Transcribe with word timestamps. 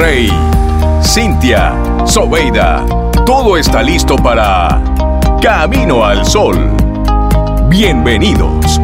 Rey, 0.00 0.30
Cintia, 1.02 1.74
Sobeida, 2.06 2.86
todo 3.26 3.58
está 3.58 3.82
listo 3.82 4.16
para 4.16 4.82
Camino 5.42 6.02
al 6.02 6.24
Sol. 6.24 6.56
Bienvenidos. 7.68 8.80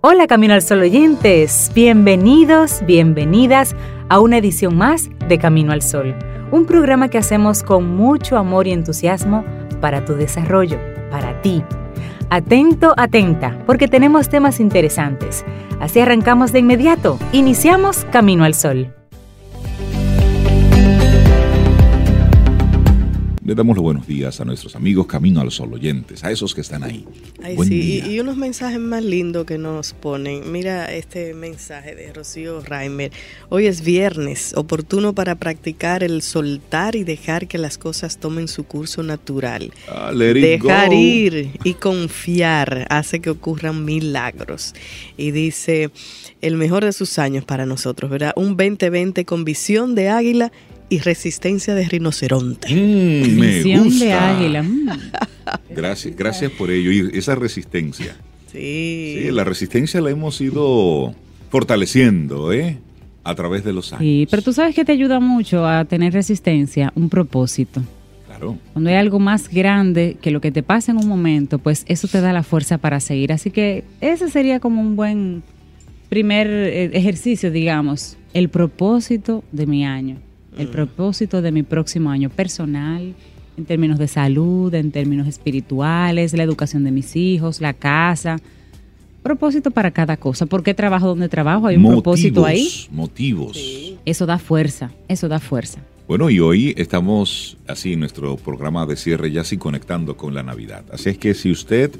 Hola 0.00 0.26
Camino 0.26 0.54
al 0.54 0.62
Sol 0.62 0.80
oyentes, 0.80 1.70
bienvenidos, 1.72 2.84
bienvenidas 2.84 3.76
a 4.08 4.18
una 4.18 4.38
edición 4.38 4.76
más 4.76 5.10
de 5.28 5.38
Camino 5.38 5.70
al 5.70 5.82
Sol, 5.82 6.16
un 6.50 6.66
programa 6.66 7.06
que 7.06 7.18
hacemos 7.18 7.62
con 7.62 7.94
mucho 7.94 8.36
amor 8.36 8.66
y 8.66 8.72
entusiasmo 8.72 9.44
para 9.80 10.04
tu 10.04 10.14
desarrollo, 10.14 10.80
para 11.12 11.40
ti. 11.40 11.62
Atento, 12.32 12.94
atenta, 12.96 13.58
porque 13.66 13.88
tenemos 13.88 14.28
temas 14.28 14.60
interesantes. 14.60 15.44
Así 15.80 15.98
arrancamos 15.98 16.52
de 16.52 16.60
inmediato, 16.60 17.18
iniciamos 17.32 18.06
Camino 18.12 18.44
al 18.44 18.54
Sol. 18.54 18.99
Le 23.50 23.56
damos 23.56 23.74
los 23.74 23.82
buenos 23.82 24.06
días 24.06 24.40
a 24.40 24.44
nuestros 24.44 24.76
amigos 24.76 25.08
Camino 25.08 25.40
al 25.40 25.50
Sol 25.50 25.74
oyentes, 25.74 26.22
a 26.22 26.30
esos 26.30 26.54
que 26.54 26.60
están 26.60 26.84
ahí. 26.84 27.04
Ay, 27.42 27.56
sí, 27.66 28.00
y, 28.06 28.20
unos 28.20 28.36
mensajes 28.36 28.78
más 28.78 29.02
lindos 29.02 29.44
que 29.44 29.58
nos 29.58 29.92
ponen. 29.92 30.52
Mira 30.52 30.94
este 30.94 31.34
mensaje 31.34 31.96
de 31.96 32.12
Rocío 32.12 32.60
Reimer. 32.60 33.10
Hoy 33.48 33.66
es 33.66 33.82
viernes, 33.82 34.54
oportuno 34.56 35.16
para 35.16 35.34
practicar 35.34 36.04
el 36.04 36.22
soltar 36.22 36.94
y 36.94 37.02
dejar 37.02 37.48
que 37.48 37.58
las 37.58 37.76
cosas 37.76 38.18
tomen 38.18 38.46
su 38.46 38.62
curso 38.62 39.02
natural. 39.02 39.72
Ah, 39.88 40.12
dejar 40.14 40.92
ir 40.92 41.50
y 41.64 41.74
confiar 41.74 42.86
hace 42.88 43.18
que 43.18 43.30
ocurran 43.30 43.84
milagros. 43.84 44.76
Y 45.16 45.32
dice, 45.32 45.90
el 46.40 46.54
mejor 46.54 46.84
de 46.84 46.92
sus 46.92 47.18
años 47.18 47.44
para 47.44 47.66
nosotros, 47.66 48.12
¿verdad? 48.12 48.32
Un 48.36 48.56
2020 48.56 49.24
con 49.24 49.44
visión 49.44 49.96
de 49.96 50.08
águila 50.08 50.52
y 50.90 50.98
resistencia 50.98 51.74
de 51.74 51.88
rinoceronte. 51.88 52.68
Mm, 52.68 53.38
me 53.38 53.78
gusta. 53.78 54.04
de 54.04 54.12
águila. 54.12 54.62
Mm. 54.62 54.90
Gracias, 55.70 56.14
gracias 56.14 56.50
por 56.52 56.70
ello. 56.70 56.90
Y 56.90 57.16
esa 57.16 57.36
resistencia. 57.36 58.16
Sí. 58.52 59.20
Sí, 59.22 59.30
la 59.30 59.44
resistencia 59.44 60.00
la 60.00 60.10
hemos 60.10 60.40
ido 60.40 61.14
fortaleciendo, 61.48 62.52
¿eh? 62.52 62.78
A 63.22 63.34
través 63.36 63.64
de 63.64 63.72
los 63.72 63.92
años. 63.92 64.02
Sí, 64.02 64.26
pero 64.30 64.42
tú 64.42 64.52
sabes 64.52 64.74
que 64.74 64.84
te 64.84 64.92
ayuda 64.92 65.20
mucho 65.20 65.66
a 65.66 65.84
tener 65.84 66.12
resistencia, 66.12 66.92
un 66.96 67.08
propósito. 67.08 67.82
Claro. 68.26 68.58
Cuando 68.72 68.90
hay 68.90 68.96
algo 68.96 69.20
más 69.20 69.48
grande 69.48 70.16
que 70.20 70.32
lo 70.32 70.40
que 70.40 70.50
te 70.50 70.64
pasa 70.64 70.90
en 70.90 70.98
un 70.98 71.06
momento, 71.06 71.58
pues 71.60 71.84
eso 71.86 72.08
te 72.08 72.20
da 72.20 72.32
la 72.32 72.42
fuerza 72.42 72.78
para 72.78 72.98
seguir. 72.98 73.32
Así 73.32 73.50
que 73.50 73.84
ese 74.00 74.28
sería 74.28 74.58
como 74.58 74.80
un 74.80 74.96
buen 74.96 75.44
primer 76.08 76.48
eh, 76.48 76.90
ejercicio, 76.94 77.52
digamos, 77.52 78.16
el 78.34 78.48
propósito 78.48 79.44
de 79.52 79.66
mi 79.66 79.84
año 79.84 80.16
el 80.58 80.68
Mm. 80.68 80.70
propósito 80.70 81.42
de 81.42 81.52
mi 81.52 81.62
próximo 81.62 82.10
año 82.10 82.30
personal, 82.30 83.14
en 83.56 83.64
términos 83.64 83.98
de 83.98 84.08
salud, 84.08 84.72
en 84.74 84.90
términos 84.90 85.26
espirituales, 85.26 86.32
la 86.32 86.42
educación 86.42 86.84
de 86.84 86.90
mis 86.90 87.14
hijos, 87.16 87.60
la 87.60 87.72
casa. 87.74 88.38
Propósito 89.22 89.70
para 89.70 89.90
cada 89.90 90.16
cosa. 90.16 90.46
¿Por 90.46 90.62
qué 90.62 90.72
trabajo 90.72 91.08
donde 91.08 91.28
trabajo? 91.28 91.66
Hay 91.66 91.76
un 91.76 91.86
propósito 91.86 92.46
ahí. 92.46 92.68
Motivos. 92.90 93.58
Eso 94.06 94.24
da 94.24 94.38
fuerza, 94.38 94.90
eso 95.08 95.28
da 95.28 95.38
fuerza. 95.40 95.80
Bueno, 96.08 96.30
y 96.30 96.40
hoy 96.40 96.74
estamos 96.76 97.56
así 97.68 97.92
en 97.92 98.00
nuestro 98.00 98.36
programa 98.36 98.86
de 98.86 98.96
cierre 98.96 99.30
ya 99.30 99.42
así 99.42 99.58
conectando 99.58 100.16
con 100.16 100.34
la 100.34 100.42
Navidad. 100.42 100.84
Así 100.90 101.10
es 101.10 101.18
que 101.18 101.34
si 101.34 101.50
usted 101.50 101.90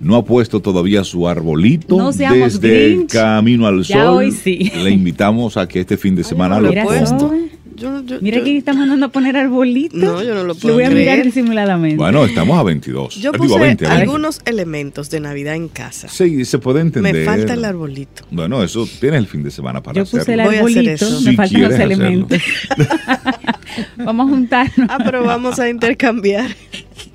no 0.00 0.16
ha 0.16 0.24
puesto 0.24 0.60
todavía 0.60 1.04
su 1.04 1.28
arbolito 1.28 1.96
No 1.96 2.10
desde 2.12 2.86
el. 2.94 3.06
Camino 3.06 3.66
al 3.66 3.82
Ya 3.82 4.04
Sol, 4.06 4.16
hoy 4.18 4.32
sí. 4.32 4.70
le 4.82 4.90
invitamos 4.90 5.56
a 5.56 5.68
que 5.68 5.80
este 5.80 5.96
fin 5.96 6.14
de 6.16 6.24
semana 6.24 6.56
no 6.56 6.62
lo 6.62 6.72
lo 6.72 6.82
puesto. 6.84 7.34
Yo- 7.76 8.04
yo- 8.04 8.18
Mira 8.20 8.38
yo- 8.38 8.44
que 8.44 8.58
está 8.58 8.74
mandando 8.74 9.06
a 9.06 9.08
poner 9.08 9.38
arbolito. 9.38 9.96
No, 9.96 10.22
yo 10.22 10.34
no 10.34 10.42
lo 10.42 10.48
Lo 10.48 10.54
puedo 10.54 10.74
voy 10.74 10.84
a 10.84 10.90
mirar 10.90 11.14
creer. 11.14 11.24
disimuladamente. 11.24 11.96
Bueno, 11.96 12.26
estamos 12.26 12.58
a 12.58 12.62
22. 12.62 13.14
Yo 13.14 13.32
Digo, 13.32 13.44
puse 13.44 13.56
a 13.56 13.58
20, 13.62 13.86
a 13.86 13.88
20. 13.88 14.02
algunos 14.02 14.40
elementos 14.44 15.08
de 15.08 15.20
Navidad 15.20 15.54
en 15.54 15.68
casa. 15.68 16.08
Sí, 16.08 16.44
se 16.44 16.58
puede 16.58 16.80
entender. 16.82 17.14
Me 17.14 17.24
falta 17.24 17.54
el 17.54 17.64
arbolito. 17.64 18.24
Bueno, 18.30 18.62
eso 18.62 18.86
tienes 19.00 19.20
el 19.20 19.26
fin 19.28 19.42
de 19.42 19.50
semana 19.50 19.82
para 19.82 19.96
Yo 19.96 20.02
puse 20.04 20.16
el 20.34 20.40
hacerlo. 20.40 20.44
Voy 20.44 20.56
a 20.56 20.60
hacer 20.60 20.78
arbolito, 20.78 21.04
eso. 21.06 21.20
me 21.22 21.30
Si 21.30 21.36
faltan 21.36 21.62
los 21.62 21.72
hacerlo. 21.72 21.94
elementos. 21.94 22.38
Vamos 23.96 24.26
a 24.26 24.30
juntarnos. 24.30 24.88
Ah, 24.90 24.98
pero 25.04 25.24
vamos 25.24 25.58
a 25.58 25.68
intercambiar. 25.68 26.50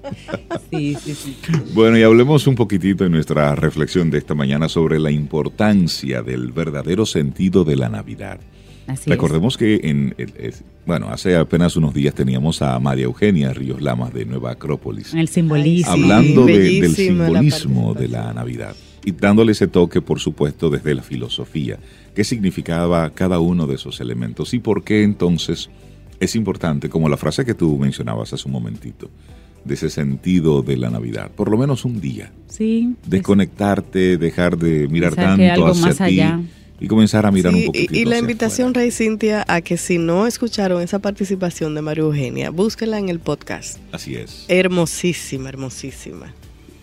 Sí, 0.71 0.95
sí, 1.01 1.13
sí. 1.13 1.35
Bueno, 1.73 1.97
y 1.97 2.03
hablemos 2.03 2.47
un 2.47 2.55
poquitito 2.55 3.05
en 3.05 3.11
nuestra 3.11 3.55
reflexión 3.55 4.09
de 4.09 4.17
esta 4.17 4.33
mañana 4.35 4.67
sobre 4.69 4.99
la 4.99 5.11
importancia 5.11 6.21
del 6.21 6.51
verdadero 6.51 7.05
sentido 7.05 7.63
de 7.63 7.75
la 7.75 7.89
Navidad. 7.89 8.39
Así 8.87 9.09
Recordemos 9.09 9.57
que 9.57 9.79
en, 9.83 10.13
es- 10.17 10.63
bueno, 10.85 11.09
hace 11.09 11.35
apenas 11.35 11.75
unos 11.75 11.93
días 11.93 12.13
teníamos 12.13 12.61
a 12.61 12.77
María 12.79 13.05
Eugenia 13.05 13.51
Ríos 13.53 13.81
Lamas 13.81 14.13
de 14.13 14.25
Nueva 14.25 14.51
Acrópolis. 14.51 15.13
El 15.13 15.27
simbolismo. 15.27 15.91
Hablando 15.91 16.45
de- 16.45 16.59
del 16.59 16.81
la 16.81 16.89
simbolismo 16.89 17.93
de 17.93 18.07
la 18.09 18.31
Navidad 18.33 18.75
y 19.03 19.11
dándole 19.11 19.53
ese 19.53 19.67
toque, 19.67 20.01
por 20.01 20.19
supuesto, 20.19 20.69
desde 20.69 20.93
la 20.93 21.01
filosofía. 21.03 21.79
¿Qué 22.15 22.23
significaba 22.23 23.09
cada 23.11 23.39
uno 23.39 23.65
de 23.67 23.75
esos 23.75 23.99
elementos 24.01 24.53
y 24.53 24.59
por 24.59 24.83
qué 24.83 25.03
entonces 25.03 25.69
es 26.19 26.35
importante, 26.35 26.87
como 26.89 27.09
la 27.09 27.17
frase 27.17 27.43
que 27.45 27.53
tú 27.53 27.77
mencionabas 27.77 28.31
hace 28.33 28.47
un 28.47 28.53
momentito, 28.53 29.09
de 29.65 29.73
ese 29.73 29.89
sentido 29.89 30.61
de 30.61 30.77
la 30.77 30.89
Navidad? 30.89 31.29
Por 31.35 31.49
lo 31.51 31.57
menos 31.57 31.83
un 31.85 31.99
día. 31.99 32.31
Sí. 32.47 32.93
es- 33.03 33.09
Desconectarte, 33.09 34.17
dejar 34.17 34.57
de 34.57 34.87
mirar 34.87 35.15
tanto 35.15 35.43
algo 35.51 35.67
hacia 35.67 35.85
más 35.87 35.97
ti 35.97 36.03
allá. 36.03 36.39
y 36.79 36.87
comenzar 36.87 37.25
a 37.25 37.31
mirar 37.31 37.53
Sí, 37.53 37.59
un 37.61 37.65
poquitito. 37.67 37.93
y, 37.93 37.97
y 37.99 38.05
la 38.05 38.17
invitación, 38.19 38.69
afuera. 38.69 38.81
Rey 38.81 38.91
Cintia, 38.91 39.43
a 39.47 39.61
que 39.61 39.77
si 39.77 39.97
no 39.97 40.27
escucharon 40.27 40.81
esa 40.81 40.99
participación 40.99 41.75
de 41.75 41.81
María 41.81 42.03
Eugenia, 42.03 42.49
búsquela 42.51 42.97
en 42.99 43.09
el 43.09 43.19
podcast. 43.19 43.79
Así 43.91 44.15
es. 44.15 44.45
Hermosísima, 44.47 45.49
hermosísima. 45.49 46.33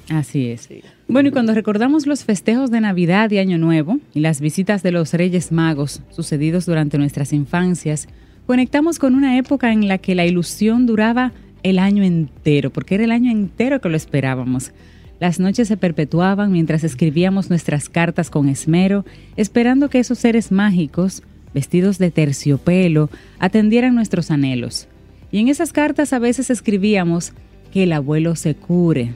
Así 0.09 0.49
es. 0.49 0.63
Sí. 0.63 0.83
Bueno, 1.09 1.29
y 1.29 1.33
cuando 1.33 1.55
recordamos 1.55 2.07
los 2.07 2.25
festejos 2.25 2.71
de 2.71 2.81
Navidad 2.81 3.31
y 3.31 3.39
Año 3.39 3.57
Nuevo 3.59 3.99
y 4.15 4.21
las 4.21 4.41
visitas 4.41 4.83
de 4.83 4.91
los 4.93 5.13
Reyes 5.15 5.53
Magos 5.53 6.01
sucedidos 6.11 6.67
durante 6.67 6.99
nuestras 6.99 7.33
infancias, 7.33 8.09
conectamos 8.47 8.99
con 8.99 9.15
una 9.15 9.39
época 9.39 9.73
en 9.73 9.89
la 9.89 9.99
que 9.99 10.15
la 10.15 10.27
ilusión 10.27 10.87
duraba 10.87 11.33
el 11.63 11.79
año 11.79 12.03
entero, 12.03 12.71
porque 12.71 12.95
era 12.97 13.05
el 13.05 13.11
año 13.11 13.31
entero 13.31 13.81
que 13.81 13.89
lo 13.89 13.97
esperábamos. 13.97 14.73
Las 15.21 15.39
noches 15.39 15.69
se 15.69 15.77
perpetuaban 15.77 16.51
mientras 16.51 16.83
escribíamos 16.85 17.49
nuestras 17.49 17.89
cartas 17.89 18.31
con 18.31 18.49
esmero, 18.49 19.05
esperando 19.37 19.89
que 19.89 20.01
esos 20.01 20.19
seres 20.19 20.51
mágicos, 20.51 21.23
vestidos 21.55 21.99
de 21.99 22.11
terciopelo, 22.11 23.09
atendieran 23.39 23.95
nuestros 23.95 24.31
anhelos. 24.31 24.89
Y 25.31 25.39
en 25.39 25.49
esas 25.49 25.73
cartas 25.73 26.13
a 26.13 26.19
veces 26.19 26.51
escribíamos 26.51 27.33
que 27.73 27.85
el 27.85 27.93
abuelo 27.93 28.37
se 28.37 28.55
cure, 28.55 29.15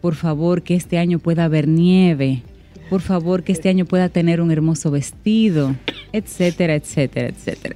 por 0.00 0.14
favor, 0.14 0.62
que 0.62 0.74
este 0.74 0.98
año 0.98 1.18
pueda 1.18 1.44
haber 1.44 1.66
nieve. 1.66 2.42
Por 2.88 3.00
favor, 3.02 3.42
que 3.42 3.52
este 3.52 3.68
año 3.68 3.84
pueda 3.84 4.08
tener 4.08 4.40
un 4.40 4.50
hermoso 4.50 4.90
vestido, 4.90 5.74
etcétera, 6.12 6.74
etcétera, 6.74 7.28
etcétera. 7.28 7.74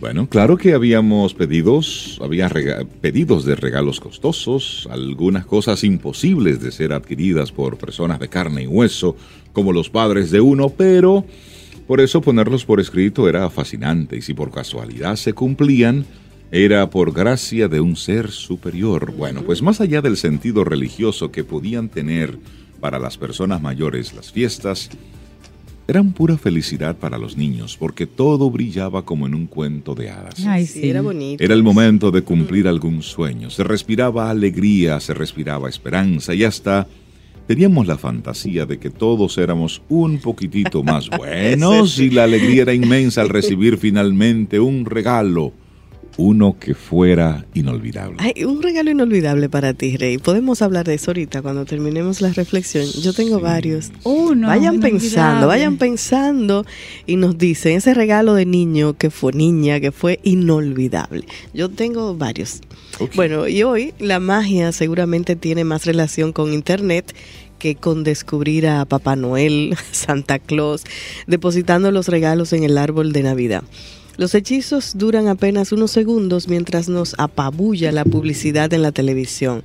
Bueno, 0.00 0.26
claro 0.30 0.56
que 0.56 0.72
habíamos 0.72 1.34
pedidos, 1.34 2.18
había 2.22 2.48
pedidos 3.02 3.44
de 3.44 3.54
regalos 3.54 4.00
costosos, 4.00 4.88
algunas 4.90 5.44
cosas 5.44 5.84
imposibles 5.84 6.62
de 6.62 6.72
ser 6.72 6.94
adquiridas 6.94 7.52
por 7.52 7.76
personas 7.76 8.18
de 8.18 8.28
carne 8.28 8.62
y 8.62 8.66
hueso, 8.66 9.14
como 9.52 9.74
los 9.74 9.90
padres 9.90 10.30
de 10.30 10.40
uno, 10.40 10.70
pero 10.70 11.26
por 11.86 12.00
eso 12.00 12.22
ponerlos 12.22 12.64
por 12.64 12.80
escrito 12.80 13.28
era 13.28 13.50
fascinante 13.50 14.16
y 14.16 14.22
si 14.22 14.32
por 14.32 14.50
casualidad 14.50 15.16
se 15.16 15.34
cumplían, 15.34 16.06
era 16.50 16.88
por 16.88 17.12
gracia 17.12 17.68
de 17.68 17.80
un 17.80 17.94
ser 17.94 18.30
superior. 18.30 19.12
Bueno, 19.12 19.42
pues 19.42 19.60
más 19.60 19.82
allá 19.82 20.00
del 20.00 20.16
sentido 20.16 20.64
religioso 20.64 21.30
que 21.30 21.44
podían 21.44 21.90
tener 21.90 22.38
para 22.80 22.98
las 22.98 23.18
personas 23.18 23.60
mayores 23.60 24.14
las 24.14 24.32
fiestas, 24.32 24.88
eran 25.90 26.12
pura 26.12 26.38
felicidad 26.38 26.96
para 26.96 27.18
los 27.18 27.36
niños, 27.36 27.76
porque 27.76 28.06
todo 28.06 28.48
brillaba 28.48 29.04
como 29.04 29.26
en 29.26 29.34
un 29.34 29.46
cuento 29.46 29.96
de 29.96 30.10
hadas. 30.10 30.46
Ay, 30.46 30.64
sí, 30.64 30.82
sí. 30.82 30.88
era 30.88 31.02
bonito. 31.02 31.42
Era 31.42 31.54
el 31.54 31.64
momento 31.64 32.12
de 32.12 32.22
cumplir 32.22 32.68
algún 32.68 33.02
sueño. 33.02 33.50
Se 33.50 33.64
respiraba 33.64 34.30
alegría, 34.30 35.00
se 35.00 35.14
respiraba 35.14 35.68
esperanza 35.68 36.32
y 36.32 36.44
hasta 36.44 36.86
teníamos 37.48 37.88
la 37.88 37.98
fantasía 37.98 38.66
de 38.66 38.78
que 38.78 38.90
todos 38.90 39.36
éramos 39.36 39.82
un 39.88 40.18
poquitito 40.18 40.84
más 40.84 41.10
buenos 41.18 41.98
y 41.98 42.10
la 42.10 42.22
alegría 42.22 42.62
era 42.62 42.74
inmensa 42.74 43.22
al 43.22 43.28
recibir 43.28 43.76
finalmente 43.76 44.60
un 44.60 44.84
regalo, 44.84 45.52
uno 46.20 46.56
que 46.60 46.74
fuera 46.74 47.46
inolvidable. 47.54 48.16
Ay, 48.18 48.44
un 48.44 48.62
regalo 48.62 48.90
inolvidable 48.90 49.48
para 49.48 49.72
ti, 49.74 49.96
Rey. 49.96 50.18
Podemos 50.18 50.60
hablar 50.62 50.86
de 50.86 50.94
eso 50.94 51.10
ahorita 51.10 51.40
cuando 51.42 51.64
terminemos 51.64 52.20
la 52.20 52.30
reflexión. 52.32 52.84
Yo 53.02 53.12
tengo 53.12 53.38
Sí. 53.38 53.42
varios. 53.42 53.90
Uno, 54.04 54.48
vayan 54.48 54.74
inolvidable. 54.74 55.00
pensando, 55.00 55.46
vayan 55.46 55.76
pensando 55.78 56.66
y 57.06 57.16
nos 57.16 57.38
dicen 57.38 57.76
ese 57.76 57.94
regalo 57.94 58.34
de 58.34 58.44
niño 58.46 58.94
que 58.98 59.10
fue 59.10 59.32
niña, 59.32 59.80
que 59.80 59.92
fue 59.92 60.20
inolvidable. 60.22 61.24
Yo 61.54 61.68
tengo 61.70 62.14
varios. 62.16 62.60
Bueno, 63.14 63.48
y 63.48 63.62
hoy 63.62 63.94
la 63.98 64.20
magia 64.20 64.72
seguramente 64.72 65.36
tiene 65.36 65.64
más 65.64 65.86
relación 65.86 66.32
con 66.32 66.52
Internet 66.52 67.14
que 67.58 67.74
con 67.76 68.04
descubrir 68.04 68.66
a 68.66 68.84
Papá 68.84 69.16
Noel, 69.16 69.74
Santa 69.92 70.38
Claus, 70.38 70.84
depositando 71.26 71.90
los 71.90 72.08
regalos 72.08 72.52
en 72.52 72.64
el 72.64 72.76
árbol 72.78 73.12
de 73.12 73.22
Navidad. 73.22 73.62
Los 74.20 74.34
hechizos 74.34 74.98
duran 74.98 75.28
apenas 75.28 75.72
unos 75.72 75.92
segundos 75.92 76.46
mientras 76.46 76.90
nos 76.90 77.14
apabulla 77.16 77.90
la 77.90 78.04
publicidad 78.04 78.70
en 78.74 78.82
la 78.82 78.92
televisión. 78.92 79.62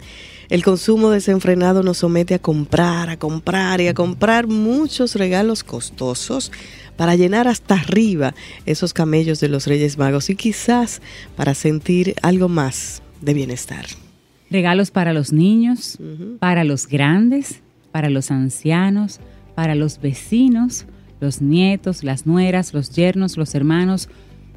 El 0.47 0.63
consumo 0.63 1.09
desenfrenado 1.09 1.83
nos 1.83 1.97
somete 1.97 2.35
a 2.35 2.39
comprar, 2.39 3.09
a 3.09 3.17
comprar 3.17 3.81
y 3.81 3.89
a 3.89 3.93
comprar 3.93 4.47
muchos 4.47 5.15
regalos 5.15 5.65
costosos 5.65 6.53
para 6.95 7.17
llenar 7.17 7.49
hasta 7.49 7.75
arriba 7.75 8.33
esos 8.65 8.93
camellos 8.93 9.41
de 9.41 9.49
los 9.49 9.67
Reyes 9.67 9.97
Magos 9.97 10.29
y 10.29 10.37
quizás 10.37 11.01
para 11.35 11.53
sentir 11.53 12.15
algo 12.21 12.47
más 12.47 13.01
de 13.19 13.33
bienestar. 13.33 13.85
Regalos 14.49 14.89
para 14.89 15.11
los 15.11 15.33
niños, 15.33 15.97
para 16.39 16.63
los 16.63 16.87
grandes, 16.87 17.59
para 17.91 18.09
los 18.09 18.31
ancianos, 18.31 19.19
para 19.53 19.75
los 19.75 19.99
vecinos, 19.99 20.85
los 21.19 21.41
nietos, 21.41 22.05
las 22.05 22.25
nueras, 22.25 22.73
los 22.73 22.91
yernos, 22.91 23.35
los 23.35 23.53
hermanos, 23.53 24.07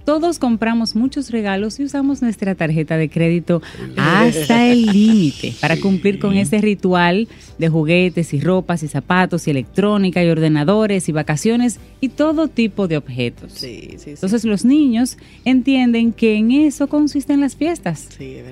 todos 0.08 0.38
compramos 0.38 0.96
muchos 0.96 1.30
regalos 1.30 1.78
y 1.78 1.84
usamos 1.84 2.22
nuestra 2.22 2.54
tarjeta 2.54 2.96
de 2.96 3.10
crédito 3.10 3.60
hasta 3.98 4.66
el 4.66 4.86
límite 4.86 5.52
para 5.60 5.78
cumplir 5.78 6.18
con 6.18 6.34
ese 6.34 6.62
ritual 6.62 7.28
de 7.58 7.68
juguetes 7.68 8.32
y 8.32 8.40
ropas 8.40 8.82
y 8.82 8.88
zapatos 8.88 9.46
y 9.46 9.50
electrónica 9.50 10.24
y 10.24 10.30
ordenadores 10.30 11.10
y 11.10 11.12
vacaciones 11.12 11.78
y 12.00 12.08
todo 12.08 12.48
tipo 12.48 12.88
de 12.88 12.96
objetos. 12.96 13.62
Entonces 13.62 14.46
los 14.46 14.64
niños 14.64 15.18
entienden 15.44 16.14
que 16.14 16.36
en 16.36 16.52
eso 16.52 16.86
consisten 16.86 17.42
las 17.42 17.54
fiestas. 17.54 18.08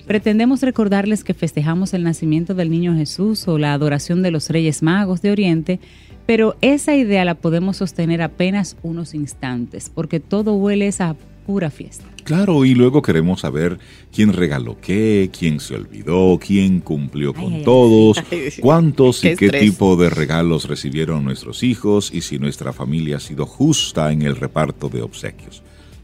Pretendemos 0.06 0.61
recordarles 0.61 1.25
que 1.25 1.32
festejamos 1.32 1.94
el 1.94 2.02
nacimiento 2.02 2.52
del 2.52 2.69
niño 2.69 2.94
Jesús 2.94 3.49
o 3.49 3.56
la 3.56 3.73
adoración 3.73 4.20
de 4.20 4.31
los 4.31 4.50
Reyes 4.50 4.82
Magos 4.82 5.23
de 5.23 5.31
Oriente, 5.31 5.81
pero 6.26 6.59
esa 6.61 6.94
idea 6.94 7.25
la 7.25 7.35
podemos 7.35 7.79
sostener 7.79 8.20
apenas 8.20 8.76
unos 8.82 9.14
instantes, 9.14 9.91
porque 9.94 10.20
todo 10.20 10.52
huele 10.52 10.93
a 10.99 11.17
pura 11.47 11.71
fiesta. 11.71 12.05
Claro, 12.25 12.65
y 12.65 12.75
luego 12.75 13.03
queremos 13.03 13.43
saber 13.43 13.79
quién 14.13 14.33
regaló 14.33 14.77
qué, 14.81 15.31
quién 15.37 15.61
se 15.61 15.77
olvidó, 15.77 16.41
quién 16.45 16.81
cumplió 16.81 17.33
con 17.33 17.63
todos, 17.63 18.21
cuántos 18.61 19.25
y 19.25 19.37
qué 19.37 19.51
tipo 19.51 19.97
de 19.97 20.11
regalos 20.11 20.69
recibieron 20.69 21.25
nuestros 21.25 21.63
hijos 21.63 22.11
y 22.13 22.23
si 22.23 22.41
nuestra 22.41 22.73
familia 22.73 23.19
ha 23.19 23.21
sido 23.21 23.47
justa 23.47 24.11
en 24.11 24.23
el 24.23 24.35
reparto 24.35 24.89
de 24.89 25.03
obsequios. 25.03 25.63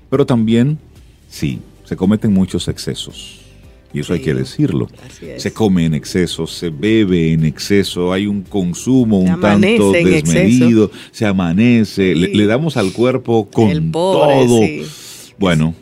Pero 0.08 0.24
también, 0.24 0.78
sí, 1.28 1.58
se 1.84 1.96
cometen 1.96 2.32
muchos 2.32 2.68
excesos. 2.68 3.40
Y 3.94 4.00
eso 4.00 4.14
hay 4.14 4.20
que 4.20 4.32
decirlo. 4.32 4.88
Se 5.36 5.52
come 5.52 5.84
en 5.84 5.94
exceso, 5.94 6.46
se 6.46 6.70
bebe 6.70 7.32
en 7.32 7.44
exceso, 7.44 8.12
hay 8.12 8.26
un 8.26 8.42
consumo 8.42 9.18
un 9.18 9.40
tanto 9.40 9.92
desmedido, 9.92 10.90
se 11.10 11.26
amanece, 11.26 12.14
le, 12.14 12.46
damos 12.46 12.76
al 12.76 12.92
cuerpo 12.92 13.48
con 13.50 13.92
todo. 13.92 14.60
Bueno, 15.38 15.74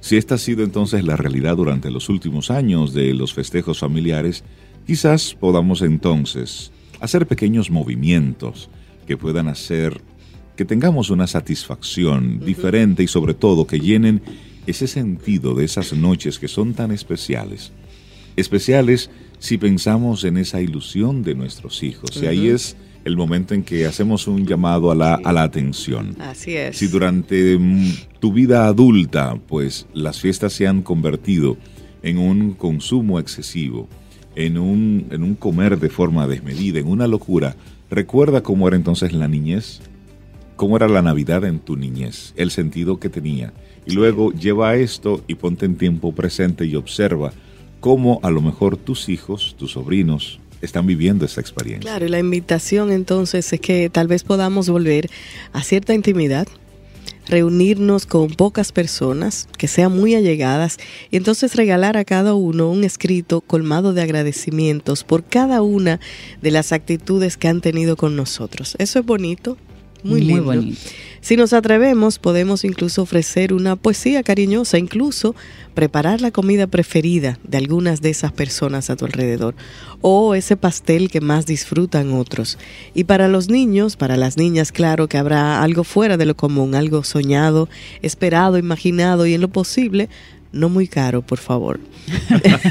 si 0.00 0.16
esta 0.16 0.36
ha 0.36 0.38
sido 0.38 0.64
entonces 0.64 1.04
la 1.04 1.16
realidad 1.16 1.56
durante 1.56 1.90
los 1.90 2.08
últimos 2.08 2.50
años 2.50 2.92
de 2.94 3.14
los 3.14 3.34
festejos 3.34 3.80
familiares, 3.80 4.44
quizás 4.86 5.34
podamos 5.34 5.82
entonces 5.82 6.72
hacer 7.00 7.26
pequeños 7.26 7.70
movimientos 7.70 8.70
que 9.06 9.16
puedan 9.16 9.48
hacer 9.48 10.00
que 10.56 10.64
tengamos 10.64 11.10
una 11.10 11.28
satisfacción 11.28 12.40
diferente 12.40 13.04
y 13.04 13.06
sobre 13.06 13.32
todo 13.32 13.66
que 13.66 13.78
llenen 13.78 14.20
ese 14.66 14.88
sentido 14.88 15.54
de 15.54 15.64
esas 15.64 15.92
noches 15.92 16.38
que 16.38 16.48
son 16.48 16.74
tan 16.74 16.90
especiales. 16.90 17.72
Especiales 18.34 19.08
si 19.38 19.56
pensamos 19.56 20.24
en 20.24 20.36
esa 20.36 20.60
ilusión 20.60 21.22
de 21.22 21.36
nuestros 21.36 21.82
hijos. 21.84 22.10
Y 22.20 22.26
ahí 22.26 22.48
es 22.48 22.76
el 23.04 23.16
momento 23.16 23.54
en 23.54 23.62
que 23.62 23.86
hacemos 23.86 24.26
un 24.26 24.46
llamado 24.46 24.90
a 24.90 24.94
la, 24.94 25.14
a 25.14 25.32
la 25.32 25.42
atención. 25.42 26.16
Así 26.20 26.56
es. 26.56 26.76
Si 26.76 26.88
durante 26.88 27.58
mm, 27.58 27.92
tu 28.20 28.32
vida 28.32 28.66
adulta, 28.66 29.36
pues 29.46 29.86
las 29.94 30.20
fiestas 30.20 30.52
se 30.52 30.66
han 30.66 30.82
convertido 30.82 31.56
en 32.02 32.18
un 32.18 32.54
consumo 32.54 33.18
excesivo, 33.18 33.88
en 34.34 34.58
un, 34.58 35.06
en 35.10 35.22
un 35.22 35.34
comer 35.34 35.78
de 35.78 35.90
forma 35.90 36.26
desmedida, 36.26 36.78
en 36.78 36.86
una 36.86 37.06
locura, 37.06 37.56
recuerda 37.90 38.42
cómo 38.42 38.68
era 38.68 38.76
entonces 38.76 39.12
la 39.12 39.28
niñez, 39.28 39.80
cómo 40.56 40.76
era 40.76 40.88
la 40.88 41.02
Navidad 41.02 41.44
en 41.44 41.58
tu 41.60 41.76
niñez, 41.76 42.34
el 42.36 42.50
sentido 42.50 42.98
que 42.98 43.08
tenía. 43.08 43.52
Y 43.86 43.92
luego 43.92 44.32
lleva 44.32 44.76
esto 44.76 45.24
y 45.26 45.36
ponte 45.36 45.66
en 45.66 45.76
tiempo 45.76 46.14
presente 46.14 46.66
y 46.66 46.76
observa 46.76 47.32
cómo 47.80 48.20
a 48.22 48.30
lo 48.30 48.42
mejor 48.42 48.76
tus 48.76 49.08
hijos, 49.08 49.54
tus 49.58 49.72
sobrinos, 49.72 50.40
están 50.62 50.86
viviendo 50.86 51.24
esa 51.24 51.40
experiencia. 51.40 51.90
Claro, 51.90 52.06
y 52.06 52.08
la 52.08 52.18
invitación 52.18 52.90
entonces 52.92 53.52
es 53.52 53.60
que 53.60 53.90
tal 53.90 54.08
vez 54.08 54.24
podamos 54.24 54.68
volver 54.68 55.10
a 55.52 55.62
cierta 55.62 55.94
intimidad, 55.94 56.48
reunirnos 57.28 58.06
con 58.06 58.28
pocas 58.28 58.72
personas 58.72 59.48
que 59.58 59.68
sean 59.68 59.94
muy 59.94 60.14
allegadas 60.14 60.78
y 61.10 61.16
entonces 61.16 61.54
regalar 61.54 61.96
a 61.96 62.04
cada 62.04 62.34
uno 62.34 62.70
un 62.70 62.84
escrito 62.84 63.40
colmado 63.40 63.92
de 63.92 64.02
agradecimientos 64.02 65.04
por 65.04 65.24
cada 65.24 65.62
una 65.62 66.00
de 66.40 66.50
las 66.50 66.72
actitudes 66.72 67.36
que 67.36 67.48
han 67.48 67.60
tenido 67.60 67.96
con 67.96 68.16
nosotros. 68.16 68.76
Eso 68.78 68.98
es 68.98 69.04
bonito, 69.06 69.58
muy, 70.02 70.22
muy 70.22 70.40
bonito. 70.40 70.78
Si 71.20 71.36
nos 71.36 71.52
atrevemos, 71.52 72.18
podemos 72.18 72.64
incluso 72.64 73.02
ofrecer 73.02 73.52
una 73.52 73.76
poesía 73.76 74.22
cariñosa, 74.22 74.78
incluso 74.78 75.34
preparar 75.74 76.20
la 76.20 76.30
comida 76.30 76.66
preferida 76.66 77.38
de 77.42 77.58
algunas 77.58 78.00
de 78.00 78.10
esas 78.10 78.32
personas 78.32 78.88
a 78.88 78.96
tu 78.96 79.04
alrededor 79.04 79.54
o 80.00 80.34
ese 80.34 80.56
pastel 80.56 81.10
que 81.10 81.20
más 81.20 81.44
disfrutan 81.44 82.12
otros. 82.12 82.56
Y 82.94 83.04
para 83.04 83.28
los 83.28 83.48
niños, 83.48 83.96
para 83.96 84.16
las 84.16 84.36
niñas, 84.36 84.72
claro 84.72 85.08
que 85.08 85.18
habrá 85.18 85.62
algo 85.62 85.84
fuera 85.84 86.16
de 86.16 86.26
lo 86.26 86.36
común, 86.36 86.74
algo 86.74 87.02
soñado, 87.02 87.68
esperado, 88.00 88.56
imaginado 88.56 89.26
y 89.26 89.34
en 89.34 89.40
lo 89.40 89.48
posible 89.48 90.08
no 90.52 90.68
muy 90.68 90.88
caro, 90.88 91.22
por 91.22 91.38
favor. 91.38 91.80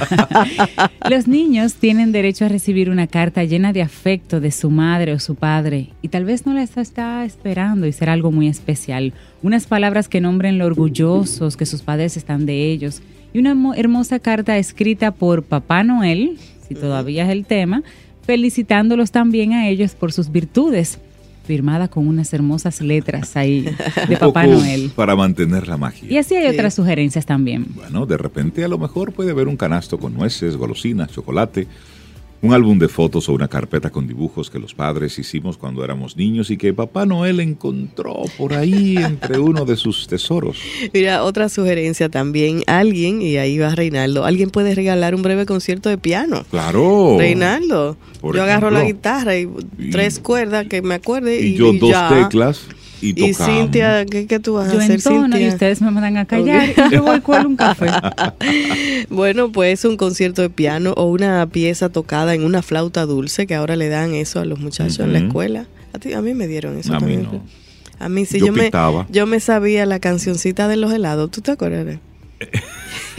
Los 1.09 1.27
niños 1.27 1.75
tienen 1.75 2.11
derecho 2.11 2.45
a 2.45 2.49
recibir 2.49 2.89
una 2.89 3.07
carta 3.07 3.43
llena 3.43 3.73
de 3.73 3.81
afecto 3.81 4.39
de 4.39 4.51
su 4.51 4.69
madre 4.69 5.13
o 5.13 5.19
su 5.19 5.35
padre 5.35 5.89
y 6.01 6.07
tal 6.07 6.25
vez 6.25 6.45
no 6.45 6.53
la 6.53 6.63
está 6.63 7.23
esperando 7.23 7.85
y 7.85 7.93
será 7.93 8.13
algo 8.13 8.31
muy 8.31 8.47
especial. 8.47 9.13
Unas 9.43 9.67
palabras 9.67 10.09
que 10.09 10.21
nombren 10.21 10.57
lo 10.57 10.65
orgullosos 10.65 11.55
que 11.55 11.65
sus 11.65 11.81
padres 11.81 12.17
están 12.17 12.45
de 12.45 12.71
ellos 12.71 13.01
y 13.33 13.39
una 13.39 13.55
hermosa 13.75 14.19
carta 14.19 14.57
escrita 14.57 15.11
por 15.11 15.43
Papá 15.43 15.83
Noel, 15.83 16.37
si 16.67 16.73
todavía 16.75 17.25
es 17.25 17.29
el 17.29 17.45
tema, 17.45 17.83
felicitándolos 18.25 19.11
también 19.11 19.53
a 19.53 19.69
ellos 19.69 19.95
por 19.95 20.11
sus 20.11 20.31
virtudes 20.31 20.99
firmada 21.47 21.87
con 21.87 22.07
unas 22.07 22.31
hermosas 22.33 22.81
letras 22.81 23.35
ahí 23.37 23.61
de 24.07 24.17
Papá 24.17 24.45
Noel. 24.45 24.91
Para 24.95 25.15
mantener 25.15 25.67
la 25.67 25.77
magia. 25.77 26.11
Y 26.11 26.17
así 26.17 26.35
hay 26.35 26.53
otras 26.53 26.73
sugerencias 26.75 27.25
también. 27.25 27.65
Bueno, 27.73 28.05
de 28.05 28.17
repente 28.17 28.63
a 28.63 28.67
lo 28.67 28.77
mejor 28.77 29.13
puede 29.13 29.31
haber 29.31 29.47
un 29.47 29.55
canasto 29.55 29.97
con 29.97 30.13
nueces, 30.13 30.57
golosinas, 30.57 31.09
chocolate 31.11 31.67
un 32.41 32.53
álbum 32.53 32.77
de 32.77 32.87
fotos 32.87 33.29
o 33.29 33.33
una 33.33 33.47
carpeta 33.47 33.89
con 33.89 34.07
dibujos 34.07 34.49
que 34.49 34.59
los 34.59 34.73
padres 34.73 35.17
hicimos 35.17 35.57
cuando 35.57 35.83
éramos 35.83 36.15
niños 36.15 36.51
y 36.51 36.57
que 36.57 36.73
Papá 36.73 37.05
Noel 37.05 37.39
encontró 37.39 38.23
por 38.37 38.53
ahí 38.53 38.97
entre 38.97 39.39
uno 39.39 39.65
de 39.65 39.75
sus 39.75 40.07
tesoros. 40.07 40.57
Mira, 40.93 41.23
otra 41.23 41.49
sugerencia 41.49 42.09
también, 42.09 42.63
alguien, 42.67 43.21
y 43.21 43.37
ahí 43.37 43.57
va 43.57 43.73
Reinaldo, 43.73 44.25
alguien 44.25 44.49
puede 44.49 44.75
regalar 44.75 45.15
un 45.15 45.23
breve 45.23 45.45
concierto 45.45 45.89
de 45.89 45.97
piano. 45.97 46.45
Claro. 46.51 47.15
Reinaldo. 47.17 47.97
yo 48.21 48.43
agarro 48.43 48.69
la 48.69 48.83
guitarra 48.83 49.37
y, 49.37 49.47
tres 49.91 50.19
cuerdas 50.19 50.67
que 50.67 50.81
me 50.81 50.95
acuerde 50.95 51.41
y, 51.41 51.55
yo 51.55 51.73
dos 51.73 51.95
teclas 52.09 52.67
y, 53.01 53.33
Cintia, 53.33 54.05
¿qué, 54.05 54.39
tú 54.39 54.53
vas 54.53 54.73
a 54.73 54.77
hacer, 54.77 55.01
Cintia? 55.01 55.39
y 55.39 55.47
ustedes 55.47 55.81
me 55.81 55.91
mandan 55.91 56.17
a 56.17 56.25
callar 56.25 56.69
y 56.69 56.73
yo 56.91 57.03
voy 57.03 57.21
a 57.35 57.41
un 57.41 57.55
café. 57.55 57.87
bueno, 59.09 59.51
pues 59.51 59.85
un 59.85 59.97
concierto 59.97 60.41
de 60.41 60.49
piano 60.49 60.93
o 60.97 61.05
una 61.05 61.45
pieza 61.47 61.89
tocada 61.89 62.33
en 62.33 62.43
una 62.43 62.61
flauta 62.61 63.05
dulce, 63.05 63.47
que 63.47 63.55
ahora 63.55 63.75
le 63.75 63.89
dan 63.89 64.13
eso 64.13 64.39
a 64.39 64.45
los 64.45 64.59
muchachos 64.59 64.99
en 64.99 65.13
la 65.13 65.19
escuela. 65.19 65.67
A, 65.93 65.99
ti, 65.99 66.13
a 66.13 66.21
mí 66.21 66.33
me 66.33 66.47
dieron 66.47 66.77
eso 66.77 66.95
a 66.95 66.99
también. 66.99 67.21
Mí 67.21 67.27
no. 67.31 67.43
A 67.99 68.09
mí 68.09 68.25
sí, 68.25 68.39
yo, 68.39 68.53
me, 68.53 68.71
yo 69.09 69.25
me 69.25 69.39
sabía 69.39 69.85
la 69.85 69.99
cancioncita 69.99 70.67
de 70.67 70.77
los 70.77 70.93
helados. 70.93 71.31
¿Tú 71.31 71.41
te 71.41 71.51
acuerdas? 71.51 71.97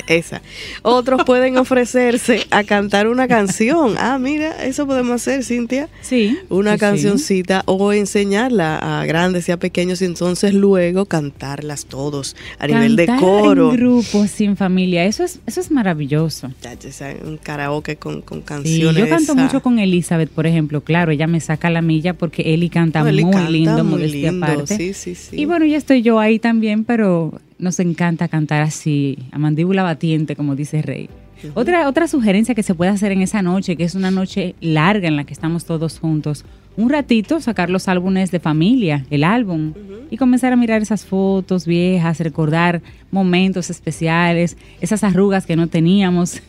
Esa. 0.09 0.41
Otros 0.83 1.25
pueden 1.25 1.59
ofrecerse 1.59 2.47
a 2.51 2.65
cantar 2.65 3.09
una 3.09 3.29
canción. 3.29 3.95
Ah, 3.99 4.19
mira, 4.19 4.65
eso 4.65 4.87
podemos 4.87 5.17
hacer, 5.17 5.45
Cintia. 5.45 5.89
Sí. 6.01 6.39
Una 6.49 6.79
cancioncita 6.79 7.63
o 7.67 7.93
enseñarla 7.93 8.79
a 8.79 9.05
grandes 9.05 9.49
y 9.49 9.53
a 9.53 9.59
pequeños 9.59 10.01
y 10.01 10.07
entonces 10.07 10.55
luego 10.55 11.05
cantarlas 11.05 11.85
todos 11.85 12.37
a 12.59 12.67
nivel 12.67 12.97
de 12.97 13.07
coro. 13.19 13.71
En 13.71 13.77
grupo, 13.77 14.27
sin 14.27 14.57
familia. 14.57 15.05
Eso 15.05 15.25
es, 15.25 15.41
eso 15.47 15.61
es 15.61 15.71
maravilloso. 15.71 16.51
Un 17.25 17.37
karaoke 17.37 17.97
con, 17.97 18.23
con 18.23 18.41
canciones. 18.41 18.97
yo 18.97 19.09
canto 19.09 19.35
mucho 19.35 19.63
con 19.63 19.79
Elizabeth, 19.79 20.31
por 20.31 20.47
ejemplo. 20.47 20.81
Claro, 20.81 21.13
ella 21.13 21.27
me 21.27 21.41
saca 21.41 21.69
la 21.71 21.83
milla 21.83 22.15
porque 22.15 22.55
Eli 22.55 22.71
canta 22.71 23.05
muy 23.05 23.13
lindo, 23.51 23.85
muy 23.85 23.99
modestia 23.99 24.31
aparte. 24.31 24.77
Sí, 24.77 24.95
sí, 24.95 25.15
sí. 25.15 25.37
Y 25.39 25.45
bueno, 25.45 25.67
ya 25.67 25.77
estoy 25.77 26.03
yo 26.03 26.19
ahí 26.19 26.39
también, 26.39 26.85
pero 26.85 27.41
nos 27.59 27.81
encanta 27.81 28.29
cantar 28.29 28.63
así, 28.63 29.19
a 29.33 29.39
mandíbula 29.39 29.83
batiente, 29.83 30.37
como 30.37 30.57
dice 30.57 30.83
Rey. 30.83 31.09
Otra, 31.55 31.89
otra 31.89 32.09
sugerencia 32.09 32.55
que 32.55 32.63
se 32.63 32.75
puede 32.75 32.91
hacer 32.91 33.13
en 33.13 33.23
esa 33.23 33.43
noche, 33.43 33.77
que 33.77 33.85
es 33.85 33.95
una 33.95 34.11
noche 34.11 34.55
larga 34.61 35.07
en 35.07 35.17
la 35.17 35.25
que 35.25 35.33
estamos 35.33 35.65
todos 35.65 36.01
juntos, 36.01 36.45
un 36.77 36.91
ratito 36.91 37.41
sacar 37.41 37.71
los 37.71 37.89
álbumes 37.89 38.31
de 38.31 38.41
familia, 38.41 39.05
el 39.11 39.25
álbum, 39.25 39.73
y 40.11 40.17
comenzar 40.17 40.53
a 40.53 40.57
mirar 40.57 40.81
esas 40.81 41.05
fotos 41.05 41.67
viejas, 41.67 42.21
recordar 42.21 42.83
momentos 43.11 43.69
especiales, 43.71 44.57
esas 44.81 45.05
arrugas 45.05 45.45
que 45.45 45.57
no 45.57 45.67
teníamos. 45.67 46.41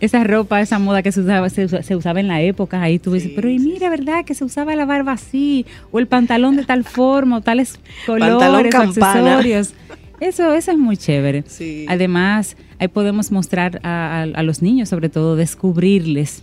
Esa 0.00 0.24
ropa, 0.24 0.60
esa 0.60 0.78
moda 0.78 1.02
que 1.02 1.12
se 1.12 1.20
usaba, 1.20 1.48
se, 1.50 1.96
usaba 1.96 2.20
en 2.20 2.28
la 2.28 2.42
época, 2.42 2.82
ahí 2.82 2.98
tú 2.98 3.12
dices, 3.12 3.32
pero 3.34 3.48
y 3.48 3.58
mira, 3.58 3.90
¿verdad? 3.90 4.24
Que 4.24 4.34
se 4.34 4.44
usaba 4.44 4.74
la 4.76 4.84
barba 4.84 5.12
así, 5.12 5.66
o 5.90 5.98
el 5.98 6.06
pantalón 6.06 6.56
de 6.56 6.64
tal 6.64 6.84
forma, 6.84 7.38
o 7.38 7.40
tales 7.40 7.78
colores, 8.06 8.74
accesorios. 8.74 9.74
Eso, 10.20 10.54
eso 10.54 10.70
es 10.70 10.78
muy 10.78 10.96
chévere. 10.96 11.44
Además, 11.88 12.56
ahí 12.78 12.88
podemos 12.88 13.30
mostrar 13.30 13.80
a, 13.82 14.42
los 14.42 14.62
niños, 14.62 14.88
sobre 14.88 15.08
todo, 15.08 15.36
descubrirles 15.36 16.42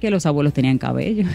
que 0.00 0.10
los 0.10 0.26
abuelos 0.26 0.52
tenían 0.52 0.78
cabello, 0.78 1.26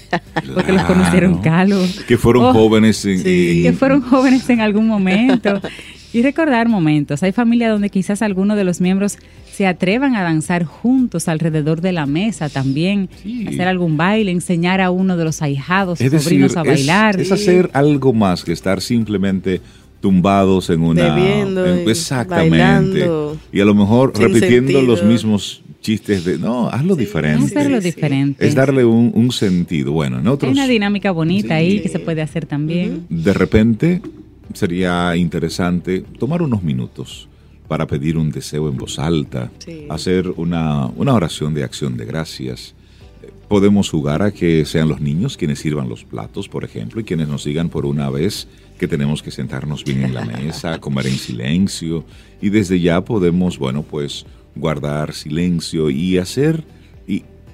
porque 0.54 0.72
los 0.72 0.82
conocieron 0.84 1.42
calos. 1.42 2.04
Que 2.08 2.16
fueron 2.16 2.46
oh, 2.46 2.52
jóvenes. 2.54 3.04
En, 3.04 3.22
que 3.22 3.74
fueron 3.78 4.00
jóvenes 4.00 4.48
en 4.48 4.60
algún 4.60 4.86
momento. 4.86 5.60
Y 6.12 6.22
recordar 6.22 6.66
momentos. 6.68 7.22
Hay 7.22 7.32
familia 7.32 7.68
donde 7.68 7.90
quizás 7.90 8.22
alguno 8.22 8.56
de 8.56 8.64
los 8.64 8.80
miembros 8.80 9.18
se 9.56 9.66
atrevan 9.66 10.14
a 10.16 10.22
danzar 10.22 10.64
juntos 10.64 11.28
alrededor 11.28 11.80
de 11.80 11.90
la 11.90 12.04
mesa 12.04 12.50
también, 12.50 13.08
hacer 13.48 13.66
algún 13.66 13.96
baile, 13.96 14.30
enseñar 14.30 14.82
a 14.82 14.90
uno 14.90 15.16
de 15.16 15.24
los 15.24 15.40
ahijados, 15.40 15.98
sobrinos 15.98 16.58
a 16.58 16.62
bailar. 16.62 17.18
Es, 17.18 17.32
hacer 17.32 17.70
algo 17.72 18.12
más 18.12 18.44
que 18.44 18.52
estar 18.52 18.82
simplemente 18.82 19.62
tumbados 20.02 20.68
en 20.68 20.82
una 20.82 21.16
exactamente. 21.86 23.08
y 23.50 23.60
a 23.60 23.64
lo 23.64 23.74
mejor 23.74 24.12
repitiendo 24.14 24.82
los 24.82 25.02
mismos 25.02 25.62
chistes 25.80 26.26
de 26.26 26.36
no 26.36 26.68
hazlo 26.68 26.94
diferente 26.94 27.46
hacerlo 27.46 27.80
diferente. 27.80 28.46
Es 28.46 28.54
darle 28.54 28.84
un, 28.84 29.32
sentido. 29.32 29.92
Bueno 29.92 30.18
en 30.18 30.28
otros 30.28 30.50
hay 30.50 30.52
una 30.58 30.68
dinámica 30.68 31.12
bonita 31.12 31.54
ahí 31.54 31.80
que 31.80 31.88
se 31.88 31.98
puede 31.98 32.20
hacer 32.20 32.44
también. 32.44 33.06
De 33.08 33.32
repente 33.32 34.02
sería 34.52 35.16
interesante 35.16 36.04
tomar 36.18 36.42
unos 36.42 36.62
minutos 36.62 37.26
para 37.68 37.86
pedir 37.86 38.16
un 38.16 38.30
deseo 38.30 38.68
en 38.68 38.76
voz 38.76 38.98
alta, 38.98 39.50
hacer 39.88 40.28
una, 40.36 40.86
una 40.86 41.14
oración 41.14 41.54
de 41.54 41.64
acción 41.64 41.96
de 41.96 42.04
gracias. 42.04 42.74
Podemos 43.48 43.90
jugar 43.90 44.22
a 44.22 44.32
que 44.32 44.64
sean 44.64 44.88
los 44.88 45.00
niños 45.00 45.36
quienes 45.36 45.60
sirvan 45.60 45.88
los 45.88 46.04
platos, 46.04 46.48
por 46.48 46.64
ejemplo, 46.64 47.00
y 47.00 47.04
quienes 47.04 47.28
nos 47.28 47.44
digan 47.44 47.68
por 47.68 47.86
una 47.86 48.10
vez 48.10 48.48
que 48.78 48.88
tenemos 48.88 49.22
que 49.22 49.30
sentarnos 49.30 49.84
bien 49.84 50.02
en 50.02 50.14
la 50.14 50.24
mesa, 50.24 50.78
comer 50.80 51.06
en 51.06 51.16
silencio, 51.16 52.04
y 52.40 52.50
desde 52.50 52.80
ya 52.80 53.04
podemos, 53.04 53.58
bueno, 53.58 53.82
pues 53.82 54.26
guardar 54.54 55.12
silencio 55.14 55.90
y 55.90 56.18
hacer 56.18 56.64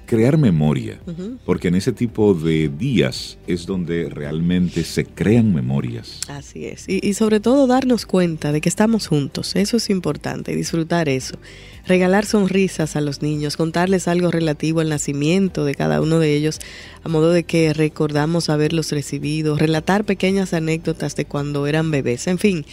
crear 0.05 0.37
memoria, 0.37 0.99
porque 1.45 1.67
en 1.67 1.75
ese 1.75 1.91
tipo 1.91 2.33
de 2.33 2.69
días 2.69 3.37
es 3.47 3.65
donde 3.65 4.09
realmente 4.09 4.83
se 4.83 5.05
crean 5.05 5.53
memorias. 5.53 6.21
Así 6.27 6.65
es, 6.65 6.85
y, 6.87 7.13
sobre 7.13 7.39
todo 7.39 7.67
darnos 7.67 8.05
cuenta 8.05 8.51
de 8.51 8.61
que 8.61 8.69
estamos 8.69 9.07
juntos, 9.07 9.55
eso 9.55 9.77
es 9.77 9.89
importante, 9.89 10.55
disfrutar 10.55 11.09
eso, 11.09 11.37
regalar 11.85 12.25
sonrisas 12.25 12.95
a 12.95 13.01
los 13.01 13.21
niños, 13.21 13.57
contarles 13.57 14.07
algo 14.07 14.31
relativo 14.31 14.79
al 14.79 14.89
nacimiento 14.89 15.65
de 15.65 15.75
cada 15.75 16.01
uno 16.01 16.19
de 16.19 16.35
ellos, 16.35 16.59
a 17.03 17.09
modo 17.09 17.31
de 17.31 17.43
que 17.43 17.73
recordamos 17.73 18.49
haberlos 18.49 18.91
recibido, 18.91 19.57
relatar 19.57 20.05
pequeñas 20.05 20.53
anécdotas 20.53 21.15
de 21.15 21.25
cuando 21.25 21.67
eran 21.67 21.91
bebés, 21.91 22.27
en 22.27 22.37
fin 22.39 22.65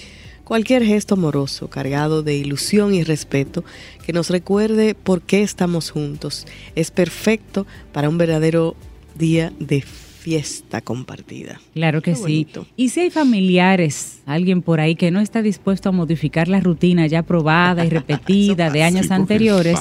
Cualquier 0.50 0.84
gesto 0.84 1.14
amoroso, 1.14 1.70
cargado 1.70 2.24
de 2.24 2.34
ilusión 2.34 2.92
y 2.92 3.04
respeto, 3.04 3.62
que 4.04 4.12
nos 4.12 4.30
recuerde 4.30 4.96
por 4.96 5.22
qué 5.22 5.44
estamos 5.44 5.92
juntos, 5.92 6.44
es 6.74 6.90
perfecto 6.90 7.68
para 7.92 8.08
un 8.08 8.18
verdadero 8.18 8.74
día 9.14 9.52
de 9.60 9.80
fiesta 9.80 10.80
compartida. 10.80 11.60
Claro 11.72 12.02
que 12.02 12.16
sí. 12.16 12.48
Y 12.74 12.88
si 12.88 12.98
hay 12.98 13.10
familiares, 13.10 14.22
alguien 14.26 14.60
por 14.60 14.80
ahí 14.80 14.96
que 14.96 15.12
no 15.12 15.20
está 15.20 15.40
dispuesto 15.40 15.90
a 15.90 15.92
modificar 15.92 16.48
la 16.48 16.58
rutina 16.58 17.06
ya 17.06 17.22
probada 17.22 17.84
y 17.84 17.88
repetida 18.00 18.70
de 18.70 18.82
años 18.82 19.12
anteriores, 19.12 19.78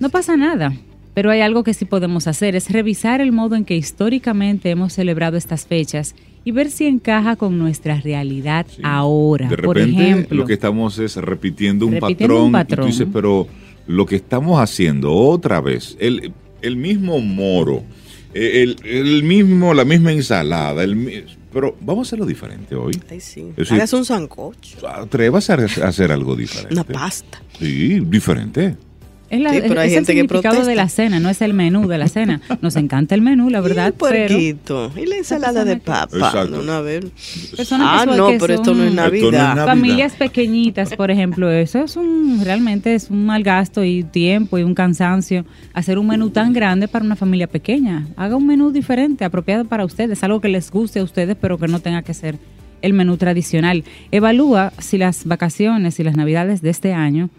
no 0.00 0.10
pasa 0.10 0.36
nada. 0.36 0.74
Pero 1.16 1.30
hay 1.30 1.40
algo 1.40 1.64
que 1.64 1.72
sí 1.72 1.86
podemos 1.86 2.26
hacer, 2.26 2.56
es 2.56 2.68
revisar 2.70 3.22
el 3.22 3.32
modo 3.32 3.56
en 3.56 3.64
que 3.64 3.74
históricamente 3.74 4.68
hemos 4.68 4.92
celebrado 4.92 5.38
estas 5.38 5.64
fechas 5.64 6.14
y 6.44 6.50
ver 6.50 6.70
si 6.70 6.84
encaja 6.84 7.36
con 7.36 7.56
nuestra 7.56 7.98
realidad 8.02 8.66
ahora. 8.82 9.48
De 9.48 9.56
repente, 9.56 9.66
Por 9.66 9.78
ejemplo, 9.78 10.36
lo 10.36 10.44
que 10.44 10.52
estamos 10.52 10.98
es 10.98 11.16
repitiendo 11.16 11.86
un 11.86 11.98
patrón. 12.00 12.52
Y 12.54 12.66
tú 12.66 12.84
dices, 12.84 13.08
pero 13.10 13.48
lo 13.86 14.04
que 14.04 14.16
estamos 14.16 14.60
haciendo 14.60 15.10
otra 15.14 15.62
vez, 15.62 15.96
el, 16.00 16.34
el 16.60 16.76
mismo 16.76 17.18
moro, 17.18 17.82
el, 18.34 18.76
el, 18.84 19.22
mismo, 19.22 19.72
la 19.72 19.86
misma 19.86 20.12
ensalada, 20.12 20.84
el, 20.84 21.24
pero 21.50 21.74
vamos 21.80 22.06
a 22.06 22.10
hacerlo 22.10 22.26
diferente 22.26 22.74
hoy. 22.74 22.92
Ay, 23.10 23.20
sí. 23.20 23.54
Hagas 23.70 23.94
un 23.94 24.04
sancocho. 24.04 24.86
Atrevas 24.86 25.48
a 25.48 25.54
hacer 25.54 26.12
algo 26.12 26.36
diferente. 26.36 26.74
Una 26.74 26.84
pasta. 26.84 27.40
Sí, 27.58 28.00
diferente. 28.00 28.76
Es, 29.28 29.40
la, 29.40 29.50
pero 29.50 29.80
hay 29.80 29.90
gente 29.90 30.12
el 30.12 30.18
significado 30.18 30.64
de 30.64 30.74
la 30.74 30.88
cena, 30.88 31.18
no 31.18 31.28
es 31.28 31.42
el 31.42 31.52
menú 31.52 31.88
de 31.88 31.98
la 31.98 32.08
cena. 32.08 32.40
Nos 32.60 32.76
encanta 32.76 33.14
el 33.14 33.22
menú, 33.22 33.50
la 33.50 33.60
verdad. 33.62 33.92
Y 34.30 34.50
el 34.50 34.56
y 34.96 35.06
la 35.06 35.16
ensalada 35.16 35.64
de 35.64 35.76
papa. 35.78 36.32
ah, 37.72 38.06
no, 38.06 38.28
pero 38.38 38.54
esto 38.54 38.74
no 38.74 38.84
es 38.84 38.92
Navidad. 38.92 39.64
Familias 39.66 40.12
pequeñitas, 40.14 40.94
por 40.94 41.10
ejemplo, 41.10 41.50
eso 41.50 41.84
es 41.84 41.96
un 41.96 42.40
realmente 42.44 42.94
es 42.94 43.10
un 43.10 43.26
mal 43.26 43.42
gasto 43.42 43.82
y 43.84 44.04
tiempo 44.04 44.58
y 44.58 44.62
un 44.62 44.74
cansancio 44.74 45.44
hacer 45.72 45.98
un 45.98 46.06
menú 46.06 46.30
tan 46.30 46.52
grande 46.52 46.88
para 46.88 47.04
una 47.04 47.16
familia 47.16 47.46
pequeña. 47.46 48.06
Haga 48.16 48.36
un 48.36 48.46
menú 48.46 48.70
diferente, 48.70 49.24
apropiado 49.24 49.64
para 49.64 49.84
ustedes, 49.84 50.22
algo 50.22 50.40
que 50.40 50.48
les 50.48 50.70
guste 50.70 51.00
a 51.00 51.02
ustedes, 51.02 51.36
pero 51.40 51.58
que 51.58 51.68
no 51.68 51.80
tenga 51.80 52.02
que 52.02 52.14
ser 52.14 52.38
el 52.82 52.92
menú 52.92 53.16
tradicional. 53.16 53.84
Evalúa 54.12 54.72
si 54.78 54.98
las 54.98 55.24
vacaciones 55.24 55.98
y 55.98 56.04
las 56.04 56.16
navidades 56.16 56.62
de 56.62 56.70
este 56.70 56.92
año 56.92 57.30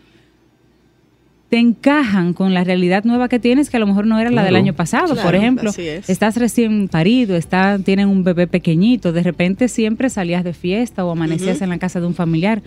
te 1.49 1.57
encajan 1.57 2.33
con 2.33 2.53
la 2.53 2.63
realidad 2.63 3.05
nueva 3.05 3.29
que 3.29 3.39
tienes, 3.39 3.69
que 3.69 3.77
a 3.77 3.79
lo 3.79 3.87
mejor 3.87 4.05
no 4.05 4.19
era 4.19 4.29
la 4.29 4.43
del 4.43 4.55
año 4.55 4.73
pasado. 4.73 5.15
Por 5.15 5.35
ejemplo, 5.35 5.71
estás 5.77 6.35
recién 6.35 6.89
parido, 6.89 7.35
está, 7.35 7.79
tienen 7.79 8.09
un 8.09 8.23
bebé 8.23 8.47
pequeñito, 8.47 9.13
de 9.13 9.23
repente 9.23 9.69
siempre 9.69 10.09
salías 10.09 10.43
de 10.43 10.53
fiesta 10.53 11.05
o 11.05 11.11
amanecías 11.11 11.61
en 11.61 11.69
la 11.69 11.77
casa 11.77 12.01
de 12.01 12.07
un 12.07 12.15
familiar. 12.15 12.61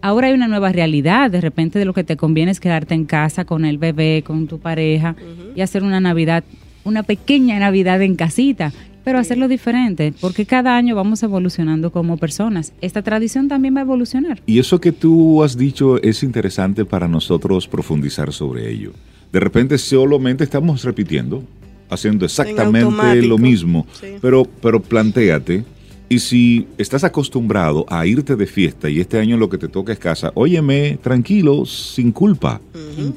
Ahora 0.00 0.26
hay 0.26 0.34
una 0.34 0.48
nueva 0.48 0.70
realidad, 0.70 1.30
de 1.30 1.40
repente 1.40 1.78
de 1.78 1.84
lo 1.84 1.94
que 1.94 2.04
te 2.04 2.16
conviene 2.16 2.50
es 2.50 2.60
quedarte 2.60 2.94
en 2.94 3.04
casa 3.04 3.44
con 3.44 3.64
el 3.64 3.78
bebé, 3.78 4.22
con 4.26 4.48
tu 4.48 4.58
pareja 4.58 5.14
y 5.54 5.60
hacer 5.60 5.82
una 5.82 6.00
Navidad, 6.00 6.44
una 6.82 7.04
pequeña 7.04 7.58
Navidad 7.58 8.02
en 8.02 8.16
casita 8.16 8.72
pero 9.04 9.18
hacerlo 9.18 9.46
diferente, 9.48 10.14
porque 10.20 10.46
cada 10.46 10.76
año 10.76 10.96
vamos 10.96 11.22
evolucionando 11.22 11.92
como 11.92 12.16
personas. 12.16 12.72
Esta 12.80 13.02
tradición 13.02 13.48
también 13.48 13.76
va 13.76 13.80
a 13.80 13.82
evolucionar. 13.82 14.42
Y 14.46 14.58
eso 14.58 14.80
que 14.80 14.92
tú 14.92 15.42
has 15.42 15.56
dicho 15.56 16.02
es 16.02 16.22
interesante 16.22 16.84
para 16.84 17.06
nosotros 17.06 17.68
profundizar 17.68 18.32
sobre 18.32 18.70
ello. 18.70 18.92
De 19.32 19.40
repente 19.40 19.78
solamente 19.78 20.44
estamos 20.44 20.82
repitiendo, 20.84 21.44
haciendo 21.90 22.24
exactamente 22.24 23.22
lo 23.22 23.36
mismo, 23.36 23.86
pero, 24.20 24.44
pero 24.44 24.80
plantéate, 24.80 25.64
y 26.08 26.18
si 26.18 26.66
estás 26.78 27.02
acostumbrado 27.02 27.86
a 27.88 28.06
irte 28.06 28.36
de 28.36 28.46
fiesta 28.46 28.90
y 28.90 29.00
este 29.00 29.18
año 29.18 29.36
lo 29.36 29.48
que 29.48 29.58
te 29.58 29.68
toca 29.68 29.92
es 29.92 29.98
casa, 29.98 30.30
óyeme, 30.34 30.98
tranquilo, 31.02 31.66
sin 31.66 32.12
culpa. 32.12 32.60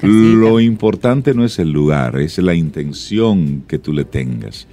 Lo 0.02 0.58
importante 0.58 1.34
no 1.34 1.44
es 1.44 1.58
el 1.58 1.70
lugar, 1.70 2.18
es 2.18 2.38
la 2.38 2.54
intención 2.54 3.62
que 3.68 3.78
tú 3.78 3.92
le 3.92 4.04
tengas. 4.04 4.66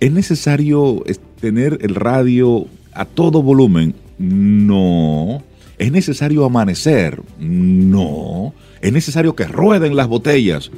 ¿Es 0.00 0.12
necesario 0.12 1.02
tener 1.40 1.78
el 1.82 1.94
radio 1.94 2.66
a 2.92 3.04
todo 3.04 3.42
volumen? 3.42 3.94
No. 4.18 5.42
¿Es 5.78 5.92
necesario 5.92 6.44
amanecer? 6.44 7.20
No. 7.38 8.52
¿Es 8.80 8.92
necesario 8.92 9.34
que 9.34 9.44
rueden 9.44 9.96
las 9.96 10.08
botellas? 10.08 10.70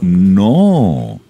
No. 0.00 1.20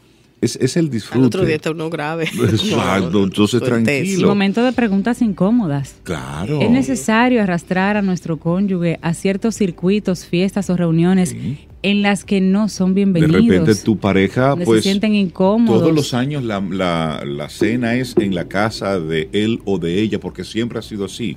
Es, 0.41 0.77
el 0.77 0.89
disfrute. 0.89 1.19
El 1.19 1.27
otro 1.27 1.45
día 1.45 1.57
está 1.57 1.73
uno 1.73 1.91
grave. 1.91 2.25
Exacto, 2.25 3.25
entonces 3.25 3.61
tranquilo. 3.61 4.29
Momento 4.29 4.63
de 4.63 4.73
preguntas 4.73 5.21
incómodas. 5.21 5.97
Claro. 6.05 6.61
Es 6.61 6.71
necesario 6.71 7.43
arrastrar 7.43 7.97
a 7.97 8.03
nuestro 8.03 8.39
cónyuge 8.39 8.99
a 9.03 9.15
ciertos 9.15 9.57
circuitos, 9.57 10.27
fiestas 10.27 10.71
o 10.71 10.77
reuniones 10.77 11.35
en 11.83 12.03
las 12.03 12.25
que 12.25 12.41
no 12.41 12.69
son 12.69 12.95
bienvenidos. 12.95 13.47
De 13.47 13.59
repente 13.59 13.75
tu 13.83 13.99
pareja, 13.99 14.57
pues, 14.57 14.83
se 14.83 14.91
sienten 14.91 15.15
incómodos. 15.15 15.81
Todos 15.81 15.95
los 15.95 16.15
años 16.15 16.43
la, 16.43 16.61
la, 16.61 17.23
la, 17.25 17.49
cena 17.49 17.95
es 17.95 18.15
en 18.19 18.35
la 18.35 18.49
casa 18.49 18.99
de 18.99 19.29
él 19.33 19.61
o 19.65 19.79
de 19.79 20.01
ella, 20.01 20.19
porque 20.19 20.45
siempre 20.45 20.79
ha 20.79 20.83
sido 20.83 21.05
así. 21.05 21.37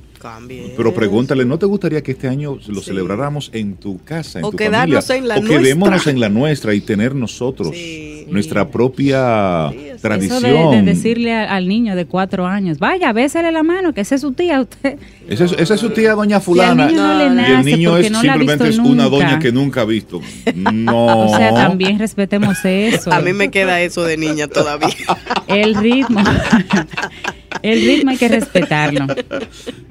Pero 0.77 0.93
pregúntale, 0.93 1.45
¿no 1.45 1.57
te 1.57 1.65
gustaría 1.65 2.01
que 2.03 2.11
este 2.11 2.27
año 2.27 2.57
lo 2.67 2.81
celebráramos 2.81 3.49
en 3.53 3.75
tu 3.75 3.99
casa, 4.03 4.39
en 4.39 4.45
o 4.45 4.51
tu 4.51 4.57
quedarnos 4.57 5.07
familia? 5.07 5.35
en 5.35 5.43
la 5.43 5.53
o 5.53 5.59
quedémonos 5.59 6.07
en 6.07 6.19
la 6.19 6.29
nuestra 6.29 6.75
y 6.75 6.81
tener 6.81 7.15
nosotros 7.15 7.75
nuestra 8.27 8.69
propia 8.69 9.71
tradición. 9.99 10.45
Eso 10.45 10.71
de, 10.71 10.81
decirle 10.83 11.33
al 11.33 11.67
niño 11.67 11.95
de 11.95 12.05
cuatro 12.05 12.45
años, 12.45 12.77
vaya, 12.77 13.11
bésele 13.13 13.51
la 13.51 13.63
mano, 13.63 13.93
que 13.93 14.01
esa 14.01 14.15
es 14.15 14.21
su 14.21 14.31
tía. 14.31 14.61
Usted. 14.61 14.97
Esa 15.27 15.45
es, 15.45 15.53
esa 15.53 15.73
es 15.73 15.79
su 15.79 15.89
tía, 15.89 16.13
doña 16.13 16.39
fulana. 16.39 16.91
Y, 16.91 17.51
el 17.51 17.65
niño 17.65 17.97
es, 17.97 18.07
simplemente 18.07 18.69
es 18.69 18.77
una 18.77 19.05
doña 19.05 19.39
que 19.39 19.51
nunca 19.51 19.81
ha 19.81 19.85
visto. 19.85 20.21
No. 20.55 21.31
O 21.31 21.37
sea, 21.37 21.53
también 21.53 21.99
respetemos 21.99 22.57
eso. 22.63 23.11
A 23.11 23.21
mí 23.21 23.33
me 23.33 23.51
queda 23.51 23.81
eso 23.81 24.03
de 24.03 24.17
niña 24.17 24.47
todavía. 24.47 24.95
El 25.47 25.75
ritmo. 25.75 26.23
El 27.61 27.81
ritmo 27.81 28.11
hay 28.11 28.17
que 28.17 28.27
respetarlo. 28.27 29.07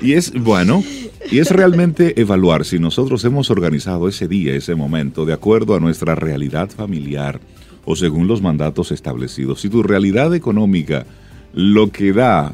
Y 0.00 0.14
es, 0.14 0.32
bueno, 0.32 0.82
y 1.30 1.38
es 1.38 1.50
realmente 1.50 2.20
evaluar 2.20 2.64
si 2.64 2.78
nosotros 2.78 3.24
hemos 3.24 3.50
organizado 3.50 4.08
ese 4.08 4.26
día, 4.28 4.54
ese 4.54 4.74
momento, 4.74 5.24
de 5.24 5.34
acuerdo 5.34 5.74
a 5.74 5.80
nuestra 5.80 6.14
realidad 6.14 6.70
familiar 6.70 7.40
o 7.84 7.96
según 7.96 8.26
los 8.26 8.42
mandatos 8.42 8.92
establecidos. 8.92 9.60
Si 9.60 9.68
tu 9.68 9.82
realidad 9.82 10.34
económica 10.34 11.06
lo 11.52 11.90
que 11.90 12.12
da 12.12 12.52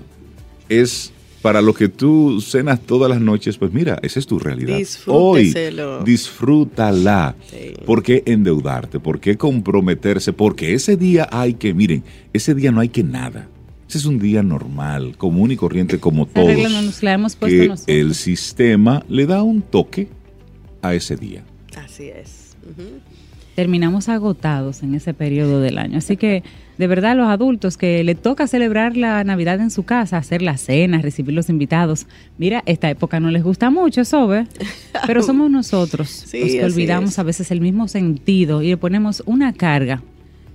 es 0.69 1.13
para 1.43 1.61
lo 1.63 1.75
que 1.75 1.89
tú 1.89 2.41
cenas 2.41 2.81
todas 2.81 3.09
las 3.09 3.21
noches, 3.21 3.57
pues 3.59 3.73
mira, 3.73 3.99
esa 4.03 4.19
es 4.19 4.27
tu 4.27 4.39
realidad. 4.39 4.79
Hoy, 5.07 5.55
disfrútala. 6.05 7.35
Sí. 7.51 7.75
¿Por 7.85 8.03
qué 8.03 8.23
endeudarte? 8.27 8.99
¿Por 9.01 9.21
qué 9.21 9.37
comprometerse? 9.37 10.33
Porque 10.33 10.75
ese 10.75 10.97
día 10.97 11.29
hay 11.31 11.55
que, 11.55 11.73
miren, 11.75 12.03
ese 12.33 12.55
día 12.55 12.73
no 12.73 12.81
hay 12.81 12.89
que 12.89 13.03
nada. 13.03 13.49
Ese 13.89 13.99
es 13.99 14.05
un 14.07 14.19
día 14.19 14.43
normal, 14.43 15.17
común 15.17 15.53
y 15.53 15.57
corriente 15.57 16.01
como 16.01 16.25
Esa 16.25 16.33
todos. 16.35 16.47
regla 16.49 16.69
no 16.71 16.83
nos 16.83 17.03
la 17.05 17.13
hemos 17.13 17.37
puesto 17.37 17.57
Que 17.63 17.69
nosotros. 17.69 17.97
el 17.97 18.15
sistema 18.17 19.05
le 19.09 19.27
da 19.27 19.43
un 19.45 19.63
toque 19.63 20.09
a 20.83 20.95
ese 20.95 21.17
día. 21.17 21.45
Así 21.77 22.09
es. 22.09 22.57
Terminamos 23.55 24.09
agotados 24.09 24.83
en 24.83 24.95
ese 24.95 25.15
periodo 25.15 25.61
del 25.61 25.79
año. 25.79 25.99
Así 25.99 26.17
que, 26.17 26.43
de 26.79 26.87
verdad, 26.87 27.17
los 27.17 27.29
adultos 27.29 27.77
que 27.77 28.05
le 28.05 28.15
toca 28.15 28.47
celebrar 28.47 28.97
la 28.97 29.25
Navidad 29.25 29.61
en 29.61 29.71
su 29.71 29.85
casa, 29.85 30.19
hacer 30.19 30.43
la 30.43 30.57
cena, 30.57 31.01
recibir 31.01 31.35
los 31.35 31.49
invitados, 31.49 32.07
mira, 32.39 32.63
esta 32.67 32.91
época 32.91 33.19
no 33.21 33.31
les 33.31 33.43
gusta 33.43 33.71
mucho, 33.71 34.05
¿sabe? 34.05 34.47
Pero 35.07 35.23
somos 35.25 35.51
nosotros 35.51 36.09
Sí, 36.09 36.41
los 36.41 36.51
que 36.51 36.65
olvidamos 36.65 37.11
es. 37.11 37.19
a 37.19 37.23
veces 37.23 37.51
el 37.51 37.61
mismo 37.61 37.89
sentido 37.89 38.63
y 38.63 38.69
le 38.69 38.77
ponemos 38.77 39.23
una 39.27 39.53
carga 39.53 40.03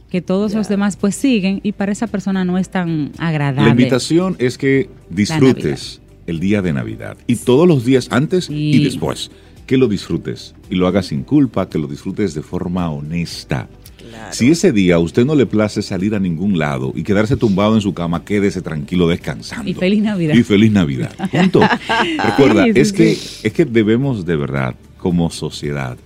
que 0.10 0.22
todos 0.22 0.54
los 0.54 0.68
demás 0.68 0.98
pues 0.98 1.16
siguen 1.16 1.62
y 1.64 1.72
para 1.72 1.94
esa 1.94 2.06
persona 2.08 2.44
no 2.44 2.58
es 2.58 2.70
tan 2.70 3.12
agradable. 3.18 3.64
La 3.64 3.70
invitación 3.72 4.36
es 4.40 4.58
que 4.58 4.90
disfrutes 5.10 6.02
el 6.28 6.40
día 6.40 6.62
de 6.62 6.74
Navidad 6.74 7.18
y 7.28 7.38
todos 7.38 7.68
los 7.68 7.86
días 7.86 8.10
antes 8.12 8.50
y 8.50 8.84
después. 8.84 9.32
Que 9.66 9.78
lo 9.78 9.88
disfrutes 9.88 10.54
y 10.70 10.76
lo 10.76 10.86
hagas 10.86 11.06
sin 11.08 11.24
culpa, 11.24 11.70
que 11.70 11.80
lo 11.80 11.88
disfrutes 11.88 12.34
de 12.34 12.42
forma 12.42 12.90
honesta. 12.90 13.70
Claro. 14.12 14.34
Si 14.34 14.52
ese 14.52 14.72
día 14.72 14.96
a 14.96 15.00
usted 15.00 15.26
no 15.26 15.36
le 15.36 15.46
place 15.46 15.82
salir 15.82 16.14
a 16.16 16.20
ningún 16.20 16.60
lado 16.60 16.92
y 16.96 17.04
quedarse 17.04 17.38
tumbado 17.38 17.76
en 17.76 17.82
su 17.82 17.94
cama, 17.94 18.24
quédese 18.26 18.62
tranquilo 18.62 19.08
descansando. 19.08 19.70
Y 19.70 19.74
feliz 19.74 20.04
Navidad. 20.04 20.36
Y 20.36 20.44
feliz 20.44 20.72
Navidad. 20.72 21.14
Punto. 21.32 21.62
Recuerda, 22.26 22.66
Sí, 22.66 22.74
sí, 22.74 22.80
es, 22.82 22.94
que, 22.94 23.12
es 23.12 23.54
que 23.54 23.66
debemos 23.66 24.26
de 24.26 24.36
verdad, 24.36 24.76
como 24.98 25.30
sociedad, 25.32 25.98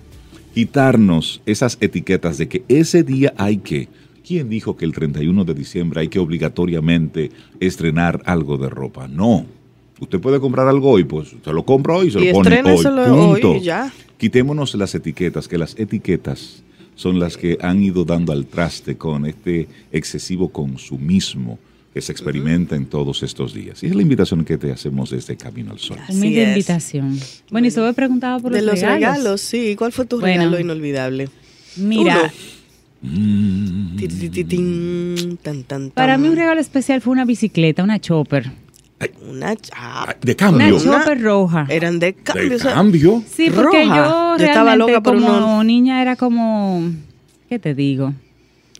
quitarnos 0.54 1.42
esas 1.46 1.76
etiquetas 1.80 2.38
de 2.38 2.48
que 2.48 2.64
ese 2.68 3.02
día 3.02 3.34
hay 3.36 3.58
que. 3.58 3.88
¿Quién 4.26 4.48
dijo 4.48 4.76
que 4.76 4.84
el 4.84 4.92
31 4.92 5.44
de 5.44 5.54
diciembre 5.54 6.00
hay 6.00 6.08
que 6.08 6.18
obligatoriamente 6.18 7.30
estrenar 7.60 8.22
algo 8.24 8.56
de 8.56 8.68
ropa? 8.68 9.06
No. 9.06 9.46
Usted 10.00 10.20
puede 10.20 10.40
comprar 10.40 10.66
algo 10.68 10.90
hoy, 10.90 11.04
pues 11.04 11.34
se 11.44 11.52
lo 11.52 11.64
compra 11.64 11.94
hoy 11.94 12.08
y 12.08 12.10
se 12.10 12.20
Y 12.20 12.26
lo 12.28 12.32
pone 12.32 12.60
hoy. 12.62 12.84
hoy 12.86 13.40
Punto. 13.40 13.56
y 13.56 13.60
ya. 13.62 13.92
Quitémonos 14.18 14.74
las 14.74 14.94
etiquetas, 14.94 15.46
que 15.48 15.58
las 15.58 15.78
etiquetas 15.78 16.62
son 16.96 17.20
las 17.20 17.36
que 17.36 17.56
han 17.60 17.82
ido 17.84 18.04
dando 18.04 18.32
al 18.32 18.46
traste 18.46 18.96
con 18.96 19.24
este 19.26 19.68
excesivo 19.92 20.48
consumismo 20.48 21.58
que 21.94 22.00
se 22.02 22.10
experimenta 22.12 22.74
en 22.76 22.86
todos 22.86 23.22
estos 23.22 23.54
días. 23.54 23.82
Y 23.82 23.86
es 23.86 23.94
la 23.94 24.02
invitación 24.02 24.44
que 24.44 24.58
te 24.58 24.70
hacemos 24.72 25.10
desde 25.10 25.36
Camino 25.36 25.70
al 25.72 25.78
Sol. 25.78 25.98
Es. 26.08 26.16
invitación. 26.48 27.18
Bueno, 27.50 27.68
y 27.68 27.70
se 27.70 27.80
me 27.80 27.92
preguntado 27.94 28.40
por 28.40 28.52
De 28.52 28.60
los, 28.60 28.72
los 28.72 28.80
regalos. 28.80 29.16
regalos. 29.18 29.40
sí. 29.40 29.76
¿Cuál 29.76 29.92
fue 29.92 30.04
tu 30.04 30.18
Bueno. 30.20 30.42
regalo 30.44 30.58
inolvidable? 30.60 31.28
Mira, 31.76 32.32
Mm. 33.02 33.96
Ti, 33.96 34.08
ti, 34.08 34.28
ti, 34.30 34.44
tin, 34.44 35.38
tan, 35.42 35.62
tan, 35.64 35.64
tan. 35.64 35.90
para 35.90 36.18
mí 36.18 36.28
un 36.28 36.34
regalo 36.36 36.60
especial 36.60 37.00
fue 37.00 37.12
una 37.12 37.24
bicicleta, 37.24 37.82
una 37.84 38.00
chopper. 38.00 38.50
Una 39.30 39.50
ah, 39.74 40.06
Ah, 40.08 40.16
De 40.22 40.32
Una 40.32 40.36
cambio. 40.36 40.78
chopper 40.80 41.20
roja. 41.22 41.66
eran 41.68 41.98
de 41.98 42.14
cambio. 42.14 42.48
De 42.48 42.56
o 42.56 42.58
sea, 42.58 42.72
cambio. 42.74 43.22
Sí, 43.30 43.50
porque 43.54 43.84
roja. 43.84 43.96
yo 43.96 44.36
Yo 44.38 44.44
estaba 44.44 44.64
realmente 44.74 44.92
loca 44.92 45.02
por 45.02 45.14
como 45.16 45.36
uno- 45.36 45.64
niña 45.64 46.00
era 46.00 46.16
como, 46.16 46.82
¿qué 47.48 47.58
te 47.58 47.74
digo? 47.74 48.14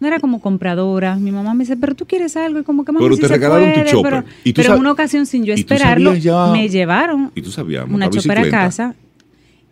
No 0.01 0.07
era 0.09 0.19
como 0.21 0.41
compradora. 0.41 1.17
Mi 1.17 1.31
mamá 1.33 1.53
me 1.55 1.65
dice, 1.65 1.77
pero 1.77 1.95
tú 1.95 2.07
quieres 2.07 2.37
algo 2.37 2.59
y 2.61 2.63
como 2.65 2.85
que 2.85 2.93
mami, 2.93 3.05
Pero 3.05 3.15
sí 3.17 3.21
te 3.23 3.29
se 3.29 3.33
regalaron 3.35 3.69
tu 3.69 3.75
puede", 3.81 3.91
chopper. 3.91 4.13
Pero, 4.13 4.25
Y 4.45 4.53
tú 4.53 4.63
pero 4.63 4.75
en 4.75 4.81
una 4.81 4.93
ocasión 4.93 5.27
sin 5.27 5.45
yo 5.45 5.53
esperarlo, 5.55 6.15
ya- 6.15 6.47
me 6.53 6.69
llevaron 6.69 7.31
Y 7.35 7.43
tú 7.43 7.51
sabías 7.51 7.85
una 7.89 8.09
chopper 8.11 8.39
a 8.39 8.51
casa. 8.51 8.95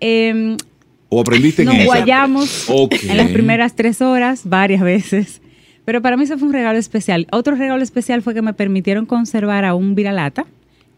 Em, 0.01 0.57
¿O 1.09 1.21
aprendiste 1.21 1.63
en 1.63 1.69
nos 1.69 1.77
esa? 1.77 1.85
guayamos 1.87 2.67
Ok. 2.69 2.95
en 3.09 3.17
las 3.17 3.31
primeras 3.31 3.77
tres 3.77 4.01
horas 4.03 4.43
varias 4.45 4.83
veces. 4.83 5.41
Pero 5.85 6.01
para 6.03 6.17
mí 6.17 6.25
eso 6.25 6.39
fue 6.39 6.49
un 6.49 6.55
regalo 6.55 6.79
especial. 6.79 7.27
Otro 7.31 7.55
regalo 7.57 7.83
especial 7.83 8.23
fue 8.23 8.35
que 8.35 8.43
me 8.43 8.55
permitieron 8.55 9.05
conservar 9.07 9.65
a 9.65 9.75
un 9.75 9.95
viralata 9.95 10.47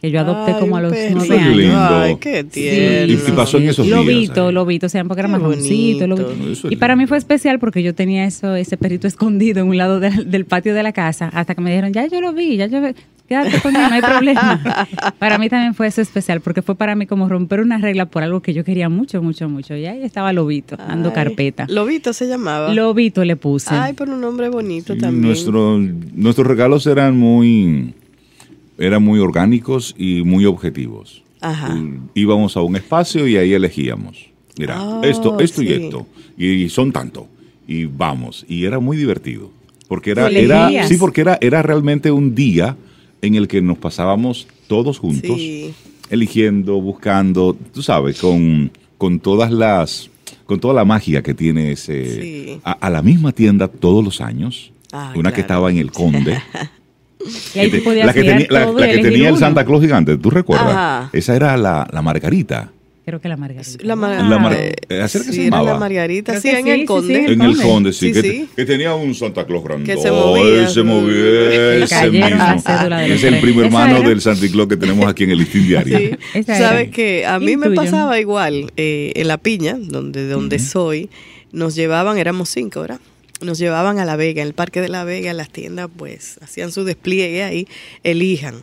que 0.01 0.11
yo 0.11 0.21
adopté 0.21 0.53
Ay, 0.53 0.61
como 0.61 0.77
a 0.77 0.83
los 0.83 0.93
nueve 0.93 1.39
años. 1.39 1.57
lindo. 1.57 1.77
Ay, 1.79 2.17
qué 2.21 2.45
tierno. 2.45 3.13
Y- 3.13 3.17
y 3.17 3.33
pasó 3.33 3.57
en 3.57 3.69
esos 3.71 3.87
días 3.87 3.99
Lobito, 3.99 4.49
ahí. 4.49 4.55
lobito, 4.55 4.87
o 4.87 4.89
sea, 4.91 5.03
porque 5.05 5.21
era 5.21 5.39
bonito. 5.39 6.07
lobito. 6.07 6.69
Y 6.71 6.77
para 6.77 6.95
mí 6.97 7.07
fue 7.07 7.17
especial 7.17 7.59
porque 7.59 7.83
yo 7.83 7.95
tenía 7.95 8.25
eso, 8.27 8.55
ese 8.55 8.77
perrito 8.77 9.09
escondido 9.09 9.61
en 9.63 9.69
un 9.69 9.77
lado 9.79 9.99
de- 9.99 10.11
del 10.25 10.45
patio 10.45 10.75
de 10.75 10.83
la 10.83 10.93
casa, 10.93 11.31
hasta 11.33 11.55
que 11.55 11.63
me 11.63 11.71
dijeron, 11.71 11.93
ya 11.93 12.07
yo 12.07 12.21
lo 12.21 12.33
vi, 12.35 12.57
ya 12.59 12.67
yo 12.67 12.81
vi, 12.83 12.89
quédate 13.29 13.61
con 13.61 13.75
él, 13.77 13.83
no 13.89 13.95
hay 13.95 14.03
problema. 14.03 14.87
para 15.19 15.39
mí 15.39 15.49
también 15.49 15.75
fue 15.75 15.87
eso 15.87 16.01
especial, 16.01 16.41
porque 16.41 16.63
fue 16.63 16.75
para 16.75 16.95
mí 16.95 17.07
como 17.07 17.29
romper 17.29 17.61
una 17.61 17.79
regla 17.79 18.07
por 18.07 18.23
algo 18.23 18.41
que 18.41 18.53
yo 18.55 18.65
quería 18.65 18.89
mucho, 18.89 19.23
mucho, 19.23 19.49
mucho. 19.49 19.77
Y 19.77 19.87
ahí 19.87 20.03
estaba 20.03 20.33
Lobito, 20.33 20.77
dando 20.77 21.09
Ay, 21.11 21.15
carpeta. 21.15 21.67
Lobito 21.69 22.13
se 22.13 22.27
llamaba. 22.29 22.73
Lobito 22.73 23.25
le 23.25 23.37
puse. 23.37 23.75
Ay, 23.75 23.93
por 23.93 24.09
un 24.09 24.21
nombre 24.21 24.49
bonito 24.49 24.95
Sí, 24.95 25.01
también. 25.01 25.23
nuestro- 25.23 25.79
nuestros 25.79 26.47
regalos 26.47 26.87
eran 26.87 27.17
muy, 27.17 27.95
eran 28.79 29.03
muy 29.03 29.19
orgánicos 29.21 29.95
y 29.99 30.23
muy 30.23 30.45
objetivos. 30.47 31.23
Ajá. 31.41 31.77
Íbamos 32.15 32.57
a 32.57 32.63
un 32.63 32.77
espacio 32.77 33.27
y 33.27 33.37
ahí 33.37 33.53
elegíamos. 33.53 34.27
Mira, 34.59 34.77
Ah, 34.79 35.01
esto, 35.05 35.39
esto 35.39 35.63
y 35.63 35.73
esto. 35.73 36.07
Y 36.39 36.69
son 36.71 36.93
tanto. 36.93 37.29
Y 37.69 37.85
vamos. 37.85 38.45
Y 38.49 38.65
era 38.65 38.79
muy 38.79 38.97
divertido. 38.97 39.51
Porque 39.89 40.11
era, 40.11 40.29
era 40.29 40.87
sí, 40.89 40.97
porque 40.97 41.21
era, 41.21 41.39
era 41.41 41.63
realmente 41.63 42.11
un 42.11 42.35
día 42.35 42.75
en 43.27 43.35
el 43.37 43.49
que 43.49 43.61
nos 43.61 43.79
pasábamos 43.79 44.47
todos 44.69 44.99
juntos, 44.99 45.37
Sí. 45.37 45.73
eligiendo, 46.11 46.81
buscando, 46.81 47.57
tú 47.75 47.83
sabes, 47.83 48.21
con, 48.21 48.71
con 48.99 49.21
todas 49.21 49.51
las, 49.51 50.11
con 50.47 50.61
toda 50.61 50.75
la 50.75 50.85
magia 50.85 51.23
que 51.23 51.35
tiene 51.35 51.73
ese, 51.73 52.21
Sí. 52.21 52.61
a, 52.65 52.73
a 52.73 52.91
la 52.91 53.03
misma 53.03 53.33
tienda 53.33 53.69
todos 53.69 54.05
los 54.05 54.21
años. 54.21 54.73
Ah, 54.93 55.13
una 55.17 55.33
que 55.33 55.41
estaba 55.43 55.71
en 55.71 55.79
el 55.79 55.91
Conde. 55.93 56.39
y 57.55 57.59
ahí 57.59 57.71
te- 57.71 57.81
podías 57.81 58.07
la 58.07 58.13
que 58.15 58.23
tenía, 58.23 58.47
la- 58.51 58.89
que 58.89 58.99
tenía 58.99 59.29
el. 59.31 59.37
Santa 59.37 59.65
Claus 59.65 59.83
gigante, 59.83 60.17
¿tú 60.17 60.31
recuerdas? 60.31 60.69
Ajá. 60.71 61.11
Esa 61.13 61.35
era 61.35 61.57
la, 61.57 61.87
la 61.93 62.03
Margarita. 62.03 62.71
Creo 63.07 63.21
que 63.21 63.29
la 63.29 63.37
margarita. 63.37 63.79
La, 63.85 63.95
mar- 63.95 64.21
La 64.25 64.39
mar- 64.41 64.53
eh, 64.55 64.75
eh, 64.89 65.01
¿así 65.01 65.19
era 65.19 65.27
que 65.27 65.33
sí, 65.33 65.37
se 65.43 65.47
era 65.47 65.63
la 65.63 65.79
Margarita, 65.79 66.41
sí, 66.41 66.51
que 66.51 66.59
en 66.59 66.65
sí, 66.65 66.71
el 66.73 66.85
Conde. 66.87 67.15
sí, 67.27 67.33
En 67.33 67.41
el 67.41 67.57
Conde. 67.63 67.93
Sí, 67.93 68.07
Sí, 68.09 68.13
que, 68.13 68.21
sí. 68.23 68.49
que 68.57 68.65
tenía 68.67 68.95
un 68.97 69.15
Santa 69.15 69.47
Claus 69.47 69.63
grande. 69.63 69.95
Que 69.95 69.97
se 70.03 70.11
movía. 70.11 70.69
se 70.69 70.83
movía. 70.83 71.85
ese 71.85 72.11
mismo. 72.11 73.07
Es 73.15 73.23
el 73.23 73.41
primo 73.41 73.63
hermano 73.63 74.01
del 74.01 74.21
Santa 74.21 74.47
Claus 74.51 74.69
que 74.69 74.77
tenemos 74.77 75.07
aquí 75.09 75.23
en 75.25 75.31
el 75.31 75.39
listín 75.39 75.69
diario. 75.69 76.19
Sabes 76.47 76.91
que 76.91 77.25
a 77.25 77.39
mí 77.39 77.53
¿Y 77.53 77.57
me 77.57 77.71
pasaba 77.71 78.19
igual 78.19 78.73
eh, 78.77 79.13
en 79.15 79.29
La 79.29 79.39
Piña, 79.39 79.77
donde, 79.79 80.27
donde 80.29 80.59
soy, 80.59 81.09
nos 81.53 81.77
llevaban, 81.77 82.19
éramos 82.19 82.49
cinco, 82.49 82.81
¿verdad? 82.81 82.99
Nos 83.41 83.59
llevaban 83.59 83.99
a 84.01 84.05
La 84.05 84.17
Vega, 84.17 84.43
en 84.43 84.49
el 84.49 84.55
Parque 84.55 84.81
de 84.81 84.89
La 84.89 85.05
Vega, 85.05 85.33
las 85.33 85.51
tiendas, 85.51 85.89
pues, 85.97 86.39
hacían 86.43 86.73
su 86.73 86.85
despliegue 86.85 87.45
ahí, 87.45 87.69
elijan. 88.03 88.57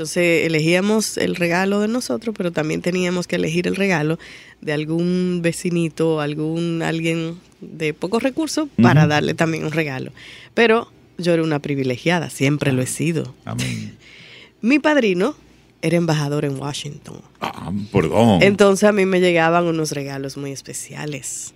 Entonces 0.00 0.46
elegíamos 0.46 1.18
el 1.18 1.36
regalo 1.36 1.80
de 1.80 1.86
nosotros, 1.86 2.34
pero 2.34 2.52
también 2.52 2.80
teníamos 2.80 3.26
que 3.26 3.36
elegir 3.36 3.66
el 3.66 3.76
regalo 3.76 4.18
de 4.62 4.72
algún 4.72 5.40
vecinito, 5.42 6.22
algún 6.22 6.80
alguien 6.80 7.38
de 7.60 7.92
pocos 7.92 8.22
recursos 8.22 8.70
para 8.80 9.06
darle 9.06 9.34
también 9.34 9.62
un 9.66 9.72
regalo. 9.72 10.10
Pero 10.54 10.90
yo 11.18 11.34
era 11.34 11.42
una 11.42 11.58
privilegiada, 11.58 12.30
siempre 12.30 12.72
lo 12.72 12.80
he 12.80 12.86
sido. 12.86 13.34
Amén. 13.44 13.94
Mi 14.62 14.78
padrino 14.78 15.34
era 15.82 15.98
embajador 15.98 16.46
en 16.46 16.58
Washington. 16.58 17.20
Ah, 17.42 17.70
perdón. 17.92 18.42
Entonces 18.42 18.88
a 18.88 18.92
mí 18.92 19.04
me 19.04 19.20
llegaban 19.20 19.66
unos 19.66 19.92
regalos 19.92 20.38
muy 20.38 20.50
especiales. 20.50 21.52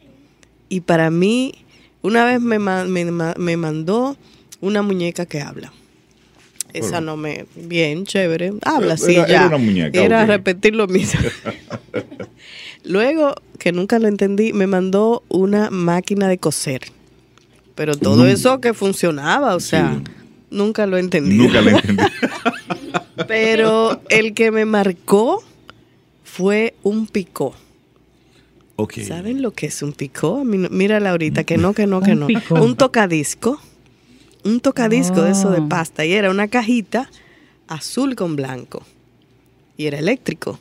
Y 0.69 0.83
para 0.83 1.09
mí, 1.09 1.55
una 2.03 2.27
vez 2.27 2.43
me, 2.43 2.59
me, 2.59 3.11
me 3.39 3.57
mandó 3.57 4.19
una 4.61 4.83
muñeca 4.83 5.25
que 5.25 5.41
habla. 5.41 5.73
Esa 6.75 6.91
Bueno. 6.91 7.07
no 7.13 7.17
me... 7.17 7.47
Bien, 7.55 8.05
chévere. 8.05 8.53
Habla, 8.63 8.95
Era- 8.95 8.97
sí, 8.99 9.15
era 9.15 9.27
ya. 9.29 9.47
una 9.47 9.57
muñeca, 9.59 9.99
Era 10.03 10.27
repetir 10.27 10.75
lo 10.75 10.87
mismo. 10.89 11.21
Luego, 12.85 13.35
que 13.59 13.73
nunca 13.73 13.99
lo 13.99 14.09
entendí, 14.09 14.53
me 14.53 14.67
mandó 14.67 15.23
una 15.29 15.71
máquina 15.71 16.29
de 16.29 16.37
coser. 16.39 16.83
Pero 17.75 17.97
todo 17.97 18.27
eso 18.27 18.61
que 18.61 18.75
funcionaba, 18.75 19.55
o 19.57 19.61
sea, 19.61 19.95
Sí. 20.05 20.11
nunca 20.51 20.87
lo 20.87 20.99
entendí. 20.99 21.37
Nunca 21.37 21.61
le 21.63 21.71
entendí. 21.73 22.03
Pero 23.29 24.01
el 24.11 24.35
que 24.35 24.51
me 24.51 24.65
marcó 24.65 25.43
fue 26.25 26.75
un 26.83 27.07
picó. 27.07 27.55
¿Saben 29.07 29.41
lo 29.41 29.53
que 29.53 29.67
es 29.67 29.83
un 29.83 29.93
picó? 29.93 30.45
Mírala 30.45 31.11
ahorita, 31.11 31.45
que 31.45 31.57
no, 31.57 31.73
que 31.75 31.87
no, 31.87 32.01
que 32.03 32.13
Un 32.13 32.21
no. 32.21 32.27
picó. 32.27 32.55
Un 32.57 32.77
tocadisco. 32.77 33.61
Un 34.45 34.61
tocadisco 34.61 35.23
de 35.23 35.33
eso 35.33 35.51
de 35.51 35.61
Oh. 35.61 35.69
pasta. 35.69 36.05
Y 36.05 36.13
era 36.13 36.31
una 36.31 36.49
cajita 36.49 37.11
azul 37.69 38.15
con 38.15 38.37
blanco. 38.37 38.83
Y 39.77 39.87
era 39.87 39.99
eléctrico. 39.99 40.59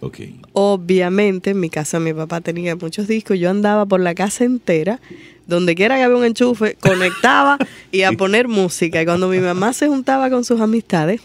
Obviamente, 0.54 1.52
en 1.52 1.60
mi 1.60 1.69
casa 1.69 2.00
mi 2.00 2.13
papá 2.13 2.41
tenía 2.41 2.76
muchos 2.76 3.08
discos. 3.08 3.38
Yo 3.38 3.50
andaba 3.50 3.86
por 3.86 4.00
la 4.00 4.15
casa 4.15 4.43
entera, 4.43 5.00
donde 5.46 5.76
quiera 5.76 5.98
que 5.98 6.04
había 6.04 6.17
un 6.17 6.26
enchufe, 6.26 6.76
conectaba 6.80 7.58
y 7.91 8.02
a 8.04 8.12
poner 8.13 8.48
música. 8.48 9.02
Y 9.02 9.06
cuando 9.06 9.28
mi 9.28 9.38
mamá 9.39 9.74
se 9.74 9.88
juntaba 9.88 10.30
con 10.30 10.43
sus 10.43 10.60
amistades, 10.62 11.22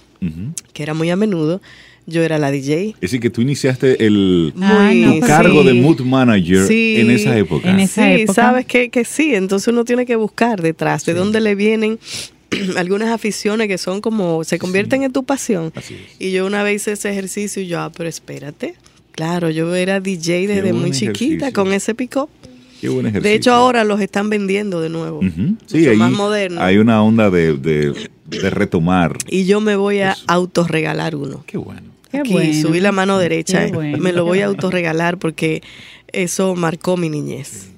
que 0.72 0.82
era 0.82 0.92
muy 0.94 1.08
a 1.10 1.16
menudo, 1.16 1.62
yo 2.06 2.22
era 2.22 2.38
la 2.38 2.50
DJ. 2.50 2.90
Es 2.96 3.00
decir, 3.00 3.20
que 3.20 3.30
tú 3.30 3.40
iniciaste 3.42 4.04
el, 4.06 4.52
Ah, 4.60 4.90
no, 4.94 5.12
tu 5.14 5.18
pues 5.20 5.30
cargo 5.30 5.60
sí. 5.62 5.68
de 5.68 5.74
mood 5.74 6.00
manager 6.00 6.66
Sí. 6.66 6.96
en 6.98 7.10
esa 7.10 7.36
época. 7.38 7.70
En 7.70 7.80
esa 7.80 8.04
sí, 8.04 8.22
época. 8.22 8.34
sabes 8.34 8.66
que, 8.66 8.88
que 8.90 9.04
sí, 9.04 9.34
entonces 9.34 9.68
uno 9.68 9.84
tiene 9.84 10.04
que 10.06 10.16
buscar 10.16 10.60
detrás 10.60 11.04
de 11.06 11.14
dónde 11.14 11.40
le 11.40 11.54
vienen 11.54 11.98
algunas 12.76 13.10
aficiones 13.10 13.68
que 13.68 13.78
son 13.78 14.00
como, 14.00 14.44
se 14.44 14.58
convierten 14.58 15.02
en 15.02 15.12
tu 15.12 15.24
pasión. 15.24 15.72
Y 16.18 16.32
yo 16.32 16.46
una 16.46 16.62
vez 16.62 16.82
hice 16.82 16.92
ese 16.92 17.10
ejercicio 17.10 17.62
y 17.62 17.66
yo, 17.66 17.80
ah, 17.80 17.90
pero 17.94 18.08
espérate. 18.08 18.74
Claro, 19.12 19.50
yo 19.50 19.74
era 19.74 20.00
DJ 20.00 20.46
desde 20.46 20.72
muy 20.72 20.92
chiquita 20.92 21.52
con 21.52 21.72
ese 21.72 21.94
pick-up. 21.94 22.28
Qué 22.80 22.88
buen 22.88 23.06
ejercicio. 23.06 23.28
De 23.28 23.34
hecho, 23.34 23.52
ahora 23.52 23.82
los 23.82 24.00
están 24.00 24.30
vendiendo 24.30 24.80
de 24.80 24.88
nuevo. 24.88 25.20
Sí, 25.66 25.86
ahí 25.88 25.96
más 25.96 26.12
moderno. 26.12 26.62
hay 26.62 26.78
una 26.78 27.02
onda 27.02 27.28
de, 27.28 27.54
de, 27.54 27.92
de 28.26 28.50
retomar. 28.50 29.16
Y 29.28 29.44
yo 29.46 29.60
me 29.60 29.74
voy 29.74 29.98
a 29.98 30.12
Eso. 30.12 30.22
autorregalar 30.28 31.16
uno. 31.16 31.42
Qué 31.46 31.58
bueno. 31.58 31.82
Qué 32.12 32.18
Aquí, 32.18 32.32
bueno. 32.32 32.54
subí 32.62 32.78
la 32.80 32.92
mano 32.92 33.18
derecha. 33.18 33.66
Qué 33.66 33.72
bueno, 33.72 33.98
me 33.98 34.12
lo 34.12 34.24
voy 34.24 34.40
a 34.40 34.46
autorregalar 34.46 35.18
porque 35.18 35.62
eso 36.12 36.54
marcó 36.54 36.96
mi 36.96 37.08
niñez. 37.10 37.68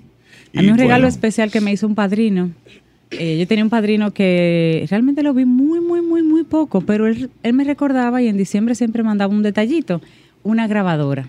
A 0.55 0.61
mí 0.63 0.69
un 0.69 0.77
regalo 0.79 1.03
bueno, 1.03 1.09
especial 1.09 1.51
que 1.51 1.61
me 1.63 1.73
hizo 1.73 1.87
un 1.87 1.95
padrino. 1.95 2.51
Eh, 3.11 3.39
yo 3.39 3.47
tenía 3.47 3.65
un 3.65 3.71
padrino 3.71 4.13
que 4.13 4.87
realmente 4.89 5.23
lo 5.23 5.35
vi 5.35 5.45
muy, 5.45 5.81
muy, 5.81 6.01
muy, 6.01 6.23
muy 6.23 6.45
poco, 6.45 6.81
pero 6.81 7.07
él, 7.07 7.31
él 7.43 7.53
me 7.55 7.65
recordaba 7.65 8.23
y 8.23 8.29
en 8.29 8.37
diciembre 8.37 8.75
siempre 8.75 9.03
mandaba 9.03 9.33
un 9.35 9.43
detallito, 9.43 10.01
una 10.43 10.67
grabadora. 10.67 11.29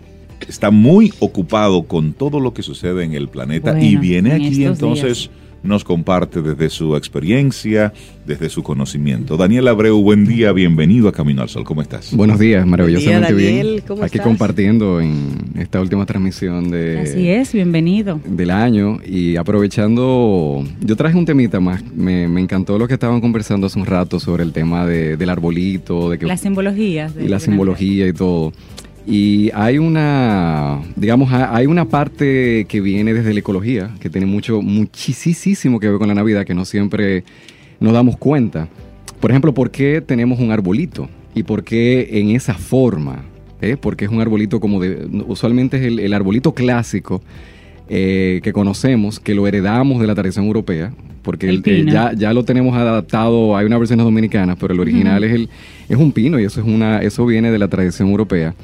está 0.48 0.70
muy 0.70 1.12
ocupado 1.20 1.82
con 1.82 2.14
todo 2.14 2.40
lo 2.40 2.54
que 2.54 2.62
sucede 2.62 3.04
en 3.04 3.12
el 3.12 3.28
planeta 3.28 3.78
y 3.78 3.96
viene 3.96 4.36
en 4.36 4.46
aquí 4.46 4.64
entonces 4.64 5.28
nos 5.62 5.82
comparte 5.84 6.40
desde 6.40 6.70
su 6.70 6.96
experiencia, 6.96 7.92
desde 8.26 8.48
su 8.48 8.62
conocimiento. 8.62 9.36
Daniel 9.36 9.68
Abreu, 9.68 10.00
buen 10.00 10.24
día, 10.24 10.52
bienvenido 10.52 11.08
a 11.08 11.12
Camino 11.12 11.42
al 11.42 11.48
Sol. 11.48 11.64
¿Cómo 11.64 11.82
estás? 11.82 12.14
Buenos 12.14 12.38
días, 12.38 12.64
maravillosamente 12.66 13.32
Buen 13.32 13.36
día, 13.38 13.46
Daniel. 13.48 13.66
bien. 13.74 13.84
¿Cómo 13.86 14.02
Aquí 14.02 14.16
estás? 14.18 14.26
compartiendo 14.26 15.00
en 15.00 15.36
esta 15.58 15.80
última 15.80 16.06
transmisión 16.06 16.70
de, 16.70 17.00
Así 17.00 17.28
es, 17.28 17.52
bienvenido. 17.52 18.20
del 18.24 18.50
año 18.50 18.98
y 19.04 19.36
aprovechando, 19.36 20.64
yo 20.80 20.96
traje 20.96 21.16
un 21.16 21.24
temita 21.26 21.58
más, 21.60 21.82
me, 21.94 22.28
me 22.28 22.40
encantó 22.40 22.78
lo 22.78 22.86
que 22.86 22.94
estaban 22.94 23.20
conversando 23.20 23.66
hace 23.66 23.78
un 23.78 23.86
rato 23.86 24.20
sobre 24.20 24.44
el 24.44 24.52
tema 24.52 24.86
de- 24.86 25.16
del 25.16 25.28
arbolito, 25.30 26.10
de 26.10 26.18
que, 26.18 26.26
Las 26.26 26.40
simbologías. 26.40 27.14
de- 27.14 27.24
y 27.24 27.28
la 27.28 27.40
simbología 27.40 28.06
y 28.06 28.12
todo. 28.12 28.52
Y 29.10 29.50
hay 29.54 29.78
una, 29.78 30.80
digamos, 30.94 31.32
ha- 31.32 31.56
hay 31.56 31.66
una 31.66 31.86
parte 31.86 32.66
que 32.68 32.80
viene 32.82 33.14
desde 33.14 33.32
la 33.32 33.40
ecología, 33.40 33.90
que 34.00 34.10
tiene 34.10 34.26
mucho, 34.26 34.60
muchísimo 34.60 35.80
que 35.80 35.88
ver 35.88 35.98
con 35.98 36.08
la 36.08 36.14
Navidad, 36.14 36.44
que 36.44 36.52
no 36.54 36.66
siempre 36.66 37.24
nos 37.80 37.94
damos 37.94 38.18
cuenta. 38.18 38.68
Por 39.18 39.30
ejemplo, 39.30 39.54
¿por 39.54 39.70
qué 39.70 40.02
tenemos 40.02 40.38
un 40.40 40.50
arbolito? 40.50 41.08
¿Y 41.34 41.42
por 41.42 41.64
qué 41.64 42.06
en 42.20 42.30
esa 42.30 42.52
forma? 42.52 43.22
¿Eh? 43.62 43.76
Porque 43.80 44.04
es 44.04 44.10
un 44.10 44.20
arbolito 44.20 44.60
como 44.60 44.78
de, 44.78 45.08
usualmente 45.26 45.78
es 45.78 45.84
el, 45.84 46.00
el 46.00 46.12
arbolito 46.12 46.52
clásico 46.52 47.22
eh, 47.88 48.40
que 48.42 48.52
conocemos, 48.52 49.18
que 49.20 49.34
lo 49.34 49.46
heredamos 49.48 50.00
de 50.02 50.06
la 50.06 50.14
tradición 50.14 50.44
europea, 50.44 50.92
porque 51.22 51.48
El 51.48 51.54
el- 51.56 51.62
ya, 51.92 52.12
ya 52.12 52.32
lo 52.34 52.44
tenemos 52.44 52.76
adaptado, 52.76 53.56
hay 53.56 53.64
unas 53.64 53.78
versiones 53.78 54.04
dominicanas, 54.04 54.58
pero 54.60 54.74
el 54.74 54.80
original 54.80 55.24
es, 55.24 55.32
el, 55.32 55.48
es 55.88 55.96
un 55.96 56.12
pino 56.12 56.38
y 56.38 56.44
eso, 56.44 56.60
es 56.60 56.66
una, 56.66 57.00
eso 57.00 57.24
viene 57.24 57.50
de 57.50 57.58
la 57.58 57.68
tradición 57.68 58.10
europea. 58.10 58.54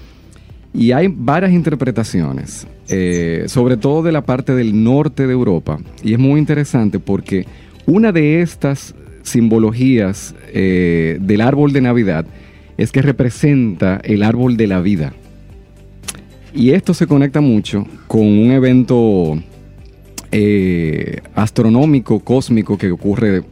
Y 0.74 0.90
hay 0.90 1.06
varias 1.08 1.52
interpretaciones, 1.52 2.66
eh, 2.88 3.44
sobre 3.46 3.76
todo 3.76 4.02
de 4.02 4.10
la 4.10 4.22
parte 4.22 4.54
del 4.54 4.82
norte 4.82 5.26
de 5.26 5.32
Europa. 5.32 5.78
Y 6.02 6.14
es 6.14 6.18
muy 6.18 6.40
interesante 6.40 6.98
porque 6.98 7.46
una 7.86 8.10
de 8.10 8.42
estas 8.42 8.92
simbologías 9.22 10.34
eh, 10.52 11.18
del 11.20 11.40
árbol 11.42 11.72
de 11.72 11.80
Navidad 11.80 12.26
es 12.76 12.90
que 12.90 13.02
representa 13.02 14.00
el 14.02 14.24
árbol 14.24 14.56
de 14.56 14.66
la 14.66 14.80
vida. 14.80 15.12
Y 16.52 16.70
esto 16.70 16.92
se 16.92 17.06
conecta 17.06 17.40
mucho 17.40 17.86
con 18.08 18.22
un 18.22 18.50
evento 18.50 19.38
eh, 20.32 21.20
astronómico, 21.36 22.18
cósmico 22.18 22.76
que 22.76 22.90
ocurre 22.90 23.44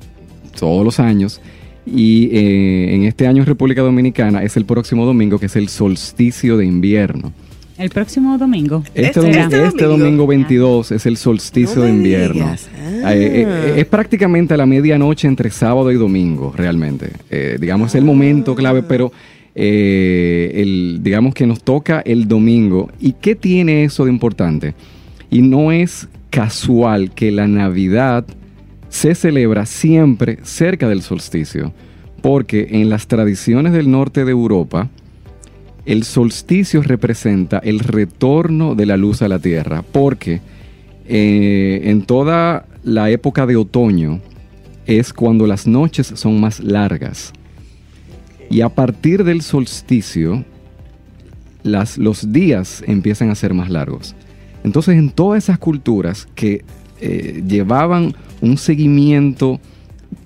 todos 0.58 0.84
los 0.84 0.98
años. 0.98 1.40
Y 1.84 2.28
eh, 2.32 2.94
en 2.94 3.02
este 3.04 3.26
año 3.26 3.42
en 3.42 3.46
República 3.46 3.82
Dominicana 3.82 4.42
es 4.42 4.56
el 4.56 4.64
próximo 4.64 5.04
domingo, 5.04 5.38
que 5.38 5.46
es 5.46 5.56
el 5.56 5.68
solsticio 5.68 6.56
de 6.56 6.64
invierno. 6.66 7.32
El 7.78 7.90
próximo 7.90 8.38
domingo. 8.38 8.82
Este, 8.94 9.02
¿Este- 9.06 9.20
domi- 9.20 9.36
este 9.36 9.66
este 9.66 9.84
domingo? 9.84 10.04
domingo 10.04 10.26
22 10.28 10.92
es 10.92 11.06
el 11.06 11.16
solsticio 11.16 11.76
No 11.80 11.82
de 11.84 11.90
invierno. 11.90 12.34
digas. 12.44 12.68
Ah. 13.04 13.14
Eh, 13.14 13.42
eh, 13.46 13.74
es 13.78 13.86
prácticamente 13.86 14.54
a 14.54 14.56
la 14.56 14.66
medianoche 14.66 15.26
entre 15.26 15.50
sábado 15.50 15.90
y 15.90 15.96
domingo, 15.96 16.52
realmente. 16.56 17.10
Eh, 17.30 17.56
digamos, 17.60 17.88
es 17.88 17.94
el 17.96 18.04
Ah. 18.04 18.06
momento 18.06 18.54
clave, 18.54 18.82
pero 18.84 19.10
eh, 19.54 20.52
el, 20.62 21.00
digamos 21.02 21.34
que 21.34 21.46
nos 21.46 21.62
toca 21.62 22.00
el 22.04 22.28
domingo. 22.28 22.90
¿Y 23.00 23.12
qué 23.14 23.34
tiene 23.34 23.84
eso 23.84 24.04
de 24.04 24.10
importante? 24.12 24.74
Y 25.30 25.42
no 25.42 25.72
es 25.72 26.08
casual 26.30 27.10
que 27.12 27.32
la 27.32 27.48
Navidad 27.48 28.24
se 28.92 29.14
celebra 29.14 29.64
siempre 29.64 30.38
cerca 30.42 30.86
del 30.86 31.00
solsticio, 31.00 31.72
porque 32.20 32.68
en 32.72 32.90
las 32.90 33.06
tradiciones 33.06 33.72
del 33.72 33.90
norte 33.90 34.26
de 34.26 34.32
Europa, 34.32 34.90
el 35.86 36.04
solsticio 36.04 36.82
representa 36.82 37.58
el 37.58 37.78
retorno 37.78 38.74
de 38.74 38.84
la 38.84 38.98
luz 38.98 39.22
a 39.22 39.28
la 39.28 39.38
tierra, 39.38 39.82
porque 39.82 40.42
eh, 41.08 41.80
en 41.84 42.02
toda 42.02 42.66
la 42.84 43.08
época 43.08 43.46
de 43.46 43.56
otoño 43.56 44.20
es 44.84 45.14
cuando 45.14 45.46
las 45.46 45.66
noches 45.66 46.12
son 46.14 46.38
más 46.38 46.60
largas. 46.60 47.32
Y 48.50 48.60
a 48.60 48.68
partir 48.68 49.24
del 49.24 49.40
solsticio, 49.40 50.44
los 51.62 52.30
días 52.30 52.84
empiezan 52.86 53.30
a 53.30 53.36
ser 53.36 53.54
más 53.54 53.70
largos. 53.70 54.14
Entonces, 54.64 54.98
en 54.98 55.08
todas 55.08 55.44
esas 55.44 55.58
culturas 55.58 56.28
que 56.34 56.62
eh, 57.00 57.42
llevaban 57.48 58.14
un 58.42 58.58
seguimiento 58.58 59.58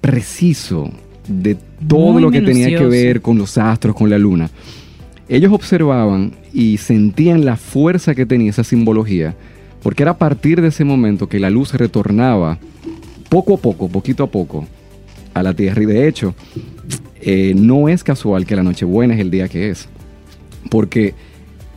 preciso 0.00 0.90
de 1.29 1.57
todo 1.87 2.14
Muy 2.14 2.22
lo 2.22 2.31
que 2.31 2.40
tenía 2.40 2.66
que 2.66 2.79
minucioso. 2.79 2.90
ver 2.90 3.20
con 3.20 3.38
los 3.38 3.57
astros, 3.59 3.94
con 3.94 4.11
la 4.11 4.18
luna, 4.18 4.50
ellos 5.29 5.52
observaban 5.52 6.33
y 6.52 6.79
sentían 6.79 7.44
la 7.44 7.57
fuerza 7.57 8.14
que 8.14 8.26
tenía 8.26 8.50
esa 8.50 8.64
simbología, 8.64 9.35
porque 9.83 10.02
era 10.02 10.12
a 10.12 10.18
partir 10.18 10.61
de 10.61 10.68
ese 10.68 10.85
momento 10.85 11.29
que 11.29 11.38
la 11.38 11.50
luz 11.50 11.74
retornaba 11.74 12.59
poco 13.29 13.55
a 13.55 13.59
poco, 13.59 13.88
poquito 13.88 14.24
a 14.24 14.31
poco, 14.31 14.66
a 15.35 15.42
la 15.42 15.55
Tierra. 15.55 15.83
Y 15.83 15.87
de 15.87 16.09
hecho, 16.09 16.35
eh, 17.20 17.55
no 17.55 17.88
es 17.88 18.02
casual 18.02 18.46
que 18.46 18.57
la 18.57 18.62
Nochebuena 18.62 19.14
es 19.14 19.20
el 19.20 19.31
día 19.31 19.48
que 19.48 19.70
es, 19.70 19.88
porque 20.70 21.14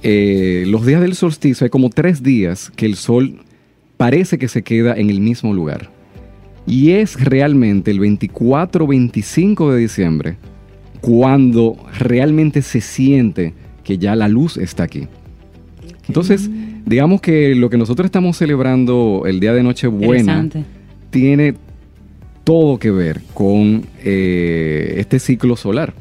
eh, 0.04 0.64
los 0.68 0.86
días 0.86 1.02
del 1.02 1.16
solsticio 1.16 1.66
hay 1.66 1.70
como 1.70 1.90
tres 1.90 2.24
días 2.24 2.72
que 2.76 2.86
el 2.86 2.96
sol 2.96 3.40
parece 3.98 4.38
que 4.38 4.48
se 4.48 4.62
queda 4.62 4.96
en 4.96 5.10
el 5.10 5.20
mismo 5.20 5.54
lugar. 5.54 5.90
Y 6.70 6.92
es 6.92 7.20
realmente 7.20 7.90
el 7.90 8.00
24-25 8.00 9.72
de 9.72 9.78
diciembre 9.80 10.38
cuando 11.02 11.78
realmente 11.98 12.62
se 12.62 12.80
siente 12.80 13.56
que 13.84 13.98
ya 13.98 14.16
la 14.16 14.28
luz 14.28 14.56
está 14.56 14.84
aquí. 14.84 15.08
Entonces, 16.08 16.48
digamos 16.86 17.22
que 17.22 17.56
lo 17.56 17.72
que 17.72 17.78
nosotros 17.78 18.06
estamos 18.06 18.38
celebrando 18.38 19.24
el 19.26 19.40
día 19.40 19.54
de 19.54 19.64
Nochebuena 19.64 20.48
tiene 21.10 21.56
todo 22.44 22.78
que 22.78 22.92
ver 22.92 23.22
con 23.34 23.88
eh, 24.04 24.94
este 24.98 25.18
ciclo 25.18 25.56
solar. 25.56 25.96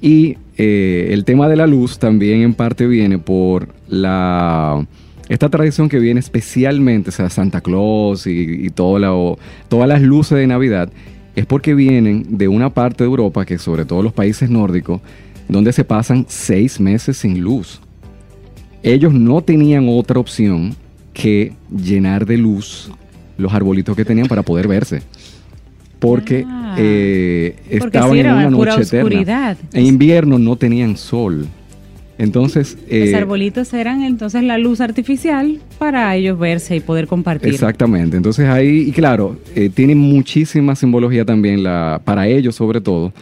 Y 0.00 0.38
eh, 0.56 1.08
el 1.10 1.26
tema 1.26 1.46
de 1.48 1.56
la 1.56 1.66
luz 1.66 1.98
también 1.98 2.40
en 2.40 2.54
parte 2.54 2.86
viene 2.86 3.18
por 3.18 3.68
la 3.86 4.86
esta 5.30 5.48
tradición 5.48 5.88
que 5.88 6.00
viene 6.00 6.18
especialmente, 6.18 7.10
o 7.10 7.12
sea, 7.12 7.30
Santa 7.30 7.60
Claus 7.60 8.26
y, 8.26 8.68
todas 8.70 9.00
las 9.70 10.02
luces 10.02 10.36
de 10.36 10.48
Navidad, 10.48 10.90
es 11.36 11.46
porque 11.46 11.72
vienen 11.72 12.36
de 12.36 12.48
una 12.48 12.74
parte 12.74 13.04
de 13.04 13.10
Europa, 13.10 13.46
que 13.46 13.56
sobre 13.56 13.84
todo 13.84 14.02
los 14.02 14.12
países 14.12 14.50
nórdicos, 14.50 15.00
donde 15.46 15.72
se 15.72 15.84
pasan 15.84 16.26
seis 16.28 16.80
meses 16.80 17.18
sin 17.18 17.40
luz. 17.40 17.80
Ellos 18.82 19.14
no 19.14 19.40
tenían 19.40 19.86
otra 19.88 20.18
opción 20.18 20.74
que 21.12 21.52
llenar 21.70 22.26
de 22.26 22.36
luz 22.36 22.90
los 23.38 23.54
arbolitos 23.54 23.94
que 23.94 24.04
tenían 24.04 24.26
para 24.26 24.42
poder 24.42 24.66
verse. 24.66 25.00
Porque, 26.00 26.44
ah. 26.44 26.74
eh, 26.76 27.54
estaban 27.68 28.16
en 28.16 28.26
una 28.26 28.50
noche 28.50 28.82
eterna. 28.82 29.56
En 29.72 29.86
invierno 29.86 30.40
no 30.40 30.56
tenían 30.56 30.96
sol. 30.96 31.46
Entonces. 32.20 32.76
Los 32.82 33.08
eh, 33.08 33.16
arbolitos 33.16 33.72
eran 33.72 34.02
entonces 34.02 34.42
la 34.42 34.58
luz 34.58 34.82
artificial 34.82 35.58
para 35.78 36.14
ellos 36.14 36.38
verse 36.38 36.76
y 36.76 36.80
poder 36.80 37.06
compartir. 37.06 37.48
Exactamente. 37.48 38.18
Entonces 38.18 38.46
ahí, 38.46 38.84
y 38.88 38.92
claro, 38.92 39.38
eh, 39.54 39.70
tiene 39.70 39.94
muchísima 39.94 40.76
simbología 40.76 41.24
también 41.24 41.62
la, 41.62 42.02
para 42.04 42.28
ellos 42.28 42.54
sobre 42.54 42.82
todo. 42.82 43.12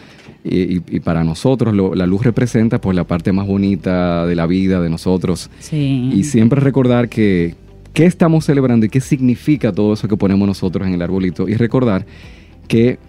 Y, 0.41 0.79
para 1.01 1.23
nosotros 1.23 1.75
la 1.95 2.07
luz 2.07 2.23
representa 2.23 2.79
pues 2.79 2.95
la 2.95 3.03
parte 3.03 3.31
más 3.33 3.45
bonita 3.45 4.25
de 4.25 4.35
la 4.35 4.47
vida 4.47 4.81
de 4.81 4.89
nosotros. 4.89 5.49
Sí. 5.59 6.09
Y 6.13 6.23
siempre 6.23 6.59
recordar 6.61 7.09
que 7.09 7.55
qué 7.93 8.05
estamos 8.05 8.45
celebrando 8.45 8.85
y 8.85 8.89
qué 8.89 9.01
significa 9.01 9.71
todo 9.71 9.93
eso 9.93 10.07
que 10.07 10.17
ponemos 10.17 10.47
nosotros 10.47 10.87
en 10.87 10.93
el 10.93 11.01
arbolito. 11.01 11.47
Y 11.47 11.55
recordar 11.55 12.05
que 12.67 12.99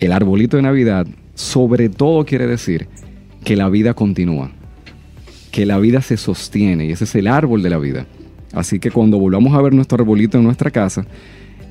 el 0.00 0.12
arbolito 0.12 0.56
de 0.56 0.64
Navidad 0.64 1.06
sobre 1.34 1.88
todo 1.88 2.24
quiere 2.24 2.46
decir 2.46 2.88
que 3.44 3.56
la 3.56 3.68
vida 3.68 3.94
continúa 3.94 4.50
que 5.50 5.66
la 5.66 5.78
vida 5.78 6.00
se 6.02 6.16
sostiene 6.16 6.86
y 6.86 6.92
ese 6.92 7.04
es 7.04 7.14
el 7.14 7.26
árbol 7.26 7.62
de 7.62 7.70
la 7.70 7.78
vida. 7.78 8.06
Así 8.52 8.78
que 8.78 8.90
cuando 8.90 9.18
volvamos 9.18 9.54
a 9.54 9.62
ver 9.62 9.72
nuestro 9.72 9.96
arbolito 9.96 10.38
en 10.38 10.44
nuestra 10.44 10.70
casa, 10.70 11.06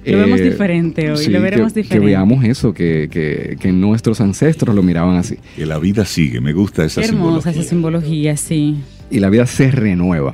lo 0.05 0.17
vemos 0.17 0.39
eh, 0.39 0.43
diferente 0.43 1.11
hoy, 1.11 1.27
lo 1.27 1.41
veremos 1.41 1.73
que, 1.73 1.81
diferente. 1.81 2.05
Que 2.05 2.13
veamos 2.13 2.43
eso, 2.45 2.73
que, 2.73 3.57
nuestros 3.73 4.21
ancestros 4.21 4.75
lo 4.75 4.81
miraban 4.81 5.17
así. 5.17 5.37
Que 5.55 5.65
la 5.65 5.77
vida 5.77 6.05
sigue, 6.05 6.39
me 6.39 6.53
gusta 6.53 6.85
esa 6.85 7.01
hermosa 7.01 7.51
esa 7.51 7.63
simbología, 7.63 8.37
sí. 8.37 8.77
Y 9.11 9.19
la 9.19 9.29
vida 9.29 9.45
se 9.45 9.71
renueva. 9.71 10.31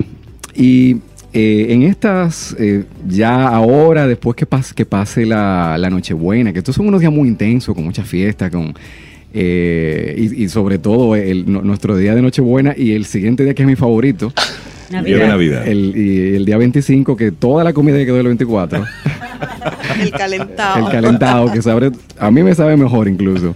Y 0.54 0.98
eh, 1.32 1.66
en 1.70 1.82
estas, 1.82 2.56
eh, 2.58 2.84
ya 3.08 3.48
ahora, 3.48 4.06
después 4.06 4.36
que 4.36 4.46
pase, 4.46 4.74
que 4.74 4.86
pase 4.86 5.26
la, 5.26 5.76
la 5.78 5.90
Nochebuena, 5.90 6.52
que 6.52 6.60
estos 6.60 6.76
son 6.76 6.86
unos 6.86 7.00
días 7.00 7.12
muy 7.12 7.28
intensos, 7.28 7.74
con 7.74 7.84
mucha 7.84 8.04
fiesta, 8.04 8.50
con 8.50 8.72
eh, 9.38 10.30
y, 10.34 10.48
sobre 10.48 10.78
todo 10.78 11.14
nuestro 11.44 11.94
día 11.98 12.14
de 12.14 12.22
Nochebuena 12.22 12.74
y 12.74 12.92
el 12.92 13.04
siguiente 13.04 13.44
día 13.44 13.52
que 13.52 13.62
es 13.62 13.68
mi 13.68 13.76
favorito. 13.76 14.32
Navidad. 14.90 15.68
El, 15.68 15.94
y 15.94 16.36
el 16.36 16.46
día 16.46 16.56
25, 16.56 17.16
que 17.16 17.32
toda 17.32 17.62
la 17.62 17.74
comida 17.74 17.98
quedó 17.98 18.18
el 18.18 18.28
24. 18.28 18.82
el 20.00 20.10
calentado. 20.12 20.86
El 20.86 20.92
calentado, 20.92 21.52
que 21.52 21.60
sabe, 21.60 21.90
a 22.18 22.30
mí 22.30 22.42
me 22.42 22.54
sabe 22.54 22.78
mejor 22.78 23.08
incluso. 23.08 23.54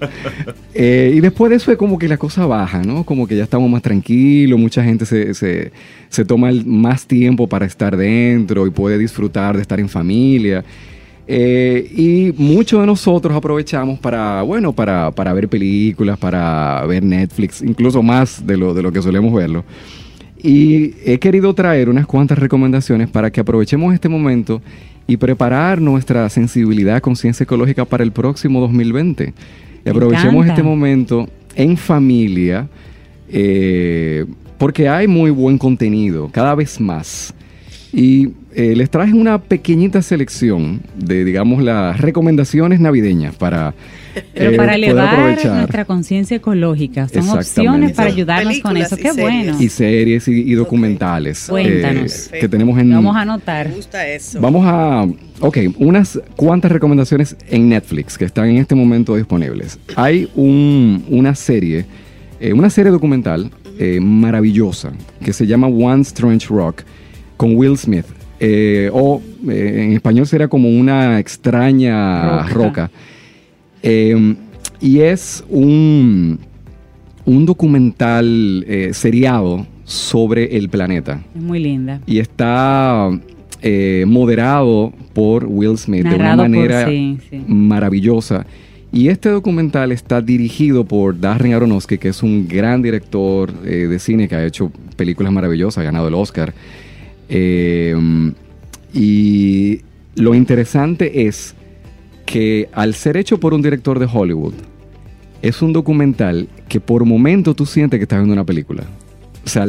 Eh, 0.74 1.12
y 1.14 1.20
después 1.20 1.48
de 1.48 1.56
eso 1.56 1.72
es 1.72 1.78
como 1.78 1.98
que 1.98 2.08
la 2.08 2.18
cosa 2.18 2.44
baja, 2.44 2.82
¿no? 2.82 3.04
Como 3.04 3.26
que 3.26 3.36
ya 3.36 3.44
estamos 3.44 3.70
más 3.70 3.80
tranquilos, 3.80 4.58
mucha 4.58 4.84
gente 4.84 5.06
se, 5.06 5.32
se, 5.32 5.72
se 6.10 6.24
toma 6.26 6.50
más 6.66 7.06
tiempo 7.06 7.48
para 7.48 7.64
estar 7.64 7.96
dentro 7.96 8.66
y 8.66 8.70
puede 8.70 8.98
disfrutar 8.98 9.56
de 9.56 9.62
estar 9.62 9.80
en 9.80 9.88
familia. 9.88 10.62
Eh, 11.32 11.88
y 11.94 12.42
muchos 12.42 12.80
de 12.80 12.86
nosotros 12.86 13.36
aprovechamos 13.36 14.00
para, 14.00 14.42
bueno, 14.42 14.72
para, 14.72 15.12
para, 15.12 15.32
ver 15.32 15.48
películas, 15.48 16.18
para 16.18 16.84
ver 16.88 17.04
Netflix, 17.04 17.62
incluso 17.62 18.02
más 18.02 18.44
de 18.44 18.56
lo, 18.56 18.74
de 18.74 18.82
lo 18.82 18.90
que 18.90 19.00
solemos 19.00 19.32
verlo. 19.32 19.64
Y 20.42 20.94
he 21.04 21.20
querido 21.20 21.54
traer 21.54 21.88
unas 21.88 22.08
cuantas 22.08 22.36
recomendaciones 22.36 23.08
para 23.08 23.30
que 23.30 23.40
aprovechemos 23.40 23.94
este 23.94 24.08
momento 24.08 24.60
y 25.06 25.18
preparar 25.18 25.80
nuestra 25.80 26.28
sensibilidad, 26.30 27.00
conciencia 27.00 27.44
ecológica 27.44 27.84
para 27.84 28.02
el 28.02 28.10
próximo 28.10 28.60
2020. 28.60 29.32
Y 29.84 29.88
aprovechemos 29.88 30.48
este 30.48 30.64
momento 30.64 31.28
en 31.54 31.76
familia, 31.76 32.68
eh, 33.28 34.26
porque 34.58 34.88
hay 34.88 35.06
muy 35.06 35.30
buen 35.30 35.58
contenido, 35.58 36.28
cada 36.32 36.56
vez 36.56 36.80
más. 36.80 37.32
Y 37.92 38.30
eh, 38.54 38.74
les 38.76 38.90
traje 38.90 39.12
una 39.14 39.38
pequeñita 39.40 40.02
selección 40.02 40.80
de, 40.96 41.24
digamos, 41.24 41.62
las 41.62 42.00
recomendaciones 42.00 42.80
navideñas 42.80 43.34
para, 43.34 43.74
Pero 44.34 44.50
eh, 44.50 44.56
para 44.56 44.74
elevar 44.74 45.38
nuestra 45.44 45.84
conciencia 45.84 46.36
ecológica. 46.36 47.08
Son 47.08 47.28
opciones 47.28 47.92
para 47.92 48.08
ayudarnos 48.08 48.60
con 48.60 48.76
eso. 48.76 48.96
Qué 48.96 49.12
bueno. 49.12 49.56
Y 49.60 49.68
series 49.68 50.28
y, 50.28 50.52
documentales. 50.54 51.46
Cuéntanos. 51.48 52.28
Eh, 52.32 52.38
que 52.40 52.48
tenemos 52.48 52.78
en. 52.78 52.90
Vamos 52.90 53.16
a 53.16 53.20
anotar. 53.20 53.68
Me 53.68 53.76
gusta 53.76 54.06
eso. 54.06 54.40
Vamos 54.40 54.64
a. 54.66 55.06
Ok, 55.40 55.58
unas 55.78 56.20
cuantas 56.36 56.70
recomendaciones 56.70 57.36
en 57.48 57.68
Netflix 57.68 58.18
que 58.18 58.24
están 58.24 58.50
en 58.50 58.58
este 58.58 58.74
momento 58.74 59.16
disponibles. 59.16 59.78
Hay 59.96 60.28
un, 60.34 61.04
una 61.08 61.34
serie, 61.34 61.86
una 62.52 62.70
serie 62.70 62.92
documental 62.92 63.50
maravillosa 64.00 64.92
que 65.24 65.32
se 65.32 65.46
llama 65.46 65.66
One 65.66 66.02
Strange 66.02 66.48
Rock 66.48 66.82
con 67.40 67.56
Will 67.56 67.78
Smith. 67.78 68.04
Eh, 68.38 68.90
o 68.92 69.22
eh, 69.48 69.84
en 69.86 69.92
español 69.92 70.26
sería 70.26 70.46
como 70.46 70.68
una 70.68 71.18
extraña 71.18 72.42
roca. 72.48 72.90
Eh, 73.82 74.36
y 74.78 74.98
es 74.98 75.42
un, 75.48 76.38
un 77.24 77.46
documental 77.46 78.66
seriado 78.92 79.66
sobre 79.84 80.54
el 80.58 80.68
planeta. 80.68 81.22
Es 81.34 81.40
muy 81.40 81.60
linda. 81.60 82.02
Y 82.06 82.18
está 82.18 83.08
moderado 84.06 84.92
por 85.14 85.46
Will 85.46 85.78
Smith 85.78 86.04
de 86.04 86.16
una 86.16 86.36
manera 86.36 86.90
maravillosa. 87.46 88.44
Y 88.92 89.08
este 89.08 89.30
documental 89.30 89.92
está 89.92 90.20
dirigido 90.20 90.84
por 90.84 91.18
Darren 91.18 91.54
Aronofsky, 91.54 91.96
que 91.96 92.08
es 92.08 92.22
un 92.22 92.46
gran 92.46 92.82
director 92.82 93.50
de 93.62 93.98
cine 93.98 94.28
que 94.28 94.34
ha 94.34 94.44
hecho 94.44 94.70
películas 94.96 95.32
maravillosas, 95.32 95.78
ha 95.78 95.84
ganado 95.84 96.08
el 96.08 96.14
Oscar. 96.14 96.52
Em, 97.30 98.34
y 98.92 99.80
lo 100.16 100.34
interesante 100.34 101.26
es 101.26 101.54
que 102.26 102.68
al 102.72 102.94
ser 102.94 103.16
hecho 103.16 103.38
por 103.38 103.54
un 103.54 103.62
director 103.62 103.98
de 103.98 104.08
Hollywood, 104.12 104.54
es 105.42 105.62
un 105.62 105.72
documental 105.72 106.48
que 106.68 106.80
por 106.80 107.04
momento 107.04 107.54
tú 107.54 107.64
sientes 107.64 107.98
que 107.98 108.02
estás 108.02 108.18
viendo 108.18 108.34
una 108.34 108.44
película. 108.44 108.84
O 109.44 109.48
sea, 109.48 109.64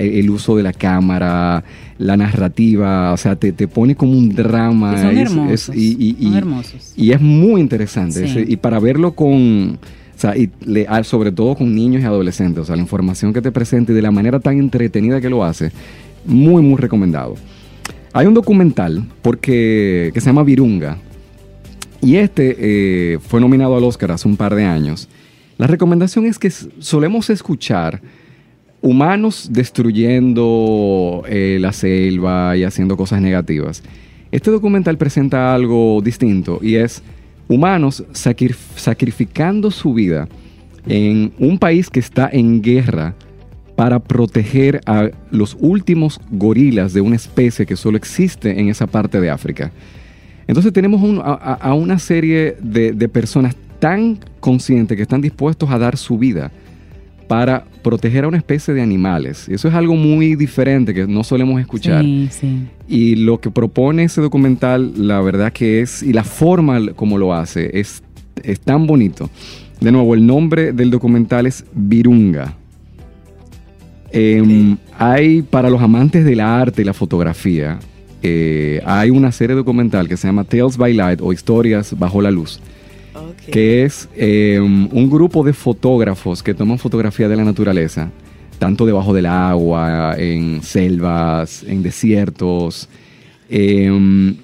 el 0.00 0.30
uso 0.30 0.56
de 0.56 0.62
la 0.62 0.72
cámara, 0.72 1.62
la 1.98 2.16
narrativa, 2.16 3.12
o 3.12 3.16
sea, 3.16 3.36
te, 3.36 3.52
pone 3.68 3.94
como 3.94 4.12
un 4.12 4.34
drama. 4.34 4.96
son, 4.96 5.18
hermosos, 5.18 5.76
y, 5.76 6.16
son 6.22 6.34
hermosos. 6.34 6.92
Y 6.96 7.12
es 7.12 7.20
muy 7.20 7.60
interesante. 7.60 8.44
y 8.48 8.56
para 8.56 8.80
verlo 8.80 9.12
con, 9.12 9.78
o 9.78 10.18
sea, 10.18 10.36
y 10.36 10.50
sobre 11.04 11.32
todo 11.32 11.54
con 11.54 11.74
niños 11.74 12.02
y 12.02 12.06
adolescentes, 12.06 12.62
o 12.62 12.64
sea, 12.64 12.76
la 12.76 12.82
información 12.82 13.32
que 13.32 13.42
te 13.42 13.52
presenta 13.52 13.92
y 13.92 13.94
de 13.94 14.02
la 14.02 14.10
manera 14.10 14.40
tan 14.40 14.58
entretenida 14.58 15.20
que 15.20 15.28
lo 15.28 15.44
hace, 15.44 15.70
muy, 16.30 16.62
muy 16.62 16.76
recomendado. 16.76 17.34
Hay 18.12 18.26
un 18.26 18.34
documental 18.34 19.04
porque, 19.22 20.10
que 20.14 20.20
se 20.20 20.26
llama 20.26 20.42
Virunga. 20.42 20.96
Y 22.02 22.16
este 22.16 22.56
eh, 22.58 23.18
fue 23.18 23.40
nominado 23.40 23.76
al 23.76 23.84
Oscar 23.84 24.12
hace 24.12 24.26
un 24.26 24.36
par 24.36 24.54
de 24.54 24.64
años. 24.64 25.08
La 25.58 25.66
recomendación 25.66 26.24
es 26.24 26.38
que 26.38 26.50
solemos 26.50 27.28
escuchar 27.28 28.00
humanos 28.80 29.50
destruyendo 29.52 31.22
eh, 31.28 31.58
la 31.60 31.72
selva 31.72 32.56
y 32.56 32.64
haciendo 32.64 32.96
cosas 32.96 33.20
negativas. 33.20 33.82
Este 34.32 34.50
documental 34.50 34.96
presenta 34.96 35.54
algo 35.54 36.00
distinto 36.02 36.60
y 36.62 36.76
es 36.76 37.02
humanos 37.48 38.04
sacrificando 38.12 39.70
su 39.70 39.92
vida 39.92 40.28
en 40.86 41.32
un 41.38 41.58
país 41.58 41.90
que 41.90 42.00
está 42.00 42.30
en 42.32 42.62
guerra 42.62 43.14
para 43.80 43.98
proteger 43.98 44.82
a 44.84 45.08
los 45.30 45.56
últimos 45.58 46.20
gorilas 46.30 46.92
de 46.92 47.00
una 47.00 47.16
especie 47.16 47.64
que 47.64 47.76
solo 47.76 47.96
existe 47.96 48.60
en 48.60 48.68
esa 48.68 48.86
parte 48.86 49.22
de 49.22 49.30
África. 49.30 49.72
Entonces 50.46 50.70
tenemos 50.70 51.00
a, 51.24 51.72
una 51.72 51.98
serie 51.98 52.58
de, 52.60 53.08
personas 53.08 53.56
tan 53.78 54.18
conscientes 54.38 54.98
que 54.98 55.02
están 55.02 55.22
dispuestos 55.22 55.70
a 55.70 55.78
dar 55.78 55.96
su 55.96 56.18
vida 56.18 56.52
para 57.26 57.64
proteger 57.82 58.24
a 58.24 58.28
una 58.28 58.36
especie 58.36 58.74
de 58.74 58.82
animales. 58.82 59.48
Y 59.48 59.54
eso 59.54 59.68
es 59.68 59.72
algo 59.72 59.96
muy 59.96 60.34
diferente 60.34 60.92
que 60.92 61.06
no 61.06 61.24
solemos 61.24 61.58
escuchar. 61.58 62.04
Sí, 62.04 62.28
sí. 62.30 62.66
Y 62.86 63.14
lo 63.14 63.40
que 63.40 63.50
propone 63.50 64.04
ese 64.04 64.20
documental, 64.20 64.92
la 64.94 65.22
verdad 65.22 65.54
que 65.54 65.80
es, 65.80 66.02
y 66.02 66.12
la 66.12 66.24
forma 66.24 66.92
como 66.92 67.16
lo 67.16 67.32
hace, 67.32 67.80
es, 67.80 68.02
es 68.42 68.60
tan 68.60 68.86
bonito. 68.86 69.30
De 69.80 69.90
nuevo, 69.90 70.12
el 70.12 70.26
nombre 70.26 70.74
del 70.74 70.90
documental 70.90 71.46
es 71.46 71.64
Virunga. 71.72 72.59
Em, 74.12 74.76
hay, 74.98 75.42
para 75.42 75.70
los 75.70 75.80
amantes 75.80 76.24
del 76.24 76.40
arte 76.40 76.82
y 76.82 76.84
la 76.84 76.94
fotografía, 76.94 77.78
eh, 78.22 78.80
hay 78.84 79.10
una 79.10 79.32
serie 79.32 79.54
documental 79.54 80.08
que 80.08 80.16
se 80.16 80.26
llama 80.26 80.44
Tales 80.44 80.76
by 80.76 80.92
Light 80.92 81.20
o 81.22 81.32
Historias 81.32 81.96
bajo 81.98 82.20
la 82.20 82.30
luz, 82.30 82.60
que 83.50 83.84
es 83.84 84.08
em, 84.16 84.88
un 84.92 85.08
grupo 85.08 85.44
de 85.44 85.52
fotógrafos 85.52 86.42
que 86.42 86.54
toman 86.54 86.78
fotografía 86.78 87.28
de 87.28 87.36
la 87.36 87.44
naturaleza, 87.44 88.10
tanto 88.58 88.84
debajo 88.84 89.14
del 89.14 89.26
agua, 89.26 90.16
en 90.18 90.62
selvas, 90.62 91.62
en 91.62 91.82
desiertos, 91.82 92.88
em, 93.48 94.36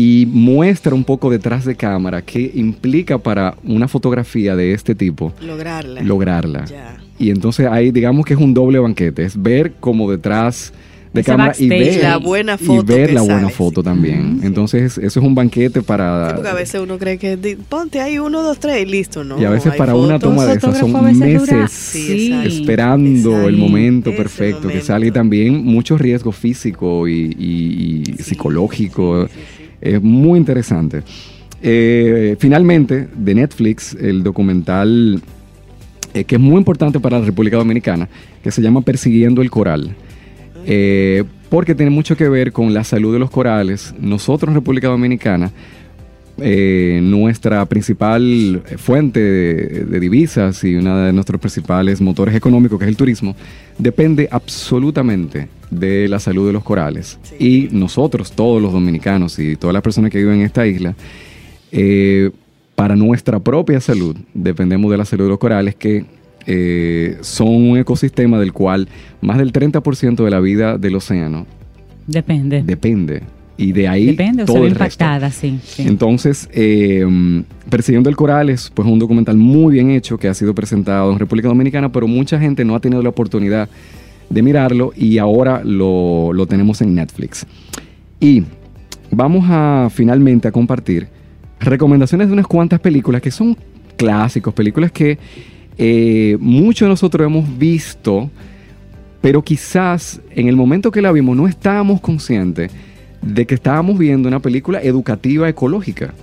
y 0.00 0.26
muestra 0.30 0.94
un 0.94 1.02
poco 1.02 1.28
detrás 1.28 1.64
de 1.64 1.74
cámara 1.74 2.22
qué 2.22 2.50
implica 2.54 3.18
para 3.18 3.56
una 3.64 3.88
fotografía 3.88 4.54
de 4.54 4.72
este 4.72 4.94
tipo 4.94 5.32
Lograrla. 5.44 6.00
lograrla. 6.02 6.64
Ya. 6.66 6.96
Y 7.18 7.30
entonces 7.30 7.66
ahí 7.66 7.90
digamos 7.90 8.24
que 8.24 8.34
es 8.34 8.40
un 8.40 8.54
doble 8.54 8.78
banquete, 8.78 9.24
es 9.24 9.40
ver 9.42 9.72
como 9.80 10.08
detrás 10.08 10.72
de 11.12 11.22
Ese 11.22 11.30
cámara 11.32 11.54
y 11.58 11.68
ver 11.68 12.02
La 12.02 12.18
buena 12.18 12.54
y 12.60 12.64
foto 12.64 12.84
ver 12.84 13.08
que 13.08 13.14
la 13.14 13.22
buena 13.22 13.48
foto 13.48 13.80
sí. 13.80 13.84
también. 13.86 14.40
Entonces 14.44 14.98
eso 14.98 15.18
es 15.20 15.26
un 15.26 15.34
banquete 15.34 15.80
Sí, 15.80 15.84
para 15.86 16.32
porque 16.34 16.48
a 16.50 16.54
veces 16.54 16.80
uno 16.80 16.96
cree 16.98 17.18
que 17.18 17.56
ponte 17.68 18.00
ahí 18.00 18.18
uno, 18.20 18.42
dos, 18.42 18.60
tres 18.60 18.82
y 18.82 18.86
listo, 18.86 19.24
¿no? 19.24 19.40
y 19.40 19.44
a 19.44 19.50
veces 19.50 19.74
para 19.74 19.96
una 19.96 20.18
toma 20.20 20.44
de 20.46 20.58
esas 20.58 20.78
son 20.78 20.92
meses 21.18 21.96
exacto. 21.96 22.46
esperando 22.46 23.48
el 23.48 23.56
momento 23.56 24.10
Ese 24.10 24.16
perfecto 24.18 24.68
que 24.68 24.80
sale 24.80 25.08
y 25.08 25.10
también 25.10 25.64
mucho 25.64 25.98
riesgo 25.98 26.30
físico 26.30 27.08
y, 27.08 27.34
y- 27.36 28.02
y 28.16 28.22
psicológico. 28.22 29.26
Es 29.80 30.02
muy 30.02 30.38
interesante. 30.38 31.02
Eh, 31.62 32.36
finalmente, 32.38 33.08
de 33.14 33.34
Netflix, 33.34 33.94
el 33.94 34.22
documental 34.22 35.20
eh, 36.14 36.24
que 36.24 36.36
es 36.36 36.40
muy 36.40 36.56
importante 36.56 37.00
para 37.00 37.18
la 37.18 37.26
República 37.26 37.56
Dominicana, 37.56 38.08
que 38.42 38.50
se 38.50 38.62
llama 38.62 38.80
Persiguiendo 38.82 39.42
el 39.42 39.50
Coral. 39.50 39.94
Eh, 40.66 41.24
porque 41.48 41.74
tiene 41.74 41.90
mucho 41.90 42.16
que 42.16 42.28
ver 42.28 42.52
con 42.52 42.74
la 42.74 42.84
salud 42.84 43.12
de 43.12 43.18
los 43.18 43.30
corales. 43.30 43.94
Nosotros 43.98 44.50
en 44.50 44.56
República 44.56 44.88
Dominicana, 44.88 45.50
nuestra 46.36 47.64
principal 47.66 48.62
fuente 48.76 49.18
de, 49.18 49.84
de 49.86 50.00
divisas 50.00 50.62
y 50.62 50.76
uno 50.76 50.96
de 50.98 51.12
nuestros 51.12 51.40
principales 51.40 52.00
motores 52.00 52.34
económicos, 52.34 52.78
que 52.78 52.84
es 52.84 52.90
el 52.90 52.96
turismo, 52.96 53.34
depende 53.78 54.28
absolutamente 54.30 55.48
de 55.70 56.08
la 56.08 56.18
salud 56.18 56.46
de 56.46 56.52
los 56.52 56.64
corales. 56.64 57.18
Y 57.38 57.68
nosotros, 57.72 58.32
todos 58.32 58.60
los 58.62 58.72
dominicanos 58.72 59.38
y 59.38 59.56
todas 59.56 59.74
las 59.74 59.82
personas 59.82 60.10
que 60.10 60.18
viven 60.18 60.40
en 60.40 60.46
esta 60.46 60.66
isla, 60.66 60.94
eh, 61.72 62.30
para 62.74 62.96
nuestra 62.96 63.40
propia 63.40 63.80
salud, 63.80 64.16
dependemos 64.34 64.90
de 64.90 64.96
la 64.96 65.04
salud 65.04 65.24
de 65.24 65.30
los 65.30 65.38
corales 65.38 65.74
que 65.74 66.04
eh, 66.46 67.18
son 67.20 67.48
un 67.48 67.78
ecosistema 67.78 68.38
del 68.38 68.52
cual 68.52 68.88
más 69.20 69.36
del 69.38 69.52
30% 69.52 70.24
de 70.24 70.30
la 70.30 70.40
vida 70.40 70.78
del 70.78 70.96
océano 70.96 71.46
Depende. 72.06 72.62
depende. 72.62 73.22
Y 73.58 73.72
de 73.72 73.88
ahí 73.88 74.06
Depende, 74.06 74.44
o 74.44 74.46
todo 74.46 74.60
ve 74.60 74.68
el 74.68 74.74
resto. 74.76 74.84
impactada, 75.04 75.30
sí. 75.32 75.58
sí. 75.64 75.82
Entonces, 75.86 76.48
eh, 76.52 77.04
Persiguiendo 77.68 78.08
el 78.08 78.14
Coral 78.16 78.48
es 78.50 78.70
pues, 78.72 78.88
un 78.88 79.00
documental 79.00 79.36
muy 79.36 79.74
bien 79.74 79.90
hecho 79.90 80.16
que 80.16 80.28
ha 80.28 80.34
sido 80.34 80.54
presentado 80.54 81.12
en 81.12 81.18
República 81.18 81.48
Dominicana, 81.48 81.90
pero 81.90 82.06
mucha 82.06 82.38
gente 82.38 82.64
no 82.64 82.76
ha 82.76 82.80
tenido 82.80 83.02
la 83.02 83.08
oportunidad 83.08 83.68
de 83.68 83.72
mirarlo 84.30 84.92
y 84.96 85.18
ahora 85.18 85.62
lo, 85.64 86.32
lo 86.32 86.46
tenemos 86.46 86.80
en 86.82 86.94
Netflix. 86.94 87.46
Y 88.20 88.44
vamos 89.10 89.44
a 89.48 89.88
finalmente 89.90 90.48
a 90.48 90.52
compartir 90.52 91.08
recomendaciones 91.60 92.28
de 92.28 92.32
unas 92.32 92.46
cuantas 92.46 92.80
películas 92.80 93.22
que 93.22 93.30
son 93.30 93.56
clásicos, 93.96 94.54
películas 94.54 94.92
que 94.92 95.18
eh, 95.76 96.36
muchos 96.40 96.86
de 96.86 96.90
nosotros 96.90 97.26
hemos 97.26 97.58
visto, 97.58 98.30
pero 99.20 99.42
quizás 99.42 100.20
en 100.34 100.48
el 100.48 100.56
momento 100.56 100.90
que 100.90 101.02
la 101.02 101.12
vimos 101.12 101.36
no 101.36 101.46
estábamos 101.46 102.00
conscientes 102.00 102.70
de 103.22 103.46
que 103.46 103.54
estábamos 103.54 103.98
viendo 103.98 104.28
una 104.28 104.40
película 104.40 104.80
educativa 104.80 105.48
ecológica. 105.48 106.14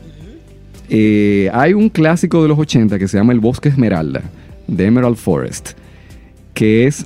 Eh, 0.89 1.49
hay 1.53 1.73
un 1.73 1.89
clásico 1.89 2.41
de 2.41 2.49
los 2.49 2.59
80 2.59 2.99
que 2.99 3.07
se 3.07 3.17
llama 3.17 3.33
El 3.33 3.39
Bosque 3.39 3.69
Esmeralda, 3.69 4.23
de 4.67 4.85
Emerald 4.85 5.17
Forest, 5.17 5.71
que 6.53 6.87
es 6.87 7.05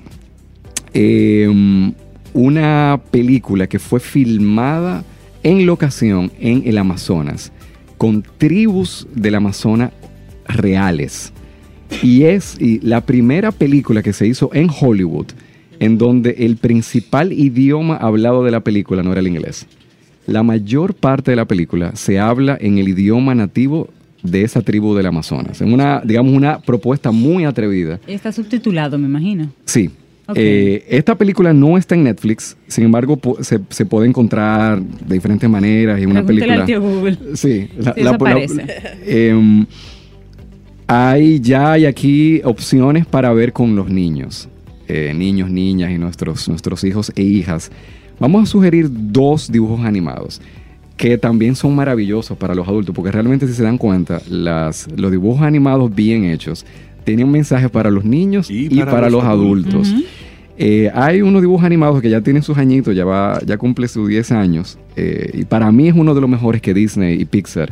eh, 0.93 1.93
una 2.33 3.01
película 3.11 3.67
que 3.67 3.79
fue 3.79 3.99
filmada 3.99 5.03
en 5.43 5.65
locación 5.65 6.31
en 6.39 6.63
el 6.65 6.77
Amazonas, 6.77 7.51
con 7.97 8.23
tribus 8.37 9.07
del 9.13 9.35
Amazonas 9.35 9.91
reales. 10.47 11.33
Y 12.03 12.23
es 12.23 12.59
y 12.59 12.79
la 12.81 13.01
primera 13.01 13.51
película 13.51 14.03
que 14.03 14.13
se 14.13 14.27
hizo 14.27 14.51
en 14.53 14.69
Hollywood 14.69 15.27
en 15.79 15.97
donde 15.97 16.35
el 16.39 16.57
principal 16.57 17.31
idioma 17.31 17.95
hablado 17.95 18.43
de 18.43 18.51
la 18.51 18.59
película 18.59 19.01
no 19.01 19.11
era 19.11 19.21
el 19.21 19.27
inglés. 19.27 19.65
La 20.27 20.43
mayor 20.43 20.93
parte 20.93 21.31
de 21.31 21.37
la 21.37 21.45
película 21.45 21.95
se 21.95 22.19
habla 22.19 22.57
en 22.59 22.77
el 22.77 22.89
idioma 22.89 23.33
nativo 23.33 23.89
de 24.21 24.43
esa 24.43 24.61
tribu 24.61 24.93
del 24.93 25.07
Amazonas. 25.07 25.61
En 25.61 25.73
una, 25.73 26.01
digamos, 26.03 26.33
una 26.33 26.59
propuesta 26.59 27.11
muy 27.11 27.45
atrevida. 27.45 27.99
Está 28.05 28.31
subtitulado, 28.31 28.97
me 28.97 29.07
imagino. 29.07 29.49
Sí. 29.65 29.89
Eh, 30.35 30.85
esta 30.89 31.15
película 31.15 31.53
no 31.53 31.77
está 31.77 31.95
en 31.95 32.03
Netflix, 32.03 32.55
sin 32.67 32.83
embargo 32.85 33.17
po- 33.17 33.37
se, 33.43 33.59
se 33.69 33.85
puede 33.85 34.07
encontrar 34.07 34.81
de 34.81 35.13
diferentes 35.15 35.49
maneras 35.49 35.99
y 36.01 36.05
una 36.05 36.25
película... 36.25 36.53
al 36.55 36.65
tío 36.65 36.81
Google. 36.81 37.17
Sí, 37.35 37.67
la, 37.77 37.93
Sí, 37.93 38.01
la- 38.01 38.01
eso 38.01 38.03
la- 38.03 38.11
aparece. 38.11 38.65
em, 39.05 39.65
hay 40.87 41.39
ya 41.39 41.73
hay 41.73 41.85
aquí 41.85 42.41
opciones 42.43 43.05
para 43.05 43.31
ver 43.33 43.53
con 43.53 43.75
los 43.75 43.89
niños, 43.89 44.49
eh, 44.87 45.13
niños, 45.15 45.49
niñas 45.49 45.91
y 45.91 45.97
nuestros, 45.97 46.47
nuestros 46.49 46.83
hijos 46.83 47.11
e 47.15 47.21
hijas. 47.23 47.71
Vamos 48.19 48.43
a 48.43 48.45
sugerir 48.47 48.87
dos 48.91 49.51
dibujos 49.51 49.85
animados 49.85 50.41
que 50.97 51.17
también 51.17 51.55
son 51.55 51.75
maravillosos 51.75 52.37
para 52.37 52.53
los 52.53 52.67
adultos, 52.67 52.93
porque 52.93 53.11
realmente 53.11 53.47
si 53.47 53.53
se 53.53 53.63
dan 53.63 53.77
cuenta, 53.77 54.21
las, 54.29 54.87
los 54.97 55.11
dibujos 55.11 55.43
animados 55.43 55.93
bien 55.95 56.25
hechos 56.25 56.65
tienen 57.05 57.27
un 57.27 57.31
mensaje 57.31 57.69
para 57.69 57.89
los 57.89 58.03
niños 58.03 58.51
y, 58.51 58.67
para, 58.83 59.09
los, 59.09 59.23
adultos. 59.23 59.91
Ujú. 59.93 60.03
Eh, 60.61 60.91
hay 60.93 61.21
unos 61.21 61.41
dibujos 61.41 61.63
animados 61.65 62.01
que 62.01 62.09
ya 62.09 62.19
tienen 62.19 62.43
sus 62.43 62.57
añitos, 62.57 62.93
ya, 62.93 63.05
va, 63.05 63.39
ya 63.45 63.57
cumple 63.57 63.87
sus 63.87 64.09
10 64.09 64.33
años. 64.33 64.77
eh, 64.97 65.31
y 65.33 65.45
para 65.45 65.71
mí 65.71 65.87
es 65.87 65.95
uno 65.95 66.13
de 66.13 66.19
los 66.19 66.29
mejores 66.29 66.61
que 66.61 66.73
Disney 66.73 67.19
y 67.19 67.23
Pixar 67.23 67.71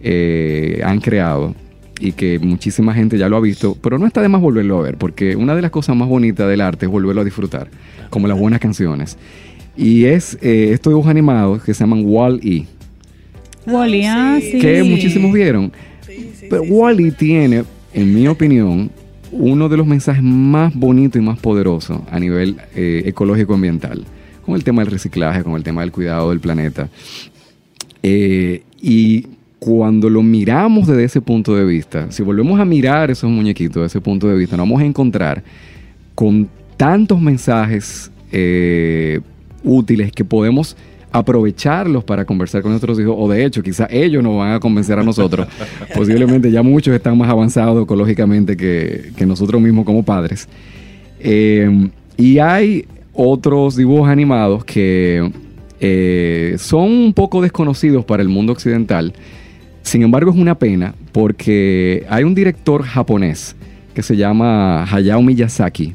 eh, 0.00 0.80
han 0.84 1.00
creado. 1.00 1.56
Y 1.98 2.12
que 2.12 2.38
muchísima 2.38 2.94
gente 2.94 3.18
ya 3.18 3.28
lo 3.28 3.36
ha 3.36 3.40
visto. 3.40 3.76
Pero 3.82 3.98
no 3.98 4.06
está 4.06 4.22
de 4.22 4.28
más 4.28 4.40
volverlo 4.40 4.78
a 4.78 4.82
ver, 4.82 4.96
porque 4.96 5.34
una 5.34 5.56
de 5.56 5.62
las 5.62 5.72
cosas 5.72 5.96
más 5.96 6.08
bonitas 6.08 6.48
del 6.48 6.60
arte 6.60 6.86
es 6.86 6.92
volverlo 6.92 7.20
a 7.20 7.24
disfrutar. 7.24 7.68
Como 8.10 8.28
las 8.28 8.38
buenas 8.38 8.60
canciones. 8.60 9.18
Y 9.76 10.04
es 10.04 10.38
eh, 10.40 10.70
estos 10.72 10.92
dibujos 10.92 11.10
animados 11.10 11.64
que 11.64 11.74
se 11.74 11.80
llaman 11.80 12.04
Wall-E. 12.06 12.64
Wally, 13.66 14.04
ah, 14.06 14.38
sí. 14.40 14.58
Que 14.60 14.84
muchísimos 14.84 15.32
vieron. 15.32 15.72
Sí, 16.06 16.30
sí, 16.38 16.46
Pero 16.48 16.62
sí, 16.62 16.68
sí. 16.68 16.74
Wally 16.74 17.10
tiene, 17.10 17.64
en 17.92 18.14
mi 18.14 18.28
opinión, 18.28 18.90
uno 19.32 19.68
de 19.68 19.76
los 19.76 19.86
mensajes 19.86 20.22
más 20.22 20.74
bonitos 20.74 21.20
y 21.20 21.24
más 21.24 21.38
poderosos 21.38 22.00
a 22.10 22.18
nivel 22.18 22.56
eh, 22.74 23.02
ecológico 23.06 23.54
ambiental, 23.54 24.04
con 24.44 24.54
el 24.54 24.64
tema 24.64 24.82
del 24.82 24.90
reciclaje, 24.90 25.44
con 25.44 25.54
el 25.54 25.62
tema 25.62 25.82
del 25.82 25.92
cuidado 25.92 26.30
del 26.30 26.40
planeta. 26.40 26.88
Eh, 28.02 28.62
y 28.80 29.26
cuando 29.58 30.08
lo 30.08 30.22
miramos 30.22 30.88
desde 30.88 31.04
ese 31.04 31.20
punto 31.20 31.54
de 31.54 31.64
vista, 31.64 32.10
si 32.10 32.22
volvemos 32.22 32.58
a 32.58 32.64
mirar 32.64 33.10
esos 33.10 33.30
muñequitos 33.30 33.82
desde 33.82 33.98
ese 33.98 34.00
punto 34.00 34.26
de 34.26 34.36
vista, 34.36 34.56
nos 34.56 34.66
vamos 34.66 34.82
a 34.82 34.86
encontrar 34.86 35.42
con 36.14 36.48
tantos 36.76 37.20
mensajes 37.20 38.10
eh, 38.32 39.20
útiles 39.62 40.12
que 40.12 40.24
podemos 40.24 40.76
aprovecharlos 41.12 42.04
para 42.04 42.24
conversar 42.24 42.62
con 42.62 42.70
nuestros 42.70 42.98
hijos 43.00 43.14
o 43.18 43.28
de 43.28 43.44
hecho 43.44 43.62
quizás 43.62 43.88
ellos 43.90 44.22
nos 44.22 44.36
van 44.36 44.52
a 44.52 44.60
convencer 44.60 44.98
a 44.98 45.02
nosotros. 45.02 45.48
Posiblemente 45.94 46.50
ya 46.50 46.62
muchos 46.62 46.94
están 46.94 47.18
más 47.18 47.28
avanzados 47.28 47.82
ecológicamente 47.82 48.56
que, 48.56 49.12
que 49.16 49.26
nosotros 49.26 49.60
mismos 49.60 49.84
como 49.84 50.04
padres. 50.04 50.48
Eh, 51.18 51.88
y 52.16 52.38
hay 52.38 52.86
otros 53.12 53.76
dibujos 53.76 54.08
animados 54.08 54.64
que 54.64 55.30
eh, 55.80 56.56
son 56.58 56.90
un 56.90 57.14
poco 57.14 57.42
desconocidos 57.42 58.04
para 58.04 58.22
el 58.22 58.28
mundo 58.28 58.52
occidental. 58.52 59.12
Sin 59.82 60.02
embargo 60.02 60.30
es 60.30 60.36
una 60.36 60.58
pena 60.58 60.94
porque 61.12 62.06
hay 62.08 62.24
un 62.24 62.34
director 62.34 62.82
japonés 62.82 63.56
que 63.94 64.02
se 64.02 64.16
llama 64.16 64.84
Hayao 64.84 65.22
Miyazaki 65.22 65.94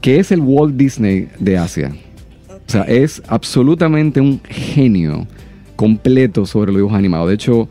que 0.00 0.18
es 0.18 0.32
el 0.32 0.40
Walt 0.40 0.76
Disney 0.76 1.28
de 1.38 1.58
Asia 1.58 1.92
o 2.70 2.72
sea, 2.72 2.82
es 2.82 3.20
absolutamente 3.26 4.20
un 4.20 4.40
genio 4.48 5.26
completo 5.74 6.46
sobre 6.46 6.70
los 6.70 6.78
dibujos 6.78 6.96
animados. 6.96 7.28
De 7.28 7.34
hecho, 7.34 7.68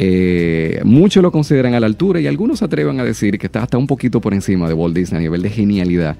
Eh, 0.00 0.80
muchos 0.84 1.24
lo 1.24 1.32
consideran 1.32 1.74
a 1.74 1.80
la 1.80 1.86
altura 1.86 2.20
y 2.20 2.28
algunos 2.28 2.60
se 2.60 2.64
atreven 2.64 3.00
a 3.00 3.04
decir 3.04 3.36
que 3.36 3.46
está 3.46 3.64
hasta 3.64 3.78
un 3.78 3.88
poquito 3.88 4.20
por 4.20 4.32
encima 4.32 4.68
de 4.68 4.74
Walt 4.74 4.94
Disney 4.94 5.18
a 5.18 5.22
nivel 5.22 5.42
de 5.42 5.50
genialidad. 5.50 6.16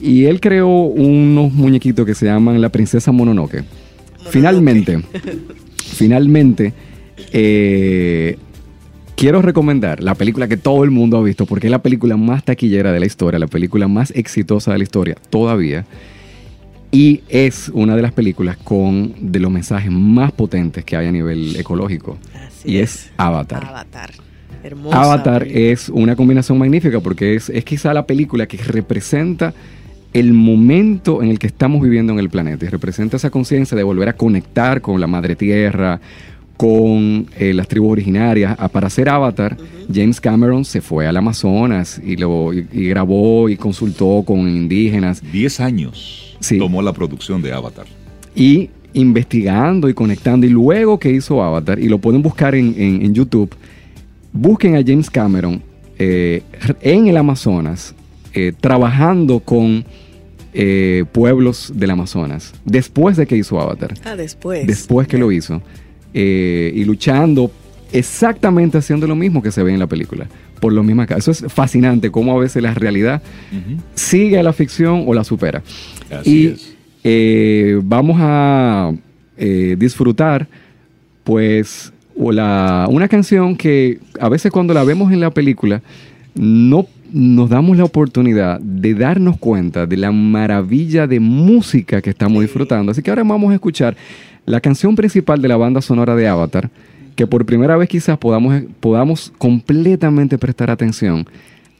Y 0.00 0.24
él 0.24 0.40
creó 0.40 0.68
unos 0.68 1.52
muñequitos 1.52 2.04
que 2.04 2.16
se 2.16 2.26
llaman 2.26 2.60
la 2.60 2.70
princesa 2.70 3.12
Mononoke. 3.12 3.62
Finalmente, 4.30 5.00
finalmente, 5.76 6.72
eh, 7.32 8.36
quiero 9.14 9.42
recomendar 9.42 10.02
la 10.02 10.16
película 10.16 10.48
que 10.48 10.56
todo 10.56 10.82
el 10.82 10.90
mundo 10.90 11.16
ha 11.16 11.22
visto, 11.22 11.46
porque 11.46 11.68
es 11.68 11.70
la 11.70 11.82
película 11.82 12.16
más 12.16 12.44
taquillera 12.44 12.90
de 12.90 12.98
la 12.98 13.06
historia, 13.06 13.38
la 13.38 13.46
película 13.46 13.86
más 13.86 14.10
exitosa 14.10 14.72
de 14.72 14.78
la 14.78 14.82
historia 14.82 15.14
todavía. 15.30 15.86
Y 16.94 17.22
es 17.28 17.70
una 17.74 17.96
de 17.96 18.02
las 18.02 18.12
películas 18.12 18.56
con 18.56 19.14
de 19.18 19.40
los 19.40 19.50
mensajes 19.50 19.90
más 19.90 20.30
potentes 20.30 20.84
que 20.84 20.96
hay 20.96 21.08
a 21.08 21.12
nivel 21.12 21.56
ecológico. 21.56 22.18
Así 22.34 22.72
y 22.72 22.78
es 22.78 23.10
Avatar. 23.16 23.64
Avatar. 23.64 24.10
Hermosa 24.62 25.02
Avatar 25.02 25.42
película. 25.42 25.72
es 25.72 25.88
una 25.88 26.16
combinación 26.16 26.56
magnífica 26.56 27.00
porque 27.00 27.34
es, 27.34 27.50
es 27.50 27.64
quizá 27.64 27.92
la 27.92 28.06
película 28.06 28.46
que 28.46 28.56
representa 28.58 29.52
el 30.12 30.32
momento 30.32 31.22
en 31.22 31.30
el 31.30 31.40
que 31.40 31.48
estamos 31.48 31.82
viviendo 31.82 32.12
en 32.12 32.20
el 32.20 32.30
planeta 32.30 32.64
y 32.64 32.68
representa 32.68 33.16
esa 33.16 33.30
conciencia 33.30 33.76
de 33.76 33.82
volver 33.82 34.08
a 34.08 34.12
conectar 34.12 34.80
con 34.80 35.00
la 35.00 35.08
madre 35.08 35.34
tierra, 35.34 36.00
con 36.56 37.26
eh, 37.38 37.52
las 37.54 37.66
tribus 37.68 37.92
originarias. 37.92 38.54
Ah, 38.58 38.68
para 38.68 38.86
hacer 38.86 39.08
Avatar, 39.08 39.56
James 39.92 40.20
Cameron 40.20 40.64
se 40.64 40.80
fue 40.80 41.06
al 41.06 41.16
Amazonas 41.16 42.00
y, 42.04 42.16
lo, 42.16 42.52
y, 42.54 42.66
y 42.72 42.88
grabó 42.88 43.48
y 43.48 43.56
consultó 43.56 44.22
con 44.26 44.40
indígenas. 44.48 45.22
10 45.32 45.60
años 45.60 46.36
Sí. 46.40 46.58
tomó 46.58 46.82
la 46.82 46.92
producción 46.92 47.40
de 47.42 47.52
Avatar. 47.52 47.86
y 48.36 48.70
investigando 48.92 49.88
y 49.88 49.94
conectando. 49.94 50.46
Y 50.46 50.50
luego 50.50 50.98
que 50.98 51.10
hizo 51.10 51.42
Avatar, 51.42 51.78
y 51.80 51.88
lo 51.88 51.98
pueden 51.98 52.22
buscar 52.22 52.54
en, 52.54 52.74
en- 52.78 53.02
en 53.02 53.14
YouTube, 53.14 53.50
busquen 54.32 54.76
a 54.76 54.82
James 54.86 55.10
Cameron 55.10 55.62
eh, 55.98 56.42
en 56.80 57.06
el 57.08 57.16
Amazonas, 57.16 57.94
eh, 58.32 58.52
trabajando 58.60 59.40
con 59.40 59.84
eh, 60.52 61.04
pueblos 61.10 61.72
del 61.74 61.90
Amazonas, 61.90 62.52
después 62.64 63.16
de 63.16 63.26
que 63.26 63.36
hizo 63.36 63.60
Avatar, 63.60 63.94
Ah, 64.04 64.14
después. 64.16 64.66
después 64.66 65.08
que 65.08 65.18
lo 65.18 65.32
hizo, 65.32 65.60
eh, 66.14 66.72
y 66.74 66.84
luchando 66.84 67.50
exactamente 67.92 68.78
haciendo 68.78 69.06
lo 69.06 69.14
mismo 69.16 69.42
que 69.42 69.50
se 69.52 69.62
ve 69.62 69.72
en 69.72 69.78
la 69.78 69.86
película. 69.86 70.26
Por 70.60 70.72
lo 70.72 70.82
mismo 70.82 71.02
acá. 71.02 71.16
Eso 71.16 71.30
es 71.30 71.44
fascinante, 71.48 72.10
cómo 72.10 72.34
a 72.36 72.40
veces 72.40 72.62
la 72.62 72.72
realidad 72.72 73.20
sigue 73.94 74.38
a 74.38 74.42
la 74.42 74.52
ficción 74.52 75.04
o 75.06 75.12
la 75.14 75.22
supera. 75.24 75.62
Así 76.10 76.30
y 76.30 76.46
es. 76.46 76.74
eh, 77.04 77.78
vamos 77.84 78.16
a 78.20 78.92
eh, 79.36 79.76
disfrutar, 79.78 80.46
pues, 81.24 81.92
o 82.16 82.32
la- 82.32 82.86
una 82.90 83.08
canción 83.08 83.56
que 83.56 83.98
a 84.20 84.28
veces 84.28 84.50
cuando 84.52 84.72
la 84.74 84.84
vemos 84.84 85.12
en 85.12 85.20
la 85.20 85.30
película, 85.30 85.82
no 86.34 86.86
nos 87.12 87.48
damos 87.50 87.76
la 87.76 87.84
oportunidad 87.84 88.58
de 88.60 88.94
darnos 88.94 89.36
cuenta 89.38 89.86
de 89.86 89.96
la 89.96 90.10
maravilla 90.10 91.06
de 91.06 91.20
música 91.20 92.00
que 92.02 92.10
estamos 92.10 92.42
disfrutando. 92.42 92.90
Así 92.90 93.02
que 93.02 93.10
ahora 93.10 93.22
vamos 93.22 93.50
a 93.52 93.54
escuchar 93.54 93.96
la 94.46 94.60
canción 94.60 94.96
principal 94.96 95.40
de 95.40 95.48
la 95.48 95.56
banda 95.56 95.80
sonora 95.80 96.14
de 96.14 96.28
Avatar, 96.28 96.70
que 97.16 97.26
por 97.26 97.46
primera 97.46 97.76
vez 97.76 97.88
quizás 97.88 98.18
podamos, 98.18 98.62
podamos 98.80 99.32
completamente 99.38 100.38
prestar 100.38 100.70
atención 100.70 101.26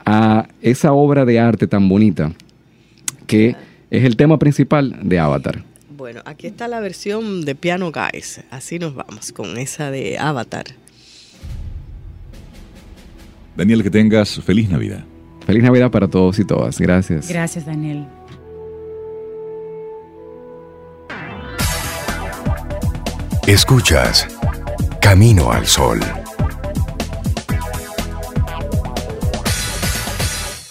a 0.05 0.49
esa 0.63 0.93
obra 0.93 1.25
de 1.25 1.41
arte 1.41 1.67
tan 1.67 1.89
bonita 1.89 2.33
que 3.27 3.57
es 3.91 4.05
el 4.05 4.17
tema 4.17 4.39
principal 4.39 4.99
de 5.03 5.19
Avatar. 5.19 5.65
Bueno, 5.97 6.21
aquí 6.25 6.47
está 6.47 6.69
la 6.69 6.81
versión 6.81 7.45
de 7.45 7.55
Piano 7.55 7.91
Guys. 7.93 8.43
Así 8.51 8.79
nos 8.79 8.95
vamos 8.95 9.33
con 9.33 9.57
esa 9.57 9.91
de 9.91 10.19
Avatar. 10.19 10.67
Daniel, 13.57 13.83
que 13.83 13.91
tengas 13.91 14.41
feliz 14.41 14.69
Navidad. 14.69 15.05
Feliz 15.47 15.63
Navidad 15.63 15.91
para 15.91 16.09
todos 16.09 16.39
y 16.39 16.45
todas. 16.45 16.79
Gracias. 16.79 17.29
Gracias, 17.29 17.67
Daniel. 17.67 18.07
Escuchas 23.47 24.27
Camino 25.01 25.53
al 25.53 25.67
Sol. 25.67 26.01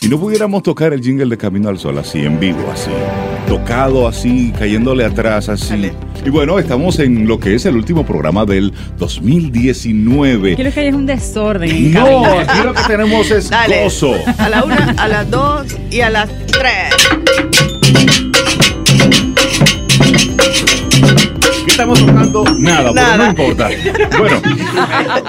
Y 0.01 0.07
no 0.09 0.19
pudiéramos 0.19 0.63
tocar 0.63 0.91
el 0.91 1.01
jingle 1.01 1.28
de 1.28 1.38
Camino 1.38 1.69
al 1.69 1.78
Sol 1.80 1.97
así, 1.97 2.26
en 2.26 2.39
vivo, 2.39 2.69
así. 2.74 2.89
Tocado 3.47 4.07
así, 4.07 4.51
cayéndole 4.57 5.05
atrás 5.05 5.49
así. 5.49 5.69
Dale. 5.69 5.93
Y 6.26 6.30
bueno, 6.30 6.57
estamos 6.57 6.99
en 6.99 7.28
lo 7.28 7.39
que 7.39 7.55
es 7.55 7.65
el 7.65 7.76
último 7.76 8.05
programa 8.05 8.45
del 8.45 8.74
2019. 8.97 10.55
Quiero 10.55 10.71
que 10.74 10.80
haya 10.80 10.95
un 10.95 11.05
desorden 11.05 11.69
en 11.69 11.93
No, 11.93 12.26
aquí 12.39 12.59
lo 12.63 12.74
que 12.74 12.82
tenemos 12.88 13.30
es 13.32 13.49
Dale. 13.49 13.84
gozo. 13.84 14.15
A 14.38 14.49
la 14.49 14.63
una, 14.63 14.95
a 14.97 15.07
las 15.07 15.30
dos 15.30 15.67
y 15.91 16.01
a 16.01 16.09
las 16.09 16.30
tres. 16.47 16.93
¿Qué 21.66 21.72
estamos 21.72 21.99
tocando? 22.05 22.43
Nada, 22.57 22.80
pero 22.82 22.93
Nada. 22.93 23.18
no 23.18 23.26
importa. 23.30 23.70
Bueno, 24.18 24.41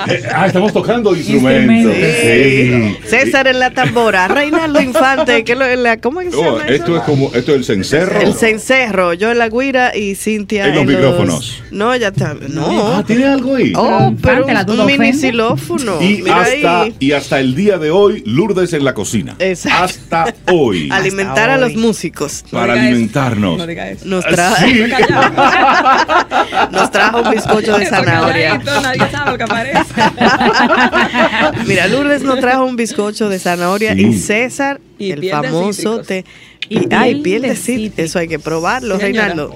eh, 0.09 0.23
ah, 0.35 0.47
estamos 0.47 0.73
tocando 0.73 1.15
instrumentos. 1.15 1.95
Sí. 1.95 2.97
César 3.07 3.47
en 3.47 3.61
la 3.61 3.71
tambora, 3.71 4.27
Reinaldo 4.29 4.81
Infante, 4.81 5.45
que 5.45 5.55
lo, 5.55 5.65
en 5.65 5.83
la, 5.83 5.99
¿cómo 6.01 6.21
se 6.23 6.29
Oh, 6.35 6.59
llama 6.59 6.67
esto 6.69 6.85
eso? 6.93 6.97
es 6.97 7.03
como, 7.03 7.27
esto 7.35 7.53
es 7.53 7.57
el 7.59 7.65
cencerro. 7.65 8.21
El 8.21 8.35
cencerro, 8.35 9.15
yo 9.15 9.31
en 9.31 9.39
la 9.39 9.49
guira 9.49 9.97
y 9.97 10.15
Cintia 10.17 10.67
En 10.67 10.75
los 10.75 10.85
micrófonos. 10.87 11.63
No, 11.71 11.95
ya 11.97 12.09
está. 12.09 12.35
No. 12.49 12.97
Ah, 12.97 13.05
¿tiene 13.07 13.27
algo 13.27 13.55
ahí? 13.57 13.73
Oh, 13.77 14.13
pero 14.21 14.47
la 14.47 14.65
un 14.69 14.87
mini 14.87 15.13
xilófono. 15.13 16.01
Y 16.03 16.23
Mira 16.23 16.41
hasta, 16.43 16.83
ahí. 16.83 16.95
y 16.99 17.13
hasta 17.13 17.39
el 17.41 17.55
día 17.55 17.79
de 17.79 17.91
hoy, 17.91 18.23
Lourdes 18.27 18.73
en 18.73 18.85
la 18.85 18.95
cocina. 18.95 19.37
Exacto. 19.39 19.85
Hasta 19.85 20.35
hoy. 20.53 20.89
Alimentar 20.93 21.51
a 21.51 21.55
hoy. 21.55 21.61
los 21.61 21.75
músicos. 21.77 22.45
para 22.51 22.75
diga 22.75 22.85
eso. 22.87 22.89
alimentarnos. 22.91 23.59
No 23.59 23.67
diga 23.67 23.89
eso. 23.91 24.05
Nos, 24.07 24.25
Ah, 24.27 24.31
tra- 24.31 24.57
sí. 24.57 26.24
nos 26.73 26.91
trajo 26.91 27.23
un 27.23 27.31
bizcocho 27.31 27.79
de 27.79 27.87
zanahoria. 27.87 28.59
Calladito, 28.61 28.81
Nadie 28.81 29.11
sabe 29.11 29.31
lo 29.33 29.39
que 29.39 29.45
aparece. 29.45 29.79
Mira, 31.67 31.87
Lourdes 31.89 32.23
nos 32.23 32.41
trajo 32.41 32.65
un 32.65 32.77
bizcocho 32.77 33.29
de 33.29 33.39
zanahoria 33.39 33.95
Sí. 33.95 34.01
y 34.07 34.13
César, 34.15 34.81
Y 34.99 35.11
el 35.11 35.29
famoso 35.31 36.01
té. 36.03 36.25
Y 36.69 36.79
Y, 36.79 36.89
ay, 36.93 37.21
piel 37.21 37.43
de. 37.43 37.93
Eso 37.97 38.19
hay 38.19 38.27
que 38.29 38.39
probarlo, 38.39 38.97
Sí. 38.97 39.03
Reinaldo. 39.03 39.55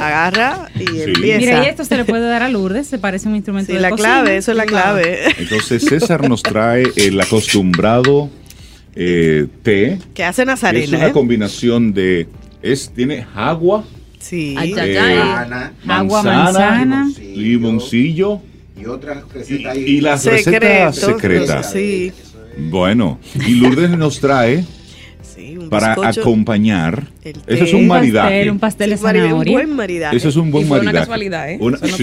Agarra 0.00 0.68
y 0.74 1.02
empieza. 1.02 1.38
Mira, 1.38 1.64
y 1.64 1.68
esto 1.68 1.84
se 1.84 1.96
le 1.96 2.04
puede 2.04 2.26
dar 2.26 2.42
a 2.42 2.48
Lourdes, 2.48 2.86
se 2.86 2.98
parece 2.98 3.28
un 3.28 3.36
instrumento 3.36 3.66
Sí, 3.70 3.74
de 3.74 3.80
la 3.80 3.90
cocina. 3.90 4.08
clave, 4.08 4.36
eso 4.38 4.52
es 4.52 4.56
la 4.56 4.64
clave. 4.64 5.18
Entonces 5.38 5.84
César 5.84 6.26
nos 6.28 6.42
trae 6.42 6.84
el 6.96 7.20
acostumbrado 7.20 8.30
eh, 8.96 9.46
té. 9.62 9.98
Que 10.14 10.24
hace 10.24 10.36
que 10.36 10.42
es 10.42 10.46
Nazarena, 10.46 10.96
una 10.98 11.06
¿eh? 11.08 11.12
combinación 11.12 11.92
de... 11.92 12.26
Es, 12.62 12.90
tiene 12.94 13.26
agua, 13.34 13.84
Sí. 14.24 14.54
Eh, 14.58 14.98
ay. 14.98 15.18
Ana 15.18 15.72
Agua, 15.86 16.22
manzana, 16.22 16.86
manzana. 16.86 17.12
limoncillo 17.36 18.40
y 18.80 18.86
otras 18.86 19.22
recetas 19.32 19.76
y 19.76 20.00
las 20.00 20.24
recetas 20.24 20.96
secretas. 20.96 21.72
Sí. 21.72 22.12
Bueno, 22.70 23.18
y 23.46 23.56
Lourdes 23.56 23.90
nos 23.90 24.20
trae 24.20 24.64
Sí, 25.34 25.56
un 25.58 25.68
para 25.68 25.94
bizcocho. 25.96 26.20
acompañar. 26.20 27.08
el 27.24 27.36
Eso 27.46 27.64
es 27.64 27.72
un 27.72 27.80
Un 27.80 27.86
maridaje. 27.88 28.28
pastel, 28.28 28.50
un 28.50 28.58
pastel 28.60 28.90
de 28.90 28.96
mari- 28.98 29.18
un 29.18 29.24
zanahoria. 29.24 29.52
buen 29.52 29.74
maridaje. 29.76 30.16
Eso 30.16 30.28
es 30.28 30.36
un 30.36 30.50
buen 30.52 30.64
Y 30.64 30.68
fue 30.68 30.76
una 30.78 30.84
maridaje. 30.84 31.06
casualidad, 31.06 31.50
¿eh? 31.50 31.56
Una- 31.60 31.76
sí. 31.78 32.02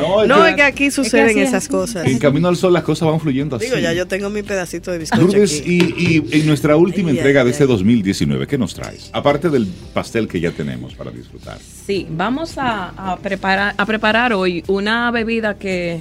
No, 0.00 0.22
es 0.22 0.28
No, 0.28 0.42
que 0.44 0.50
es 0.50 0.56
que 0.56 0.62
aquí 0.62 0.90
suceden 0.90 1.38
es. 1.38 1.48
esas 1.48 1.68
cosas. 1.68 2.06
en 2.06 2.18
Camino 2.18 2.48
al 2.48 2.56
Sol 2.56 2.72
las 2.72 2.82
cosas 2.82 3.08
van 3.08 3.20
fluyendo 3.20 3.56
así. 3.56 3.66
Digo, 3.66 3.78
ya 3.78 3.92
yo 3.92 4.06
tengo 4.08 4.30
mi 4.30 4.42
pedacito 4.42 4.90
de 4.90 4.98
bizcocho 4.98 5.22
Lourdes, 5.22 5.60
aquí. 5.60 5.78
y, 5.96 6.24
y 6.34 6.40
en 6.40 6.46
nuestra 6.46 6.76
última 6.76 7.10
Ay, 7.10 7.16
entrega 7.18 7.40
ay, 7.42 7.46
de 7.46 7.50
este 7.52 7.64
ay. 7.64 7.68
2019, 7.68 8.46
¿qué 8.48 8.58
nos 8.58 8.74
traes? 8.74 9.10
Aparte 9.12 9.48
del 9.48 9.66
pastel 9.94 10.26
que 10.26 10.40
ya 10.40 10.50
tenemos 10.50 10.94
para 10.94 11.10
disfrutar. 11.12 11.58
Sí, 11.86 12.06
vamos 12.10 12.58
a, 12.58 12.88
a 13.12 13.16
preparar, 13.18 13.74
a 13.76 13.86
preparar 13.86 14.32
hoy 14.32 14.64
una 14.66 15.10
bebida 15.12 15.54
que 15.56 16.00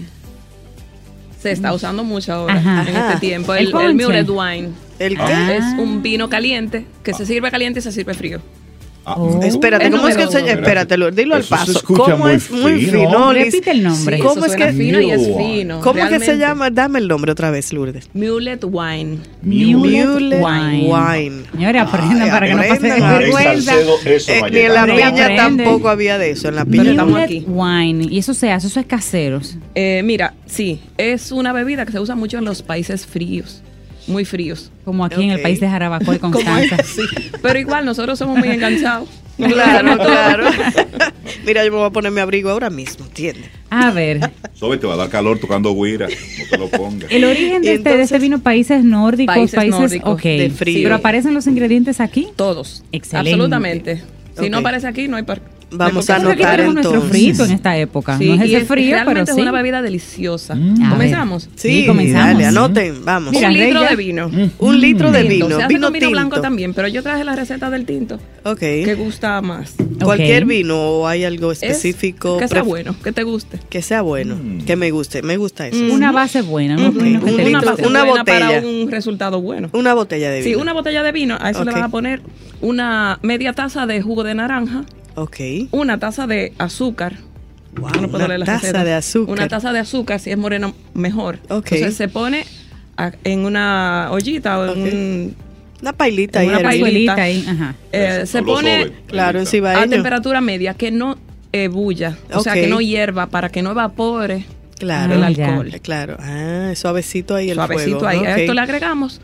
se 1.40 1.52
está 1.52 1.74
usando 1.74 2.04
mucho 2.04 2.34
ahora 2.34 2.56
Ajá. 2.56 2.86
en 2.90 2.96
este 2.96 3.20
tiempo, 3.20 3.54
El 3.56 3.68
el, 3.68 3.82
el 3.82 3.96
mulled 3.96 4.30
wine. 4.30 4.70
¿El 5.06 5.16
qué? 5.18 5.22
Ah. 5.24 5.56
Es 5.56 5.64
un 5.80 6.02
vino 6.02 6.30
caliente 6.30 6.86
que 7.04 7.14
se 7.14 7.26
sirve 7.26 7.50
caliente 7.52 7.80
y 7.80 7.82
se 7.84 7.92
sirve 7.92 8.14
frío. 8.14 8.40
Ah, 9.04 9.16
Oh. 9.18 9.42
Espérate, 9.42 9.86
Es 9.88 9.92
¿cómo 9.92 10.08
es 10.08 10.16
que 10.16 10.28
se 10.28 10.48
Espérate, 10.52 10.96
Lourdes, 10.96 11.16
dilo 11.16 11.34
al 11.34 11.42
Eso 11.42 11.56
se 11.56 11.60
paso. 11.60 11.72
escucha 11.72 12.04
¿Cómo 12.12 12.18
muy 12.26 12.34
es 12.36 12.52
muy 12.52 12.86
fino. 12.86 12.92
fino? 13.10 13.34
Liz? 13.34 13.46
Repite 13.46 13.72
el 13.72 13.82
nombre. 13.82 14.18
Sí, 14.18 14.22
¿Cómo 14.22 14.34
eso 14.36 14.46
es 14.46 14.52
suena 14.52 14.68
que- 14.68 14.74
fino 14.78 15.02
y 15.02 15.10
es 15.10 15.22
fino. 15.38 15.80
¿Cómo 15.82 16.00
es 16.02 16.06
que 16.06 16.20
se 16.20 16.26
realmente. 16.28 16.38
llama? 16.38 16.70
Dame 16.70 17.00
el 17.00 17.08
nombre 17.08 17.32
otra 17.32 17.50
vez, 17.50 17.74
Lourdes. 17.74 18.10
Mulled 18.14 18.60
wine. 18.64 19.18
Mulet 19.42 20.06
Mulet 20.08 20.44
wine. 20.44 20.94
wine. 20.94 21.44
Señores, 21.52 21.82
aprendan 21.82 22.30
para 22.30 22.46
que 22.46 22.54
no 22.54 22.60
pase 22.62 22.74
aprendan. 22.74 23.02
En 23.14 23.20
vergüenza. 23.20 23.72
Salcedo 23.74 23.96
eso 24.06 24.32
Eh, 24.34 24.42
ni 24.52 24.60
en 24.60 24.74
la. 24.76 24.82
Aprende, 24.84 25.04
piña 25.12 25.24
aprende. 25.26 25.64
tampoco 25.64 25.90
había 25.90 26.18
de 26.20 26.30
eso. 26.30 26.50
En 26.50 26.56
la 26.58 26.66
Pero 26.66 26.72
piña 26.84 26.92
estamos 26.92 27.12
Mulet 27.14 27.26
aquí. 27.26 27.46
wine. 27.48 28.08
Y 28.08 28.20
eso 28.20 28.36
se 28.36 28.52
hace, 28.52 28.68
eso 28.68 28.80
es 28.80 28.86
casero. 28.86 29.42
Eh, 29.74 30.04
mira, 30.06 30.36
sí, 30.46 30.80
es 31.00 31.32
una 31.32 31.54
bebida 31.54 31.88
que 31.88 31.92
se 31.92 32.00
usa 32.00 32.14
mucho 32.14 32.38
en 32.38 32.46
los 32.46 32.62
países 32.62 33.08
fríos, 33.08 33.64
muy 34.08 34.26
fríos. 34.26 34.72
Como 34.86 35.06
aquí 35.06 35.24
en 35.24 35.32
el 35.32 35.42
país 35.42 35.60
de 35.60 35.68
Jarabacoa 35.70 36.16
y 36.16 36.20
Constanza. 36.20 36.78
sí. 36.84 37.04
Pero 37.42 37.60
igual 37.60 37.86
nosotros 37.86 38.18
somos 38.20 38.38
muy 38.38 38.50
enganchados. 38.50 39.08
Claro, 39.38 39.98
claro. 39.98 40.46
Mira, 41.48 41.66
yo 41.66 41.72
me 41.72 41.78
voy 41.78 41.88
a 41.88 41.90
poner 41.90 42.12
mi 42.12 42.20
abrigo 42.20 42.52
ahora 42.52 42.70
mismo, 42.70 43.06
¿entiendes? 43.06 43.50
A 43.72 43.90
ver, 43.90 44.30
Sobe, 44.54 44.78
te 44.78 44.86
va 44.86 44.94
a 44.94 44.98
dar 44.98 45.10
calor 45.10 45.40
tocando 45.40 45.74
guira. 45.74 46.08
No 46.08 46.46
te 46.48 46.58
lo 46.60 46.70
pongas. 46.70 47.10
el 47.12 47.24
origen 47.24 47.64
de 47.64 47.74
este, 47.76 47.98
de 47.98 48.04
este 48.04 48.20
vino, 48.20 48.38
países 48.40 48.84
nórdicos, 48.84 49.34
Países 49.34 49.56
países, 49.56 49.80
nórdicos, 49.80 50.22
de 50.22 50.52
frío. 50.56 50.84
Pero 50.84 50.96
aparecen 50.96 51.34
los 51.34 51.48
ingredientes 51.48 52.00
aquí. 52.02 52.28
Todos. 52.36 52.84
Excelente. 52.92 53.32
Absolutamente. 53.32 54.04
Si 54.40 54.50
no 54.52 54.60
aparece 54.60 54.86
aquí, 54.86 55.08
no 55.08 55.18
hay 55.18 55.24
par- 55.24 55.42
Vamos 55.74 56.10
a 56.10 56.18
anotar 56.18 56.60
nuestro 56.66 56.96
entonces. 56.96 57.10
frito 57.10 57.46
en 57.46 57.52
esta 57.52 57.78
época. 57.78 58.18
Sí, 58.18 58.28
no 58.30 58.44
es 58.44 58.50
y 58.50 58.56
ese 58.56 58.66
frío, 58.66 58.90
pero 58.92 59.04
realmente 59.06 59.32
sí. 59.32 59.38
es 59.40 59.42
una 59.42 59.52
bebida 59.52 59.82
deliciosa. 59.82 60.56
Mm. 60.56 60.90
Comenzamos. 60.90 61.50
Sí, 61.56 61.82
Sí, 61.82 61.86
comenzamos. 61.88 62.28
dale, 62.34 62.46
anoten, 62.46 63.06
vamos. 63.06 63.32
Mira, 63.32 63.48
un 63.48 63.54
litro 63.54 63.82
ya- 63.84 63.90
de 63.90 63.96
vino. 63.96 64.32
Un 64.60 64.82
litro 64.82 65.12
de 65.12 65.20
Tinto. 65.24 65.34
vino, 65.46 65.48
Se 65.58 65.64
hace 65.64 65.68
vino 65.74 65.88
con 65.88 65.94
vino 65.94 66.08
tinto. 66.08 66.12
blanco 66.12 66.42
también, 66.42 66.74
pero 66.74 66.88
yo 66.90 67.02
traje 67.04 67.24
la 67.24 67.36
receta 67.36 67.70
del 67.70 67.86
tinto. 67.86 68.20
Ok. 68.44 68.60
que 68.60 68.96
gusta 68.96 69.40
más? 69.42 69.76
Cualquier 70.04 70.46
vino 70.46 70.76
o 70.78 71.08
hay 71.08 71.24
algo 71.24 71.52
Es 71.52 71.62
específico 71.64 72.38
que 72.38 72.48
sea 72.48 72.64
bueno, 72.64 72.96
que 73.04 73.12
te 73.12 73.24
guste. 73.24 73.60
que 73.70 73.82
sea 73.82 74.02
bueno, 74.02 74.36
Mm. 74.36 74.66
que 74.66 74.76
me 74.76 74.90
guste, 74.92 75.22
me 75.22 75.38
gusta 75.38 75.68
eso. 75.68 75.78
Mm. 75.84 75.92
Una 75.92 76.12
base 76.12 76.42
buena, 76.42 76.76
¿no? 76.76 76.88
Un 76.90 76.98
que 76.98 77.04
una, 77.04 77.44
litro- 77.60 77.72
base 77.72 77.88
una 77.88 78.04
buena 78.04 78.26
para 78.26 78.48
botella. 78.48 78.68
un 78.68 78.92
resultado 78.92 79.42
bueno. 79.42 79.70
Una 79.74 79.94
botella 79.94 80.32
de 80.32 80.42
Sí, 80.44 80.50
vino. 80.50 80.62
una 80.62 80.74
botella 80.74 81.04
de 81.04 81.12
vino, 81.12 81.38
a 81.40 81.52
eso 81.52 81.64
le 81.64 81.72
vas 81.72 81.84
a 81.84 81.90
poner 81.90 82.22
una 82.62 83.20
media 83.22 83.54
taza 83.54 83.86
de 83.86 84.02
jugo 84.02 84.24
de 84.24 84.34
naranja, 84.36 84.86
Ok. 85.16 85.38
una 85.72 86.00
taza 86.00 86.28
de 86.28 86.54
azúcar. 86.58 87.16
Wow, 87.76 87.90
no 88.02 88.10
puedo 88.10 88.18
una 88.18 88.28
leer 88.28 88.40
la 88.42 88.46
taza 88.46 88.60
receta. 88.60 88.84
de 88.84 88.94
azúcar. 88.94 89.34
Una 89.34 89.48
taza 89.48 89.72
de 89.72 89.80
azúcar, 89.80 90.20
si 90.20 90.30
es 90.32 90.38
moreno, 90.38 90.74
mejor. 90.94 91.40
Ok. 91.50 91.72
Entonces 91.72 91.96
se 91.96 92.08
pone 92.10 92.46
a- 92.98 93.14
en 93.24 93.46
una 93.46 94.10
ollita 94.12 94.60
o 94.60 94.64
en 94.66 94.70
Ok. 94.70 94.78
un- 94.78 95.36
Una 95.82 95.94
pailita 95.94 96.40
ahí. 96.42 96.48
Una 96.48 96.60
pailita. 96.62 97.14
Ahí, 97.16 97.44
ajá. 97.48 97.76
eh, 97.92 98.24
se 98.28 98.44
pone 98.44 98.84
Sobe, 98.84 98.94
Claro, 99.08 99.40
a 99.42 99.88
temperatura 99.88 100.40
media, 100.42 100.76
que 100.76 100.92
no 100.92 101.18
eh, 101.54 101.70
bulla, 101.70 102.18
o 102.34 102.42
sea, 102.42 102.54
que 102.54 102.68
no 102.68 102.80
hierva, 102.82 103.28
para 103.28 103.50
que 103.50 103.62
no 103.64 103.72
evapore 103.72 104.46
Claro. 104.78 105.16
el 105.16 105.24
Ah, 105.24 105.32
ya. 105.32 105.48
alcohol. 105.48 105.72
Claro. 105.82 106.18
Ah, 106.20 106.72
suavecito 106.76 107.36
ahí 107.36 107.50
el 107.50 107.56
Suavecito 107.56 108.00
fuego. 108.00 108.08
ahí. 108.08 108.26
A 108.26 108.38
esto 108.38 108.54
le 108.54 108.62
agregamos 108.62 109.22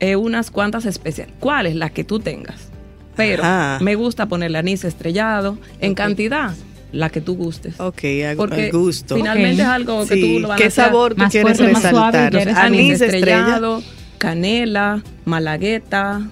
eh, 0.00 0.16
unas 0.16 0.50
cuantas 0.50 0.86
especias. 0.86 1.28
¿Cuáles? 1.40 1.74
Las 1.76 1.90
que 1.90 2.02
tú 2.04 2.18
tengas. 2.20 2.69
Pero 3.16 3.42
Ajá. 3.42 3.78
me 3.82 3.94
gusta 3.96 4.26
ponerle 4.26 4.58
anís 4.58 4.84
estrellado 4.84 5.58
en 5.80 5.94
cantidad, 5.94 6.54
la 6.92 7.10
que 7.10 7.20
tú 7.20 7.36
gustes. 7.36 7.78
Ok, 7.80 7.98
a- 8.30 8.34
Porque 8.36 8.66
al 8.66 8.72
gusto. 8.72 9.16
finalmente 9.16 9.62
es 9.62 9.68
algo 9.68 10.06
que 10.06 10.14
Sí, 10.14 10.20
tú 10.34 10.40
lo 10.40 10.48
vas 10.48 10.60
a 10.60 10.62
¿Qué 10.64 10.70
sabor 10.70 11.14
tú 11.14 11.18
más 11.22 11.30
quieres 11.30 11.56
fuerte, 11.58 11.74
suave, 11.74 11.88
resaltar? 11.90 12.30
quieres 12.30 12.56
Anís 12.56 12.80
Anís 12.80 13.00
estrella. 13.00 13.16
estrellado, 13.36 13.82
canela, 14.18 15.02
malagueta, 15.24 16.22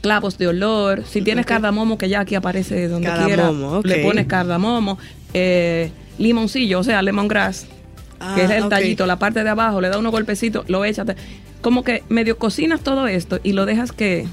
clavos 0.00 0.38
de 0.38 0.48
olor. 0.48 1.02
Si 1.06 1.22
tienes 1.22 1.44
cardamomo, 1.46 1.98
que 1.98 2.08
ya 2.08 2.20
aquí 2.20 2.34
aparece 2.34 2.88
donde 2.88 3.08
Cardamomo, 3.08 3.82
quiera, 3.82 3.96
le 3.98 4.04
pones 4.04 4.26
cardamomo. 4.26 4.98
Eh, 5.34 5.90
limoncillo, 6.18 6.80
o 6.80 6.84
sea, 6.84 7.02
lemongrass, 7.02 7.66
que 8.34 8.44
es 8.44 8.50
Ah, 8.50 8.56
el 8.58 8.68
tallito, 8.68 9.06
la 9.06 9.18
parte 9.18 9.42
de 9.44 9.50
abajo, 9.50 9.80
le 9.80 9.88
da 9.88 9.98
unos 9.98 10.12
golpecitos, 10.12 10.68
lo 10.68 10.84
echas. 10.84 11.06
Como 11.60 11.82
que 11.84 12.02
medio 12.08 12.38
cocinas 12.38 12.80
todo 12.80 13.06
esto 13.08 13.40
y 13.42 13.52
lo 13.52 13.66
dejas 13.66 13.92
que, 13.92 14.26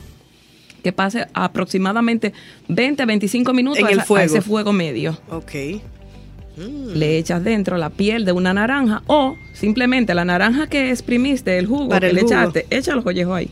que 0.85 0.93
pase 0.93 1.25
aproximadamente 1.33 2.31
20, 2.67 3.05
25 3.07 3.53
minutos 3.53 3.79
En 3.79 3.87
a 3.87 3.89
el 3.89 3.99
a 4.01 4.05
fuego. 4.05 4.23
ese 4.27 4.41
fuego 4.43 4.71
medio. 4.71 5.17
Ok. 5.31 5.51
Mm. 6.57 6.93
Le 6.93 7.17
echas 7.17 7.43
dentro 7.43 7.75
la 7.77 7.89
piel 7.89 8.23
de 8.23 8.31
una 8.33 8.53
naranja 8.53 9.01
o 9.07 9.35
simplemente 9.53 10.13
la 10.13 10.25
naranja 10.25 10.67
que 10.67 10.91
exprimiste, 10.91 11.57
el 11.57 11.65
jugo 11.65 11.89
Para 11.89 12.01
que 12.01 12.09
el 12.11 12.15
le 12.17 12.21
jugo. 12.21 12.33
echaste, 12.33 12.67
echa 12.69 12.93
los 12.93 13.03
collejos 13.03 13.35
ahí. 13.35 13.49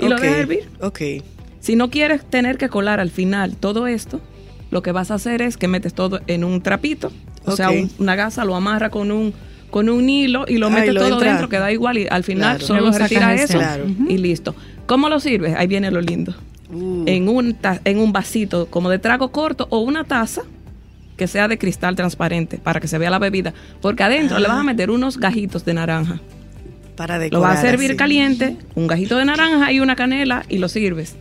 Y 0.00 0.08
lo 0.08 0.16
Ok, 0.16 0.20
dejas 0.22 0.36
hervir. 0.38 0.68
Ok. 0.80 1.00
Si 1.60 1.76
no 1.76 1.90
quieres 1.90 2.24
tener 2.28 2.58
que 2.58 2.68
colar 2.68 2.98
al 2.98 3.10
final 3.10 3.54
todo 3.56 3.86
esto, 3.86 4.20
lo 4.72 4.82
que 4.82 4.90
vas 4.90 5.12
a 5.12 5.14
hacer 5.14 5.42
es 5.42 5.56
que 5.56 5.68
metes 5.68 5.94
todo 5.94 6.20
en 6.26 6.42
un 6.42 6.60
trapito, 6.60 7.12
o 7.44 7.52
sea, 7.54 7.70
un- 7.70 7.88
una 7.98 8.16
gasa, 8.16 8.44
lo 8.44 8.56
amarra 8.56 8.90
con 8.90 9.12
un 9.12 9.32
con 9.70 9.88
un 9.88 10.08
hilo 10.08 10.44
y 10.46 10.58
lo 10.58 10.70
metes 10.70 10.94
lo 10.94 11.00
todo 11.00 11.14
entra- 11.18 11.28
dentro, 11.30 11.48
queda 11.48 11.72
igual 11.72 11.98
y 11.98 12.06
al 12.08 12.22
final 12.22 12.58
Claro. 12.58 12.66
solo 12.66 12.96
retira 12.96 13.34
eso 13.34 13.44
eso. 13.44 13.58
Claro. 13.58 13.84
y 14.08 14.18
listo. 14.18 14.54
¿Cómo 14.86 15.08
lo 15.08 15.18
sirves? 15.18 15.54
Ahí 15.56 15.66
viene 15.66 15.90
lo 15.90 16.00
lindo. 16.00 16.32
Uh, 16.74 17.04
En 17.06 17.28
un 17.28 17.56
en 17.84 17.98
un 17.98 18.12
vasito 18.12 18.66
como 18.66 18.90
de 18.90 18.98
trago 18.98 19.30
corto 19.30 19.66
o 19.70 19.78
una 19.78 20.04
taza 20.04 20.42
que 21.16 21.28
sea 21.28 21.46
de 21.46 21.56
cristal 21.58 21.94
transparente 21.94 22.58
para 22.58 22.80
que 22.80 22.88
se 22.88 22.98
vea 22.98 23.08
la 23.10 23.20
bebida, 23.20 23.54
porque 23.80 24.02
adentro 24.02 24.38
le 24.40 24.48
vas 24.48 24.56
a 24.56 24.60
Ah. 24.60 24.64
meter 24.64 24.90
unos 24.90 25.16
gajitos 25.18 25.64
de 25.64 25.74
naranja. 25.74 26.20
para 26.96 27.16
Lo 27.16 27.22
decorar 27.22 27.48
vas 27.50 27.58
a 27.58 27.62
servir 27.62 27.90
así. 27.90 27.96
caliente, 27.96 28.56
un 28.76 28.86
gajito 28.86 29.16
de 29.16 29.24
naranja 29.24 29.72
y 29.72 29.80
una 29.80 29.96
canela 29.96 30.44
y 30.48 30.58
lo 30.58 30.68
sirves. 30.68 31.16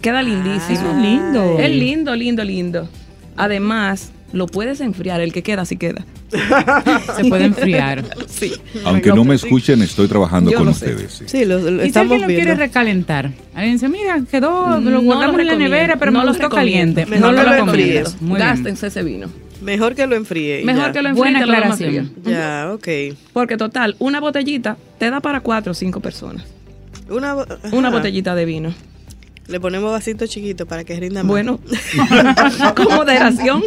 Queda 0.00 0.22
lindísimo. 0.22 0.78
Eso 0.78 0.90
es 0.90 0.96
lindo. 0.96 1.58
Es 1.58 1.70
lindo, 1.70 2.14
lindo, 2.16 2.44
lindo. 2.44 2.88
Además, 3.36 4.10
lo 4.32 4.46
puedes 4.46 4.80
enfriar, 4.80 5.20
el 5.20 5.32
que 5.32 5.42
queda, 5.42 5.64
sí 5.64 5.76
queda. 5.76 6.04
Se 7.16 7.24
puede 7.24 7.46
enfriar. 7.46 8.04
Sí. 8.28 8.52
Aunque 8.84 9.10
no 9.10 9.24
me 9.24 9.34
escuchen, 9.34 9.80
estoy 9.82 10.08
trabajando 10.08 10.50
Yo 10.50 10.58
con 10.58 10.66
lo 10.66 10.74
sé. 10.74 10.90
ustedes. 10.92 11.12
sí. 11.12 11.24
Sí, 11.26 11.44
lo, 11.44 11.58
lo 11.58 11.84
Y 11.84 11.90
si 11.92 11.98
alguien 11.98 12.20
lo 12.20 12.26
quiere 12.26 12.54
recalentar, 12.54 13.30
alguien 13.54 13.74
dice, 13.74 13.88
mira, 13.88 14.20
quedó, 14.30 14.78
No 14.80 14.90
lo 14.90 15.00
guardamos 15.02 15.36
lo 15.36 15.40
en 15.42 15.46
la 15.48 15.56
nevera, 15.56 15.96
pero 15.98 16.10
no 16.10 16.20
me 16.20 16.26
lo 16.26 16.32
gustó 16.32 16.48
caliente. 16.50 17.06
Mejor 17.06 17.32
no 17.32 17.38
que 17.38 17.44
lo 17.44 17.50
lo 17.56 17.56
enfríes. 17.64 17.88
recomiendo. 18.12 18.26
Muy 18.26 18.36
bien. 18.36 18.48
Gástense 18.48 18.86
ese 18.88 19.02
vino. 19.02 19.28
Mejor 19.62 19.94
que 19.94 20.06
lo 20.06 20.14
enfríe. 20.14 20.62
Mejor 20.64 20.86
ya. 20.86 20.92
que 20.92 21.02
lo 21.02 21.08
enfríe 21.08 21.22
Buena 21.24 21.40
aclaración. 21.40 22.12
Ya, 22.24 22.70
ok. 22.72 22.88
Porque 23.32 23.56
total, 23.56 23.96
una 23.98 24.20
botellita 24.20 24.76
te 24.98 25.10
da 25.10 25.20
para 25.20 25.40
cuatro 25.40 25.72
o 25.72 25.74
cinco 25.74 26.00
personas. 26.00 26.44
Una, 27.08 27.34
bo- 27.34 27.46
Una 27.72 27.88
botellita 27.90 28.34
de 28.34 28.44
vino. 28.44 28.74
Le 29.48 29.60
ponemos 29.60 29.90
vasito 29.90 30.26
chiquito 30.26 30.66
para 30.66 30.84
que 30.84 30.98
rinda 31.00 31.22
más. 31.22 31.28
Bueno, 31.30 31.58
con 32.76 32.86
moderación. 32.94 33.62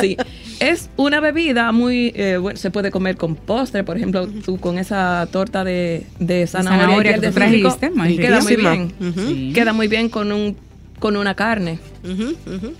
sí, 0.00 0.16
es 0.60 0.88
una 0.96 1.20
bebida 1.20 1.72
muy, 1.72 2.12
eh, 2.14 2.38
bueno, 2.38 2.58
se 2.58 2.70
puede 2.70 2.90
comer 2.90 3.16
con 3.16 3.36
postre, 3.36 3.84
por 3.84 3.96
ejemplo, 3.96 4.26
tú 4.26 4.58
con 4.58 4.78
esa 4.78 5.28
torta 5.30 5.62
de, 5.62 6.06
de 6.18 6.46
zanahoria, 6.46 7.14
que 7.14 7.20
de 7.20 7.30
tú 7.32 7.38
cítrico, 7.40 7.68
trajiste, 7.68 7.90
muy 7.90 8.16
queda 8.16 8.40
muy 8.40 8.56
bien. 8.56 8.92
Sí. 9.14 9.52
Queda 9.54 9.72
muy 9.72 9.88
bien 9.88 10.08
con 10.08 10.32
un 10.32 10.56
con 10.98 11.16
una 11.16 11.34
carne. 11.34 11.78
Ujú, 12.02 12.34
ujú. 12.46 12.72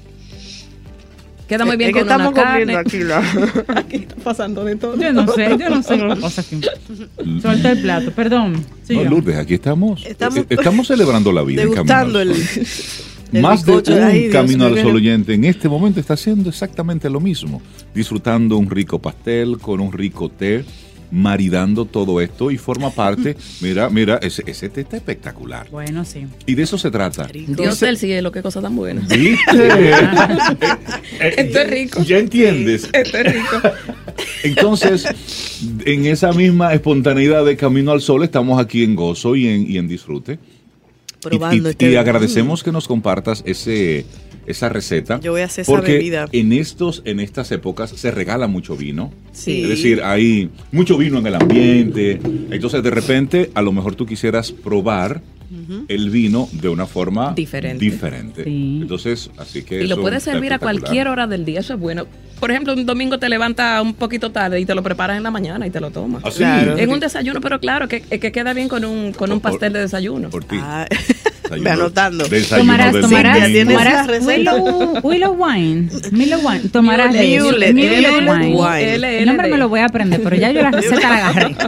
Queda 1.49 1.65
muy 1.67 1.77
bien 1.77 1.91
Es 1.91 1.95
que 1.95 2.01
con 2.01 2.09
una 2.09 2.27
estamos 2.29 2.43
comiendo 2.45 2.73
carne. 2.73 2.89
aquí 2.89 2.99
la- 3.05 3.79
Aquí 3.81 3.97
está 3.97 4.15
pasando 4.17 4.65
de 4.65 4.77
todo. 4.77 4.97
Yo 4.99 5.13
no 5.13 5.27
sé, 5.33 5.57
yo 5.59 5.69
no 5.71 5.83
sé 5.83 5.97
las 5.99 6.19
cosas 6.19 6.47
aquí. 6.47 6.61
Suelta 7.43 7.73
el 7.73 7.83
plato, 7.83 8.11
perdón. 8.13 8.65
No. 8.89 9.05
Lourdes, 9.05 9.37
aquí 9.37 9.55
estamos. 9.55 10.05
Estamos- 10.07 10.39
Eh, 10.39 10.47
estamos 10.49 10.87
celebrando 10.87 11.33
la 11.33 11.43
vida. 11.43 11.63
en 11.63 11.71
Degustando 11.71 12.19
Camino 12.19 12.35
el, 13.33 13.43
Más 13.43 13.65
de 13.65 13.73
un. 13.73 13.83
Ay, 14.03 14.31
camino 14.31 14.65
al 14.67 14.75
qué- 14.75 14.83
sol 14.83 14.97
oyente 14.97 15.35
en 15.35 15.45
este 15.45 15.69
momento 15.69 16.01
está 16.01 16.15
haciendo 16.15 16.49
exactamente 16.49 17.11
lo 17.11 17.21
mismo, 17.21 17.61
disfrutando 17.95 18.57
un 18.57 18.71
rico 18.71 18.99
pastel 19.01 19.59
con 19.59 19.81
un 19.81 19.93
rico 19.93 20.29
té, 20.31 20.65
maridando 21.15 21.85
todo 21.85 22.21
esto 22.21 22.51
y 22.51 22.59
forma 22.59 22.91
parte, 22.91 23.37
mira, 23.61 23.89
mira, 23.89 24.19
ese, 24.21 24.43
ese 24.47 24.69
té 24.69 24.81
está 24.83 24.97
espectacular. 24.97 25.71
Bueno, 25.71 26.05
sí. 26.05 26.27
Y 26.45 26.55
de 26.55 26.65
eso 26.65 26.77
se 26.77 26.91
trata. 26.91 27.29
Rico. 27.29 27.63
Dios 27.63 27.79
del 27.81 27.97
cielo, 27.97 28.33
qué 28.33 28.43
cosa 28.43 28.61
tan 28.61 28.75
buena. 28.75 29.01
¿Viste? 29.03 29.91
Esto 31.21 31.61
es 31.61 31.71
rico. 31.71 32.03
Ya 32.03 32.19
entiendes. 32.19 32.89
Esto 32.93 33.19
es 33.19 33.33
rico. 33.33 33.63
Entonces, 34.43 35.07
en 35.85 36.07
esa 36.07 36.33
misma 36.33 36.75
espontaneidad 36.75 37.45
de 37.45 37.57
Camino 37.57 37.93
al 37.93 38.01
Sol, 38.01 38.25
estamos 38.25 38.61
aquí 38.61 38.83
en 38.83 38.97
gozo 38.97 39.37
y 39.37 39.47
en, 39.47 39.71
y 39.71 39.79
en 39.79 39.89
disfrute. 39.89 40.39
Y- 41.25 41.29
Probando 41.31 41.69
y, 41.69 41.71
este- 41.73 41.91
y 41.91 41.97
agradecemos 41.97 42.63
que 42.63 42.73
nos 42.73 42.87
compartas 42.89 43.43
ese, 43.47 44.05
esa 44.47 44.69
receta. 44.69 45.21
Yo 45.21 45.33
voy 45.33 45.41
a 45.43 45.47
hacer 45.47 45.63
esa 45.63 45.73
porque 45.73 45.93
bebida. 45.95 46.27
en 46.33 46.53
estos, 46.53 47.03
en 47.05 47.21
estas 47.21 47.51
épocas 47.53 47.91
se 47.91 48.11
regala 48.11 48.47
mucho 48.47 48.77
vino. 48.77 49.13
Sí. 49.33 49.63
Es 49.63 49.69
decir, 49.71 50.03
hay 50.03 50.51
mucho 50.73 50.97
vino 50.99 51.19
en 51.19 51.27
el 51.27 51.35
ambiente. 51.37 52.21
Entonces, 52.51 52.83
de 52.83 52.91
repente, 52.91 53.51
a 53.55 53.63
lo 53.63 53.73
mejor 53.73 53.95
tú 53.95 54.07
quisieras 54.07 54.53
probar 54.53 55.23
el 55.89 56.11
vino 56.11 56.49
de 56.53 56.69
una 56.69 56.85
forma 56.87 57.33
Diferente. 57.35 57.83
diferente. 57.83 58.45
Sí. 58.45 58.79
Entonces, 58.83 59.31
así 59.39 59.63
que 59.63 59.83
Y 59.83 59.87
lo 59.87 59.99
puedes 60.01 60.23
servir 60.23 60.53
a 60.53 60.59
cualquier 60.59 61.09
hora 61.09 61.27
del 61.27 61.45
día, 61.47 61.61
eso 61.61 61.75
es 61.75 61.81
bueno. 61.81 62.07
Por 62.41 62.51
ejemplo, 62.51 62.75
un 62.75 62.85
domingo 62.85 63.19
te 63.19 63.29
levantas 63.29 63.83
un 63.83 63.95
poquito 63.95 64.31
tarde 64.31 64.61
y 64.61 64.67
te 64.67 64.75
lo 64.75 64.83
preparas 64.83 65.17
en 65.17 65.23
la 65.23 65.31
mañana 65.31 65.67
y 65.67 65.71
te 65.71 65.81
lo 65.81 65.91
tomas. 65.91 66.23
Claro. 66.35 66.77
En 66.77 66.91
un 66.91 67.01
desayuno, 67.01 67.41
pero 67.41 67.59
claro, 67.61 67.89
que, 67.89 68.01
que 68.03 68.33
queda 68.33 68.53
bien 68.53 68.69
con 68.69 68.85
un, 68.85 69.13
con 69.13 69.33
un 69.33 69.41
pastel 69.41 69.73
de 69.73 69.81
desayuno. 69.81 70.31
Por 70.31 70.45
ti. 70.45 70.57
Ah, 70.61 70.87
Desayuno- 71.45 71.71
anotando. 71.73 72.25
desayuno 72.27 72.73
Tomarás, 72.73 72.93
del 72.93 73.03
tomarás, 73.03 73.35
domingo. 73.41 73.53
¿tienes 73.53 73.75
tomarás? 73.77 74.27
Willow, 74.27 75.01
Willow 75.03 75.33
Wine. 75.39 75.89
Willow 76.13 76.41
Wine. 76.41 76.69
Tomarás 76.71 77.15
Mulet, 77.15 77.75
Wine. 77.75 78.55
Wine. 78.57 78.95
L, 78.95 79.19
El 79.21 79.27
nombre 79.27 79.49
me 79.51 79.57
lo 79.59 79.69
voy 79.69 79.81
a 79.81 79.85
aprender, 79.87 80.21
pero 80.23 80.37
ya 80.37 80.51
yo 80.51 80.63
la 80.63 80.71
receta 80.71 81.09
la 81.09 81.29
agarré. 81.29 81.57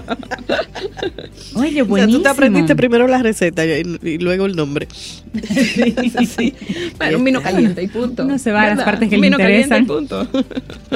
Oye, 1.55 1.71
O 1.71 1.73
sea, 1.75 1.85
buenísimo. 1.85 2.19
tú 2.19 2.23
te 2.23 2.29
aprendiste 2.29 2.77
primero 2.77 3.07
la 3.07 3.19
receta 3.23 3.65
y, 3.65 3.99
y 4.03 4.19
luego 4.19 4.47
el 4.47 4.57
nombre. 4.57 4.89
sí. 6.37 6.55
Bueno, 6.99 7.19
un 7.19 7.25
vino 7.25 7.43
caliente 7.43 7.83
y 7.83 7.89
punto. 7.89 8.25
Uno 8.25 8.39
se 8.39 8.53
va 8.53 8.63
a 8.63 8.75
las 8.75 8.85
partes 8.85 9.09
que 9.09 9.17
Un 9.17 9.21
le 9.23 9.27
vino 9.29 9.39
caliente 9.39 9.75
y 9.77 9.79
interesan. 9.81 9.87
punto. 9.87 10.45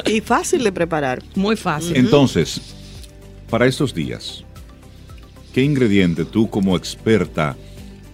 Y 0.06 0.20
fácil 0.20 0.64
de 0.64 0.72
preparar. 0.72 1.22
Muy 1.34 1.56
fácil. 1.56 1.96
Entonces, 1.96 2.60
para 3.48 3.66
estos 3.66 3.94
días, 3.94 4.44
¿qué 5.52 5.62
ingrediente 5.62 6.24
tú 6.24 6.48
como 6.48 6.76
experta 6.76 7.56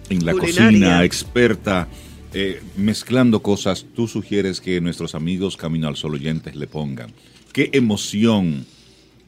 en 0.09 0.25
la 0.25 0.33
Culinaria. 0.33 0.65
cocina, 0.65 1.03
experta 1.03 1.87
eh, 2.33 2.61
mezclando 2.75 3.41
cosas, 3.41 3.85
tú 3.95 4.07
sugieres 4.07 4.61
que 4.61 4.81
nuestros 4.81 5.15
amigos 5.15 5.57
Camino 5.57 5.87
al 5.87 5.95
Sol 5.95 6.13
oyentes 6.13 6.55
le 6.55 6.67
pongan? 6.67 7.11
¿Qué 7.53 7.69
emoción 7.73 8.65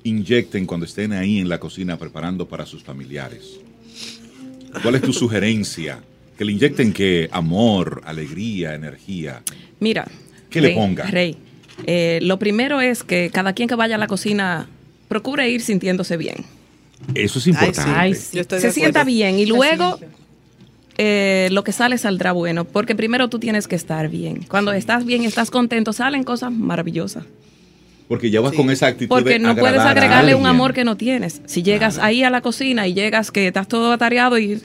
inyecten 0.03 0.65
cuando 0.65 0.85
estén 0.85 1.13
ahí 1.13 1.39
en 1.39 1.49
la 1.49 1.59
cocina 1.59 1.97
preparando 1.97 2.47
para 2.47 2.65
sus 2.65 2.83
familiares? 2.83 3.59
¿Cuál 4.83 4.95
es 4.95 5.01
tu 5.01 5.13
sugerencia? 5.13 5.99
Que 6.37 6.45
le 6.45 6.51
inyecten 6.51 6.93
qué? 6.93 7.27
Amor, 7.31 8.01
alegría, 8.05 8.75
energía. 8.75 9.41
Mira. 9.79 10.07
¿Qué 10.49 10.61
le 10.61 10.71
ponga? 10.71 11.05
Rey, 11.05 11.35
eh, 11.85 12.19
lo 12.21 12.39
primero 12.39 12.81
es 12.81 13.03
que 13.03 13.29
cada 13.33 13.53
quien 13.53 13.67
que 13.69 13.75
vaya 13.75 13.95
a 13.95 13.97
la 13.97 14.07
cocina 14.07 14.67
procure 15.07 15.49
ir 15.49 15.61
sintiéndose 15.61 16.17
bien. 16.17 16.45
Eso 17.15 17.39
es 17.39 17.47
importante. 17.47 17.91
Ay, 17.95 18.13
sí. 18.15 18.35
Yo 18.35 18.41
estoy 18.41 18.59
se 18.59 18.71
sienta 18.71 19.03
bien 19.03 19.39
y 19.39 19.45
luego 19.45 19.99
eh, 20.97 21.47
lo 21.51 21.63
que 21.63 21.71
sale 21.71 21.97
saldrá 21.97 22.33
bueno, 22.33 22.65
porque 22.65 22.93
primero 22.95 23.29
tú 23.29 23.39
tienes 23.39 23.67
que 23.67 23.75
estar 23.75 24.09
bien. 24.09 24.43
Cuando 24.49 24.73
estás 24.73 25.05
bien, 25.05 25.23
estás 25.23 25.49
contento, 25.49 25.93
salen 25.93 26.23
cosas 26.23 26.51
maravillosas. 26.51 27.23
Porque 28.09 28.31
ya 28.31 28.41
vas 28.41 28.53
con 28.53 28.69
esa 28.71 28.87
actitud 28.87 29.07
Porque 29.15 29.33
de 29.33 29.39
no 29.39 29.55
puedes 29.55 29.79
agregarle 29.79 30.33
un 30.35 30.45
amor 30.47 30.73
que 30.73 30.83
no 30.83 30.97
tienes. 30.97 31.41
Si 31.45 31.61
llegas 31.63 31.93
Claro. 31.95 32.07
ahí 32.07 32.23
a 32.23 32.29
la 32.31 32.41
cocina 32.41 32.87
y 32.87 32.93
llegas 32.95 33.29
que 33.31 33.47
estás 33.47 33.67
todo 33.67 33.91
atareado 33.91 34.37
y 34.39 34.59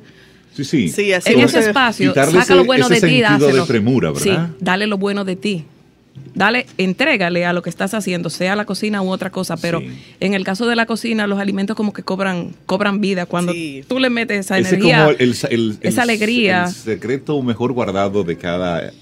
Sí, 0.56 0.64
sí. 0.64 0.88
Sí, 0.88 1.12
así 1.12 1.32
en 1.32 1.40
es. 1.40 1.52
ese 1.54 1.68
espacio, 1.68 2.14
saca 2.14 2.40
ese- 2.40 2.54
lo 2.54 2.64
bueno 2.64 2.86
ese 2.86 2.94
de 2.94 3.00
ti, 3.08 3.22
sentido 3.22 3.52
de 3.52 3.62
premura, 3.66 4.12
¿verdad? 4.12 4.48
Sí, 4.50 4.54
dale 4.60 4.86
lo 4.86 4.98
bueno 4.98 5.24
de 5.24 5.34
ti. 5.36 5.64
Dale, 6.34 6.66
entrégale 6.78 7.44
a 7.44 7.52
lo 7.52 7.62
que 7.62 7.70
estás 7.70 7.94
haciendo, 7.94 8.28
sea 8.30 8.56
la 8.56 8.64
cocina 8.64 9.02
u 9.02 9.10
otra 9.10 9.30
cosa, 9.30 9.56
pero 9.56 9.80
Sí. 9.80 9.88
en 10.20 10.34
el 10.34 10.44
caso 10.44 10.66
de 10.66 10.74
la 10.76 10.86
cocina, 10.86 11.26
los 11.26 11.38
alimentos 11.38 11.76
como 11.76 11.92
que 11.92 12.02
cobran, 12.02 12.50
cobran 12.66 13.00
vida. 13.00 13.26
Cuando 13.26 13.52
Sí. 13.52 13.84
tú 13.88 13.98
le 14.00 14.10
metes 14.10 14.40
esa 14.46 14.58
Ese 14.58 14.70
energía, 14.76 14.98
como 15.04 15.10
el, 15.10 15.20
el- 15.20 15.36
el- 15.50 15.78
esa 15.80 16.02
alegría. 16.02 16.64
El 16.64 16.72
secreto 16.72 17.40
mejor 17.42 17.72
guardado 17.72 18.24
de 18.24 18.36
cada 18.36 18.92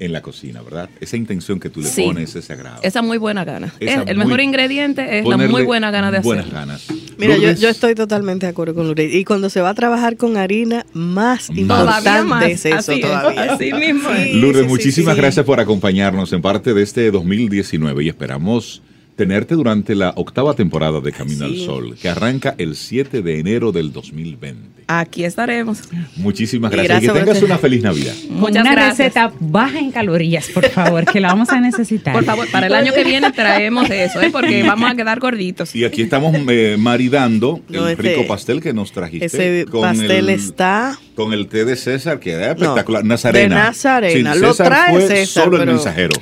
en 0.00 0.12
la 0.12 0.22
cocina, 0.22 0.62
¿verdad? 0.62 0.88
Esa 1.00 1.16
intención 1.16 1.58
que 1.58 1.68
tú 1.68 1.80
le 1.80 1.88
Sí. 1.88 2.02
pones, 2.02 2.34
ese 2.36 2.52
agrado. 2.52 2.80
esa 2.82 3.02
muy 3.02 3.18
buena 3.18 3.44
gana. 3.44 3.74
Esa 3.80 4.02
el 4.02 4.16
muy- 4.16 4.26
mejor 4.26 4.40
ingrediente 4.40 5.18
es 5.18 5.26
la 5.26 5.36
muy 5.36 5.64
buena 5.64 5.90
gana 5.90 6.10
de 6.12 6.20
Buenas 6.20 6.46
hacerlo. 6.46 6.60
ganas. 6.60 6.86
Mira, 7.18 7.36
yo, 7.36 7.68
estoy 7.68 7.94
totalmente 7.94 8.46
de 8.46 8.50
acuerdo 8.50 8.74
con 8.74 8.86
Lourdes. 8.86 9.12
Y 9.14 9.24
cuando 9.24 9.50
se 9.50 9.60
va 9.60 9.70
a 9.70 9.74
trabajar 9.74 10.16
con 10.16 10.36
harina, 10.36 10.86
más 10.92 11.46
Todavía 11.48 11.62
importante 11.62 12.22
más. 12.24 12.44
es 12.44 12.64
eso 12.66 12.76
Así 12.76 12.92
es. 12.94 13.00
todavía. 13.00 13.42
Así 13.54 13.72
mismo. 13.72 14.08
Sí, 14.16 14.32
Lourdes, 14.34 14.62
sí, 14.62 14.62
sí, 14.62 14.68
muchísimas 14.68 15.14
sí. 15.16 15.20
gracias 15.20 15.44
por 15.44 15.60
acompañarnos 15.60 16.32
en 16.32 16.40
parte 16.42 16.72
de 16.72 16.82
este 16.82 17.10
2019 17.10 18.04
y 18.04 18.08
esperamos 18.08 18.82
tenerte 19.20 19.54
durante 19.54 19.94
la 19.94 20.14
octava 20.16 20.54
temporada 20.54 20.98
de 21.02 21.12
Camino 21.12 21.46
Sí. 21.46 21.60
al 21.60 21.66
Sol, 21.66 21.94
que 22.00 22.08
arranca 22.08 22.54
el 22.56 22.74
7 22.74 23.20
de 23.20 23.38
enero 23.38 23.70
del 23.70 23.92
2020. 23.92 24.80
Aquí 24.86 25.24
estaremos. 25.24 25.80
Muchísimas 26.16 26.72
Y 26.72 26.76
gracias 26.76 27.02
y, 27.02 27.06
gracias 27.06 27.12
que 27.12 27.18
por 27.20 27.26
tengas 27.28 27.42
una 27.42 27.58
feliz 27.58 27.82
Navidad. 27.82 28.14
Muchas 28.30 28.62
una 28.62 28.72
gracias. 28.72 28.98
receta 29.14 29.32
baja 29.38 29.78
en 29.78 29.90
calorías, 29.90 30.48
por 30.48 30.66
favor, 30.70 31.04
que 31.04 31.20
la 31.20 31.28
vamos 31.28 31.50
a 31.50 31.60
necesitar. 31.60 32.14
Por 32.14 32.24
favor, 32.24 32.48
para 32.50 32.66
el 32.68 32.74
año 32.74 32.94
que 32.94 33.04
viene 33.04 33.30
traemos 33.30 33.90
eso, 33.90 34.22
¿eh? 34.22 34.30
porque 34.32 34.62
vamos 34.66 34.90
a 34.90 34.94
quedar 34.94 35.20
gorditos. 35.20 35.76
Y 35.76 35.84
aquí 35.84 36.00
estamos 36.00 36.34
eh, 36.48 36.76
maridando 36.78 37.60
No, 37.68 37.84
el 37.88 37.90
este- 37.92 38.02
rico 38.16 38.26
pastel 38.26 38.62
que 38.62 38.72
nos 38.72 38.90
trajiste 38.92 39.26
Ese 39.26 39.66
con 39.70 39.82
pastel 39.82 40.10
el, 40.10 40.30
está 40.30 40.98
con 41.14 41.34
el 41.34 41.46
té 41.48 41.66
de 41.66 41.76
César, 41.76 42.18
que 42.18 42.32
era 42.32 42.46
No, 42.46 42.52
espectacular. 42.52 43.04
Nazarena. 43.04 43.54
de 43.56 43.62
Nazarena. 43.62 44.32
Sí, 44.32 44.40
Lo 44.40 44.52
César 44.54 44.66
trae 44.68 44.92
fue 44.92 45.06
César, 45.08 45.44
solo 45.44 45.60
el 45.60 45.66
mensajero. 45.66 46.12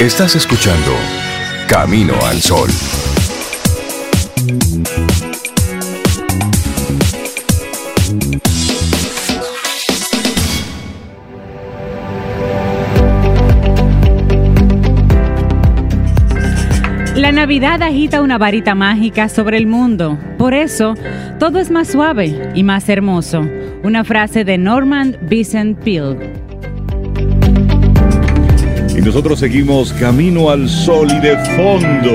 Estás 0.00 0.34
escuchando 0.36 0.92
Camino 1.68 2.14
al 2.26 2.40
Sol. 2.40 2.68
La 17.16 17.32
Navidad 17.32 17.82
agita 17.82 18.20
una 18.20 18.38
varita 18.38 18.74
mágica 18.74 19.28
sobre 19.28 19.56
el 19.56 19.66
mundo. 19.66 20.18
Por 20.36 20.54
eso, 20.54 20.94
todo 21.38 21.58
es 21.58 21.70
más 21.70 21.88
suave 21.88 22.50
y 22.54 22.62
más 22.62 22.88
hermoso. 22.88 23.46
Una 23.82 24.04
frase 24.04 24.44
de 24.44 24.58
Norman 24.58 25.16
Vincent 25.22 25.78
Peale. 25.78 26.43
Nosotros 29.04 29.38
seguimos 29.38 29.92
camino 29.92 30.50
al 30.50 30.68
sol 30.68 31.08
y 31.10 31.20
de 31.20 31.36
fondo. 31.56 32.14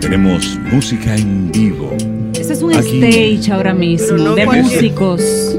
Tenemos 0.00 0.58
música 0.72 1.14
en 1.16 1.50
vivo. 1.52 1.94
Este 2.38 2.52
es 2.54 2.62
un 2.62 2.74
Aquí. 2.74 3.02
stage 3.02 3.52
ahora 3.52 3.74
mismo 3.74 4.16
no 4.16 4.34
de 4.34 4.44
cualquier- 4.44 4.64
músicos. 4.74 5.56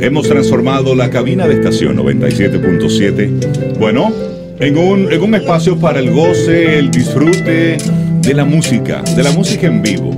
Hemos 0.00 0.28
transformado 0.28 0.94
la 0.94 1.10
cabina 1.10 1.46
de 1.46 1.54
estación 1.54 1.96
97.7, 1.96 3.78
bueno, 3.78 4.12
en 4.58 4.76
un, 4.78 5.10
en 5.12 5.22
un 5.22 5.34
espacio 5.34 5.76
para 5.78 5.98
el 6.00 6.10
goce, 6.10 6.78
el 6.78 6.90
disfrute 6.90 7.78
de 8.22 8.34
la 8.34 8.44
música, 8.44 9.02
de 9.16 9.22
la 9.22 9.30
música 9.32 9.66
en 9.66 9.82
vivo. 9.82 10.10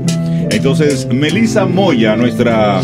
Entonces, 0.50 1.06
Melissa 1.12 1.66
Moya, 1.66 2.16
nuestra 2.16 2.82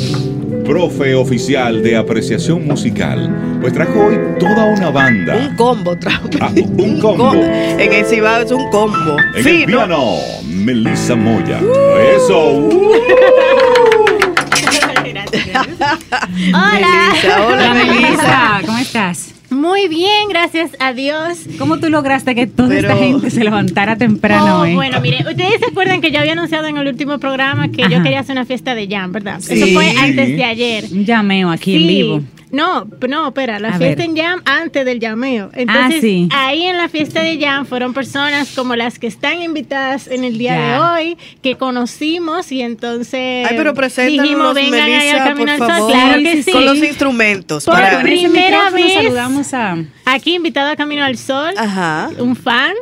profe 0.67 1.15
oficial 1.15 1.83
de 1.83 1.97
apreciación 1.97 2.67
musical, 2.67 3.59
pues 3.61 3.73
trajo 3.73 4.07
hoy 4.07 4.19
toda 4.39 4.65
una 4.65 4.91
banda. 4.91 5.37
un 5.37 5.57
combo, 5.57 5.97
trajo. 5.97 6.29
Ah, 6.41 6.51
un 6.55 7.01
combo. 7.01 7.35
En 7.35 7.93
el 7.93 8.05
Cibao 8.05 8.43
es 8.43 8.51
un 8.51 8.69
combo. 8.71 9.17
En 9.37 9.47
el 9.47 9.65
piano, 9.65 10.17
Melissa 10.45 11.15
Moya. 11.15 11.61
Eso. 12.17 12.59
uh. 12.59 12.93
Hola. 16.49 17.13
Melissa, 17.13 17.47
hola, 17.47 17.73
Hola, 17.77 18.63
¿cómo 18.67 18.79
estás? 18.79 19.36
Muy 19.57 19.89
bien, 19.89 20.29
gracias 20.29 20.73
a 20.81 20.93
Dios. 20.93 21.39
¿Cómo 21.59 21.79
tú 21.79 21.89
lograste 21.89 22.35
que 22.35 22.47
toda 22.47 22.69
Pero- 22.69 22.89
esta 22.91 22.97
gente 23.03 23.31
se 23.31 23.43
levantara 23.43 23.97
temprano 23.97 24.59
Oh, 24.59 24.61
hoy? 24.63 24.75
bueno, 24.75 25.01
mire, 25.01 25.19
ustedes 25.29 25.59
se 25.61 25.67
acuerdan 25.71 26.01
que 26.03 26.11
yo 26.11 26.19
había 26.21 26.33
anunciado 26.33 26.67
en 26.67 26.77
el 26.77 26.87
último 26.87 27.19
programa 27.19 27.69
que 27.71 27.83
Ajá. 27.85 27.91
yo 27.95 28.03
quería 28.03 28.21
hacer 28.21 28.35
una 28.37 28.45
fiesta 28.45 28.75
de 28.75 28.87
jam, 28.87 29.13
¿verdad? 29.13 29.41
Sí. 29.41 29.55
Eso 29.55 29.67
fue 29.73 29.91
antes 29.99 30.37
de 30.37 30.45
ayer. 30.45 30.85
Un 30.93 31.05
llameo 31.07 31.51
aquí 31.51 31.77
en 31.77 31.87
vivo. 31.89 32.23
No, 32.53 32.87
no, 33.09 33.29
espera, 33.29 33.59
la 33.59 33.71
A 33.71 33.79
fiesta 33.79 34.03
ver. 34.03 34.11
en 34.11 34.17
Jam 34.17 34.43
antes 34.45 34.85
del 34.85 35.01
llameo. 35.01 35.51
Entonces, 35.53 35.97
Ah, 35.97 36.01
sí. 36.01 36.29
ahí 36.33 36.63
en 36.63 36.77
la 36.77 36.89
fiesta 36.89 37.21
de 37.23 37.39
Jam 37.41 37.67
fueron 37.67 37.93
personas 37.93 38.51
como 38.55 38.77
las 38.77 38.99
que 38.99 39.09
están 39.09 39.43
invitadas 39.43 40.07
en 40.07 40.23
el 40.25 40.39
día 40.39 40.55
Ya. 40.55 40.73
de 40.73 40.79
hoy, 40.79 41.19
que 41.43 41.57
conocimos 41.57 42.53
y 42.53 42.63
entonces 42.63 43.47
Ay, 43.51 43.57
pero 43.57 43.73
dijimos, 43.73 44.55
vengan 44.55 44.81
ahí 44.83 45.09
al 45.09 45.25
Camino 45.29 45.53
al 45.53 45.59
Sol. 45.59 45.69
favor, 45.69 45.93
Claro 45.93 46.23
que 46.23 46.43
sí. 46.43 46.53
con 46.53 46.65
los 46.65 46.79
instrumentos. 46.79 47.65
Por 47.65 47.75
para- 47.75 48.01
primera 48.03 48.71
vez. 48.71 48.95
saludamos 48.95 49.53
a... 49.53 49.77
Aquí 50.09 50.37
invitado 50.37 50.71
a 50.71 50.77
Camino 50.77 51.03
al 51.05 51.19
Sol. 51.19 51.53
Ajá. 51.57 52.11
un 52.19 52.37
fan 52.37 52.75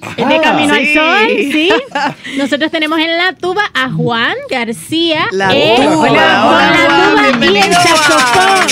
Ajá. 0.00 0.28
de 0.28 0.40
Camino 0.40 0.72
Sí. 0.74 0.80
al 0.80 0.86
Sol, 0.94 1.26
sí. 1.52 1.70
Nosotros 2.38 2.70
tenemos 2.70 3.00
en 3.00 3.16
la 3.18 3.32
tuba 3.32 3.62
a 3.74 3.90
Juan 3.90 4.36
García. 4.48 5.26
La 5.32 5.50
eh, 5.52 5.74
tuba. 5.76 5.96
con 5.96 6.08
Hola, 6.10 6.40
con 6.44 6.54
hola, 6.54 6.70
la 6.70 6.76
tuba 7.32 7.46
y 7.50 7.56
el 7.58 7.72
saxofón. 7.74 8.68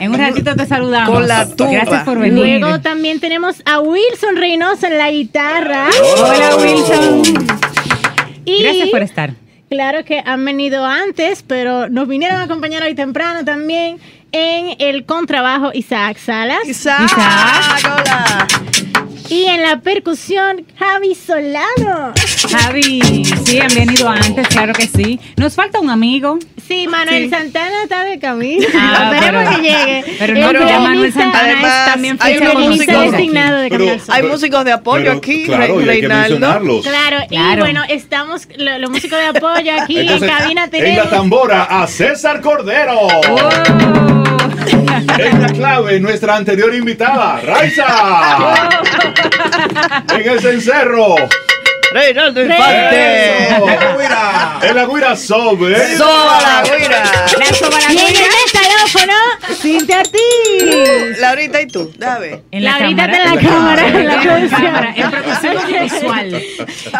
En 0.00 0.12
un 0.12 0.18
ratito 0.18 0.56
te 0.56 0.64
saludamos. 0.66 1.10
Con 1.14 1.28
la 1.28 1.46
tuba. 1.46 1.70
Gracias 1.70 2.04
por 2.04 2.18
venir. 2.18 2.58
Luego 2.60 2.80
también 2.80 3.20
tenemos 3.20 3.56
a 3.66 3.80
Wilson 3.80 4.36
Reynoso 4.36 4.86
en 4.86 4.96
la 4.96 5.10
guitarra. 5.10 5.90
Hola, 6.18 6.56
Wilson. 6.56 7.22
Y 8.46 8.62
Gracias 8.62 8.88
por 8.88 9.02
estar. 9.02 9.32
claro 9.68 10.06
que 10.06 10.22
han 10.24 10.42
venido 10.42 10.86
antes, 10.86 11.44
pero 11.46 11.90
nos 11.90 12.08
vinieron 12.08 12.38
a 12.38 12.44
acompañar 12.44 12.82
hoy 12.82 12.94
temprano 12.94 13.44
también 13.44 13.98
en 14.32 14.76
el 14.78 15.04
contrabajo 15.04 15.70
Isaac 15.72 16.18
Salas. 16.18 16.66
Isaac, 16.66 17.02
Isaac. 17.04 18.00
hola. 18.00 18.46
Y 19.28 19.44
en 19.44 19.62
la 19.62 19.80
percusión 19.80 20.64
Javi 20.78 21.14
Solano. 21.14 22.14
Javi, 22.50 23.24
sí, 23.44 23.60
han 23.60 23.74
venido 23.74 24.08
antes, 24.08 24.48
claro 24.48 24.72
que 24.72 24.86
sí. 24.86 25.20
Nos 25.36 25.54
falta 25.54 25.80
un 25.80 25.90
amigo. 25.90 26.38
Sí, 26.68 26.86
Manuel 26.86 27.24
Sí. 27.24 27.30
Santana 27.30 27.82
está 27.84 28.04
de 28.04 28.18
camino. 28.18 28.66
Ah, 28.74 29.10
Esperemos 29.14 29.44
pero- 29.44 29.56
que 29.56 29.62
llegue. 29.68 30.04
pero 30.18 30.34
no, 30.34 30.46
pero 30.48 30.68
ya 30.68 30.78
Manuel 30.80 31.12
Santana 31.12 31.44
Además, 31.44 31.78
es 31.86 31.92
también 31.92 32.18
hay 32.20 32.38
músicos- 32.38 33.10
designado 33.12 33.56
de 33.58 33.68
Pero-. 33.70 33.96
Hay 34.08 34.22
músicos 34.24 34.64
de 34.66 34.72
apoyo 34.72 35.04
Pero, 35.04 35.16
aquí, 35.18 35.44
claro, 35.46 35.78
Re- 35.78 35.84
Reinaldo. 35.86 36.36
Claro, 36.82 37.16
Claro. 37.28 37.56
y 37.56 37.60
bueno, 37.60 37.82
estamos, 37.88 38.46
lo- 38.56 38.78
los 38.78 38.90
músicos 38.90 39.18
de 39.18 39.26
apoyo 39.26 39.72
aquí 39.80 39.98
Entonces, 40.00 40.28
en 40.28 40.36
cabina 40.36 40.64
en 40.64 40.70
tenemos. 40.70 41.04
la 41.06 41.10
tambora 41.10 41.62
a 41.64 41.86
César 41.86 42.40
Cordero. 42.42 42.98
Oh. 43.00 43.48
En 45.18 45.42
la 45.42 45.48
clave, 45.48 45.98
nuestra 46.00 46.36
anterior 46.36 46.74
invitada, 46.74 47.40
Raiza. 47.40 47.86
en 50.14 50.28
el 50.30 50.40
cencerro. 50.40 51.14
Reinaldo. 51.92 52.42
Infante. 52.42 53.48
En 54.62 54.74
la 54.74 54.86
guira 54.86 55.16
sobe. 55.16 55.96
Soba 55.96 56.40
la 56.42 56.62
güira. 56.68 57.02
y 57.90 57.98
en 57.98 58.06
el 58.06 58.52
teléfono, 58.52 59.12
Cintia 59.54 60.00
Ortiz. 60.00 61.18
Laurita, 61.20 61.62
¿y 61.62 61.66
tú? 61.66 61.90
Dame. 61.96 62.42
En 62.50 62.64
la 62.64 62.78
Laurita 62.78 63.04
está 63.04 63.22
en 63.22 63.34
la 63.34 63.40
cámara, 63.40 63.88
en 63.88 64.06
la 64.06 64.20
cámara, 64.50 64.94
en 64.96 65.10
producción 65.10 65.58
audiovisual. 65.58 66.42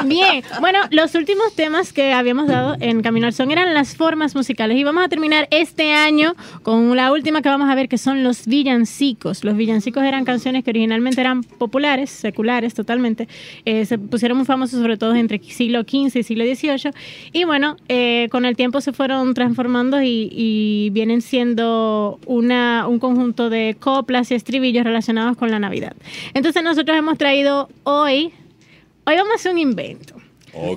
Bien, 0.04 0.44
bueno, 0.60 0.80
los 0.90 1.14
últimos 1.14 1.54
temas 1.54 1.92
que 1.92 2.12
habíamos 2.12 2.46
dado 2.48 2.76
en 2.80 3.02
Camino 3.02 3.26
al 3.26 3.32
Son 3.32 3.50
eran 3.50 3.74
las 3.74 3.96
formas 3.96 4.34
musicales 4.34 4.76
y 4.76 4.84
vamos 4.84 5.04
a 5.04 5.08
terminar 5.08 5.48
este 5.50 5.92
año 5.92 6.34
con 6.62 6.96
la 6.96 7.12
última 7.12 7.42
que 7.42 7.48
vamos 7.48 7.70
a 7.70 7.74
ver 7.74 7.88
que 7.88 7.98
son 7.98 8.22
los 8.22 8.46
villancicos. 8.46 9.44
Los 9.44 9.56
villancicos 9.56 10.04
eran 10.04 10.24
canciones 10.24 10.64
que 10.64 10.70
originalmente 10.70 11.20
eran 11.20 11.42
populares, 11.42 12.10
seculares 12.10 12.74
totalmente, 12.74 13.28
Eh, 13.64 13.84
se 13.84 13.98
pusieron 13.98 14.38
muy 14.38 14.46
famosos 14.46 14.77
sobre 14.78 14.96
todo 14.96 15.14
entre 15.14 15.38
siglo 15.38 15.82
XV 15.82 16.18
y 16.18 16.22
siglo 16.22 16.44
XVIII 16.44 16.92
y 17.32 17.44
bueno, 17.44 17.76
eh, 17.88 18.28
con 18.30 18.44
el 18.44 18.56
tiempo 18.56 18.80
se 18.80 18.92
fueron 18.92 19.34
transformando 19.34 20.02
y, 20.02 20.28
y 20.32 20.90
vienen 20.90 21.22
siendo 21.22 22.18
una, 22.26 22.86
un 22.88 22.98
conjunto 22.98 23.50
de 23.50 23.76
coplas 23.78 24.30
y 24.30 24.34
estribillos 24.34 24.84
relacionados 24.84 25.36
con 25.36 25.50
la 25.50 25.58
Navidad. 25.58 25.94
Entonces 26.34 26.62
nosotros 26.62 26.96
hemos 26.96 27.18
traído 27.18 27.68
hoy 27.84 28.32
Hoy 29.08 29.16
vamos 29.16 29.32
a 29.32 29.34
hacer 29.36 29.52
un 29.52 29.58
invento. 29.58 30.16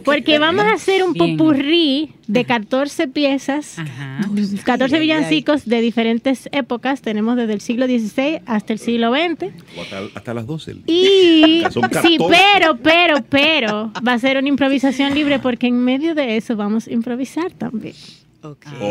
Porque 0.04 0.40
vamos 0.40 0.66
a 0.66 0.74
hacer 0.74 1.04
un 1.04 1.14
popurrí 1.14 2.12
de 2.28 2.46
14 2.46 3.08
piezas, 3.08 3.78
Ajá. 3.78 4.22
14 4.64 4.96
Ay, 4.96 5.02
ay, 5.02 5.08
villancicos 5.08 5.66
de 5.66 5.82
diferentes 5.82 6.50
épocas. 6.52 7.02
Tenemos 7.02 7.36
desde 7.36 7.54
el 7.54 7.62
siglo 7.62 7.86
XVI 7.86 8.42
hasta 8.46 8.74
el 8.74 8.80
siglo 8.80 9.12
XX. 9.14 9.52
Hasta, 9.80 10.00
hasta 10.16 10.34
las 10.34 10.48
12. 10.48 10.78
Y 10.88 11.64
sí, 11.72 11.80
14. 11.82 12.18
pero, 12.30 12.78
pero, 12.78 13.24
pero 13.30 13.92
va 14.06 14.14
a 14.14 14.20
ser 14.20 14.38
una 14.38 14.48
improvisación 14.48 15.14
libre 15.14 15.40
porque 15.40 15.68
en 15.68 15.84
medio 15.84 16.16
de 16.16 16.38
eso 16.38 16.56
vamos 16.56 16.88
a 16.88 16.94
improvisar 16.94 17.52
también. 17.52 17.96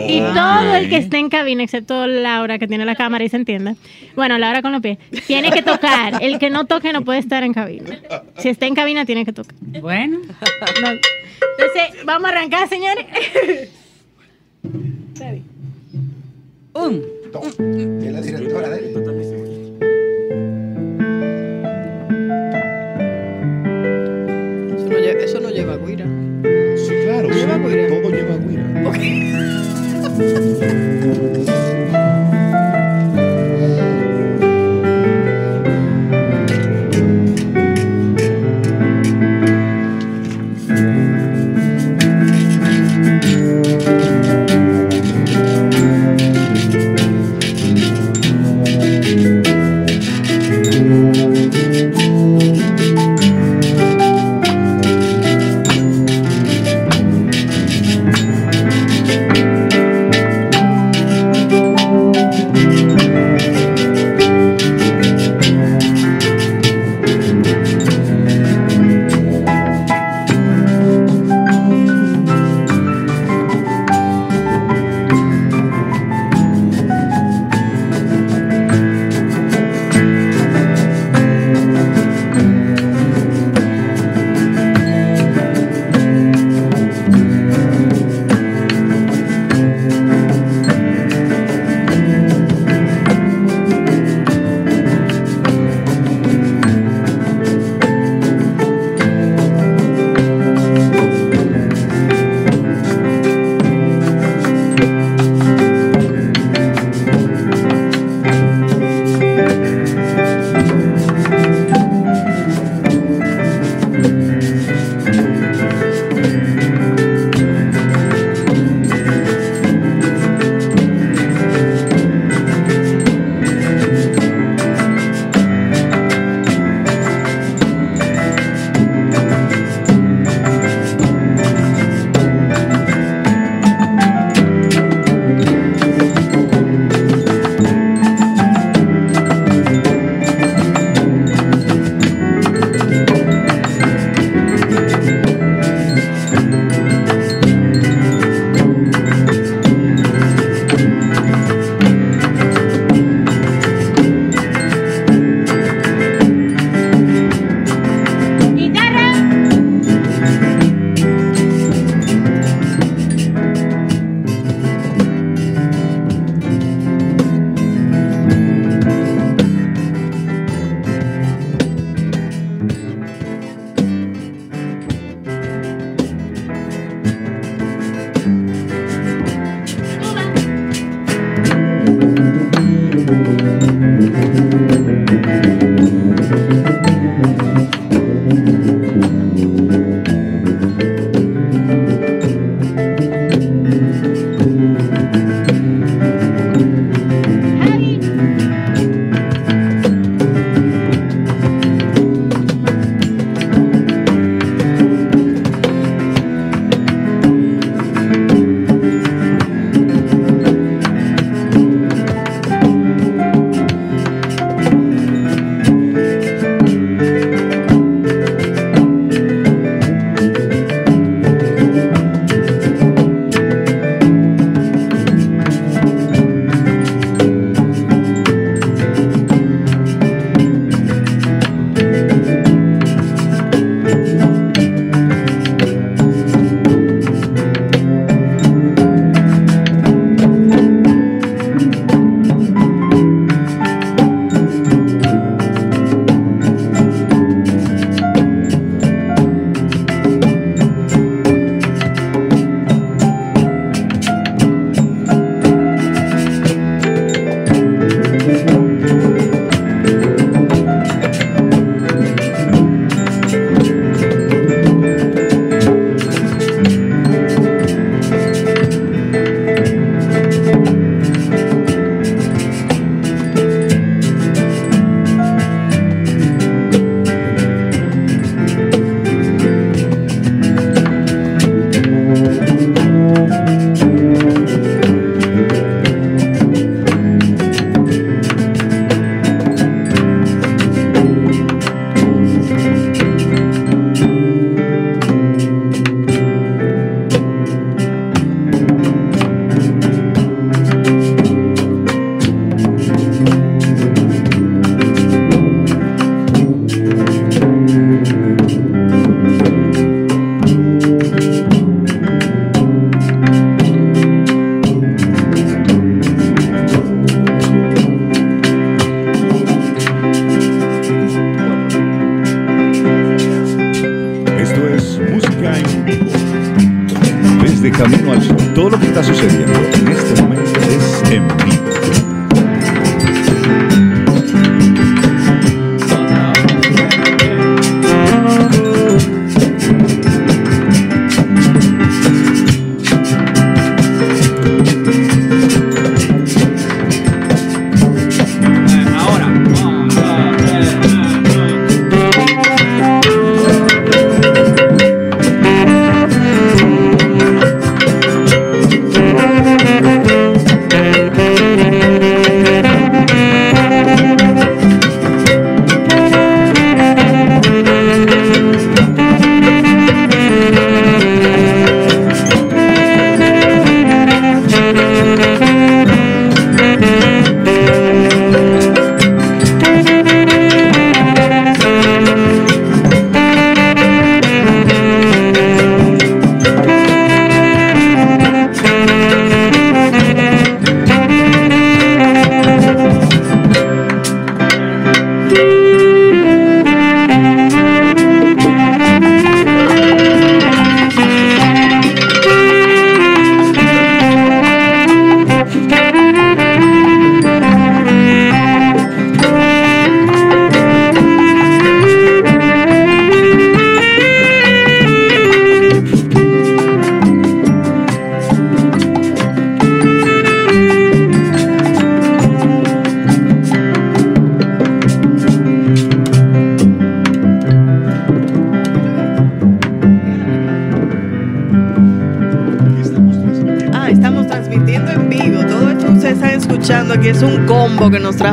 Y 0.07 0.21
todo 0.21 0.75
el 0.77 0.89
que 0.89 0.97
esté 0.99 1.19
en 1.19 1.29
cabina, 1.29 1.63
excepto 1.65 2.07
Laura 2.07 2.59
que 2.59 2.69
tiene 2.69 2.85
la 2.85 2.95
cámara 2.95 3.25
y 3.25 3.29
se 3.29 3.37
entienda, 3.37 3.75
bueno, 4.15 4.39
Laura 4.39 4.63
con 4.63 4.71
los 4.73 4.81
pies, 4.81 4.99
tiene 5.27 5.51
que 5.51 5.63
tocar. 5.63 6.23
El 6.23 6.39
que 6.39 6.51
no 6.51 6.67
toque 6.67 6.93
no 6.93 7.03
puede 7.03 7.19
estar 7.19 7.43
en 7.43 7.53
cabina. 7.53 7.99
Si 8.39 8.49
está 8.49 8.67
en 8.67 8.75
cabina, 8.75 9.05
tiene 9.05 9.25
que 9.25 9.33
tocar. 9.33 9.55
Bueno, 9.81 10.19
No. 10.83 10.89
Entonces, 10.89 12.05
vamos 12.05 12.29
a 12.31 12.33
arrancar, 12.33 12.69
señores. 12.69 13.07
un. 16.75 17.03
Es 18.05 18.13
la 18.13 18.21
directora 18.21 18.69
de 18.69 18.79
él. 18.79 18.95
Eso 25.25 25.41
no 25.41 25.51
lleva 25.51 25.77
guira. 25.77 26.07
Sí, 27.11 27.17
claro, 27.17 27.29
Lleva 27.29 27.59
guira. 27.59 27.89
todo 27.89 28.11
lleva 28.11 28.37
guira. 28.37 28.65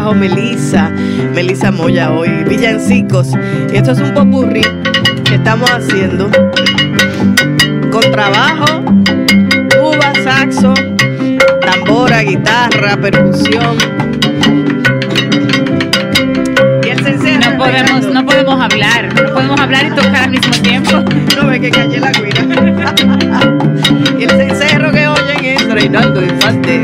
trajo 0.07 0.13
Melissa, 0.13 0.89
Melissa 1.33 1.71
Moya 1.71 2.11
hoy, 2.11 2.29
Villancicos. 2.47 3.29
Y 3.71 3.77
esto 3.77 3.91
es 3.91 3.99
un 3.99 4.13
popurrí 4.13 4.61
que 5.25 5.35
estamos 5.35 5.69
haciendo 5.69 6.29
con 7.91 8.11
trabajo, 8.11 8.83
tuba, 9.69 10.13
saxo, 10.23 10.73
tambora, 11.61 12.21
guitarra, 12.21 12.97
percusión. 12.97 13.77
Y 16.83 16.89
el 16.89 17.39
No 17.39 17.57
podemos, 17.57 18.13
no 18.13 18.25
podemos 18.25 18.61
hablar, 18.61 19.13
no 19.13 19.33
podemos 19.33 19.59
hablar 19.59 19.85
y 19.87 19.89
tocar 19.89 20.23
al 20.23 20.29
mismo 20.31 20.51
tiempo. 20.61 20.91
No 21.37 21.45
ve 21.47 21.59
que 21.59 21.69
callé 21.69 21.99
la 21.99 22.11
guira. 22.11 22.43
y 24.19 24.23
el 24.23 24.29
cencerro 24.31 24.91
que 24.91 25.07
oyen 25.07 25.45
es 25.45 25.71
Reinaldo 25.71 26.23
Infante. 26.23 26.83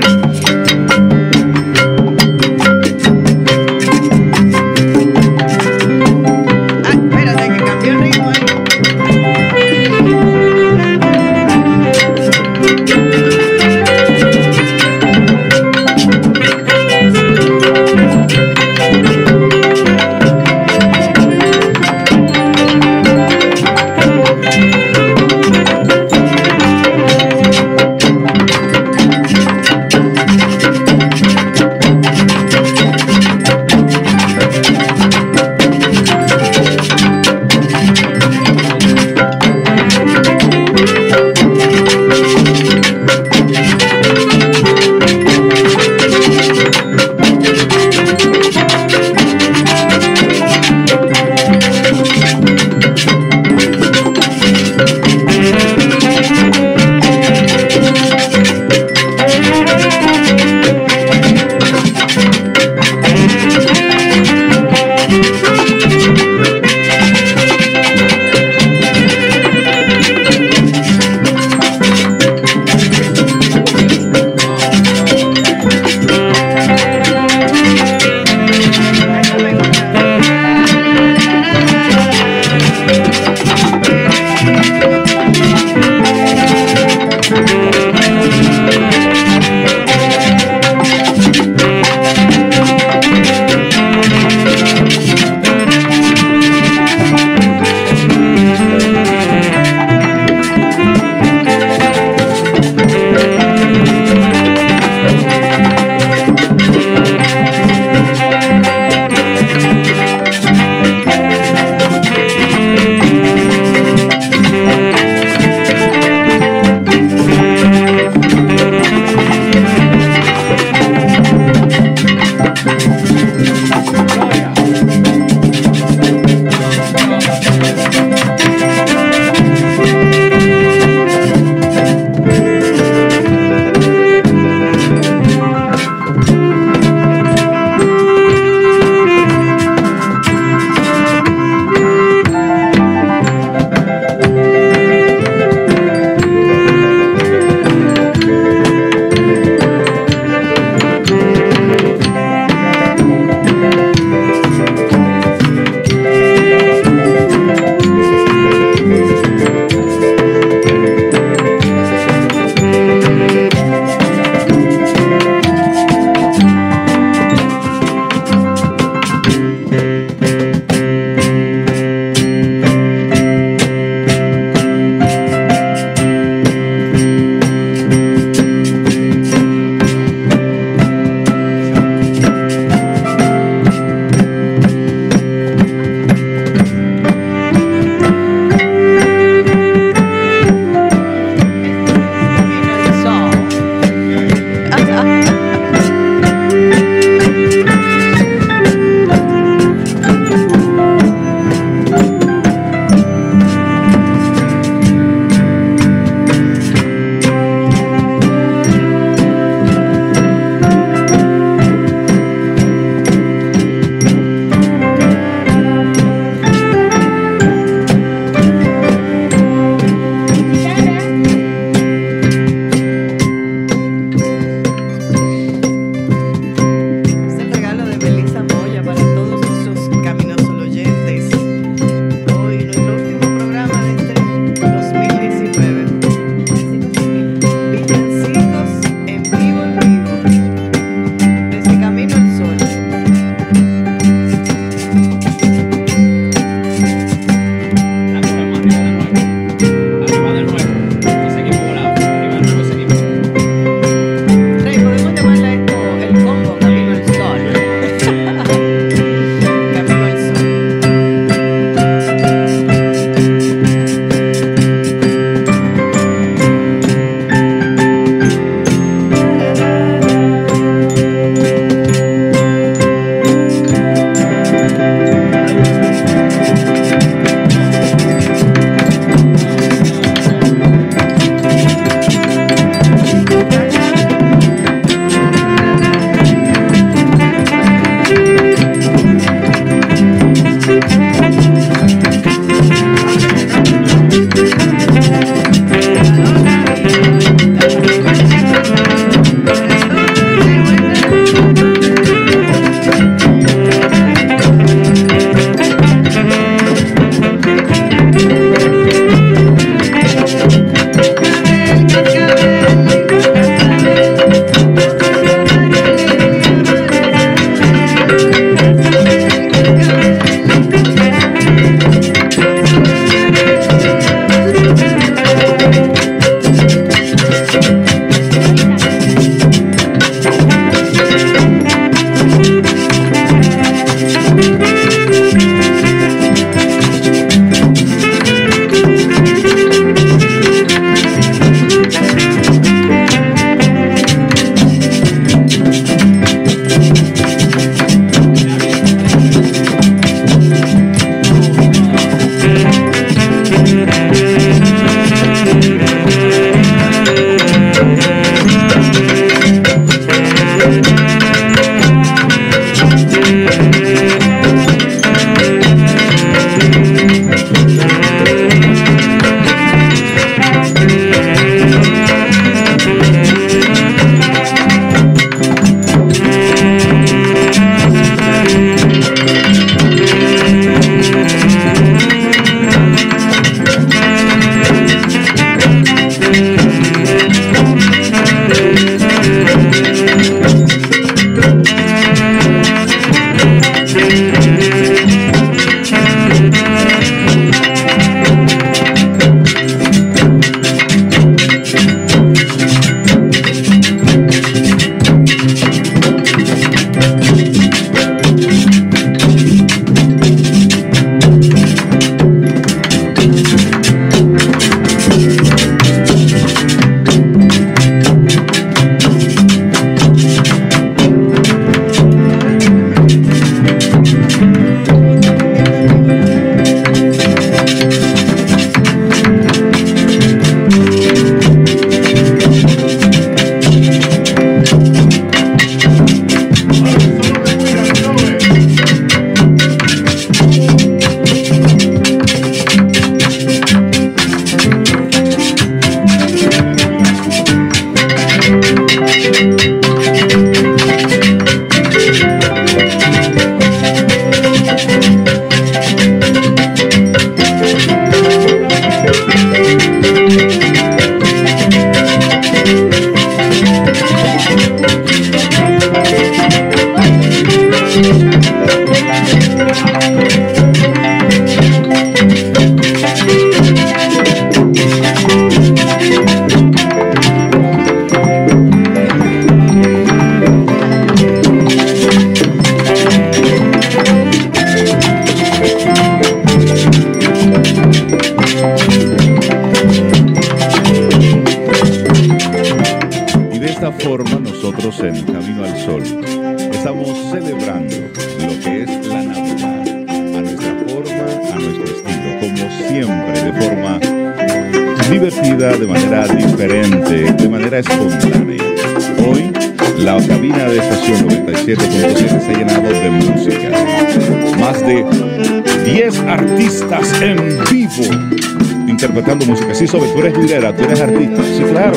Interpretando 519.14 519.46
música. 519.46 519.76
Sí, 519.76 519.86
sobre, 519.86 520.10
tú 520.10 520.18
eres 520.20 520.36
juguera, 520.36 520.76
tú 520.76 520.84
eres 520.84 521.00
artista. 521.02 521.44
Sí, 521.44 521.62
claro, 521.64 521.96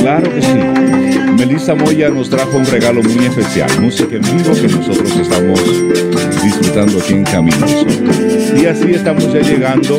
claro 0.00 0.34
que 0.34 0.42
sí. 0.42 0.58
Melissa 1.38 1.74
Moya 1.74 2.10
nos 2.10 2.28
trajo 2.28 2.58
un 2.58 2.66
regalo 2.66 3.02
muy 3.02 3.24
especial, 3.24 3.70
música 3.80 4.16
en 4.16 4.22
vivo 4.22 4.52
que 4.54 4.68
nosotros 4.68 5.16
estamos 5.16 5.64
disfrutando 6.42 6.98
aquí 6.98 7.14
en 7.14 7.24
Camino 7.24 7.56
al 7.62 7.70
Sol. 7.70 7.86
Y 8.60 8.66
así 8.66 8.92
estamos 8.92 9.32
ya 9.32 9.40
llegando 9.40 9.98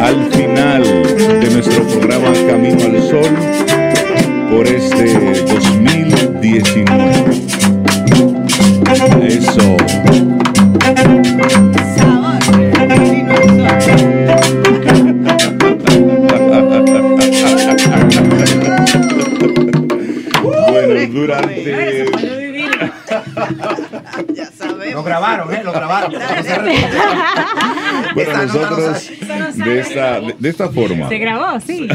al 0.00 0.30
final 0.32 0.82
de 0.82 1.50
nuestro 1.50 1.82
programa 1.84 2.30
Camino 2.46 2.84
al 2.84 3.02
Sol 3.02 3.34
por 4.50 4.66
este 4.66 5.14
2019. 5.46 7.47
Grabaron, 25.08 25.52
¿eh? 25.54 25.62
Lo 25.64 25.72
grabaron. 25.72 26.12
Bueno, 28.14 28.30
Esta 28.30 28.46
no 28.46 28.46
nosotros 28.46 29.10
sale. 29.26 29.64
de 29.64 29.80
esta, 29.80 30.20
de, 30.20 30.34
de 30.38 30.48
esta 30.48 30.68
forma, 30.70 31.08
Se 31.08 31.18
grabó, 31.18 31.60
sí. 31.60 31.88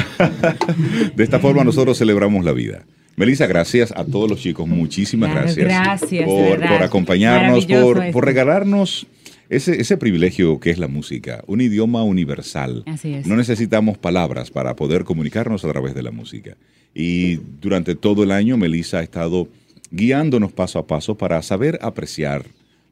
de 1.16 1.24
esta 1.24 1.40
forma 1.40 1.64
nosotros 1.64 1.98
celebramos 1.98 2.44
la 2.44 2.52
vida. 2.52 2.84
Melissa, 3.16 3.46
gracias 3.46 3.92
a 3.96 4.04
todos 4.04 4.30
los 4.30 4.40
chicos, 4.40 4.68
muchísimas 4.68 5.32
Claro, 5.32 5.46
gracias, 5.46 5.68
gracias, 5.68 6.26
por, 6.26 6.60
por 6.68 6.84
acompañarnos, 6.84 7.66
por, 7.66 8.12
por 8.12 8.26
regalarnos 8.26 9.06
ese, 9.50 9.80
ese 9.80 9.98
privilegio 9.98 10.60
que 10.60 10.72
es 10.72 10.80
la 10.80 10.88
música, 10.88 11.44
un 11.46 11.62
idioma 11.62 12.04
universal. 12.04 12.84
Así 12.88 13.14
es. 13.14 13.28
No 13.28 13.36
necesitamos 13.36 13.98
palabras 14.00 14.50
para 14.50 14.76
poder 14.76 15.04
comunicarnos 15.04 15.64
a 15.64 15.70
través 15.70 15.94
de 15.94 16.02
la 16.02 16.12
música. 16.12 16.58
Y 16.96 17.36
durante 17.62 17.96
todo 17.96 18.24
el 18.24 18.32
año, 18.32 18.58
Melissa 18.58 19.00
ha 19.00 19.04
estado 19.04 19.48
guiándonos 19.92 20.52
paso 20.52 20.80
a 20.80 20.88
paso 20.88 21.16
para 21.16 21.42
saber 21.44 21.78
apreciar 21.84 22.46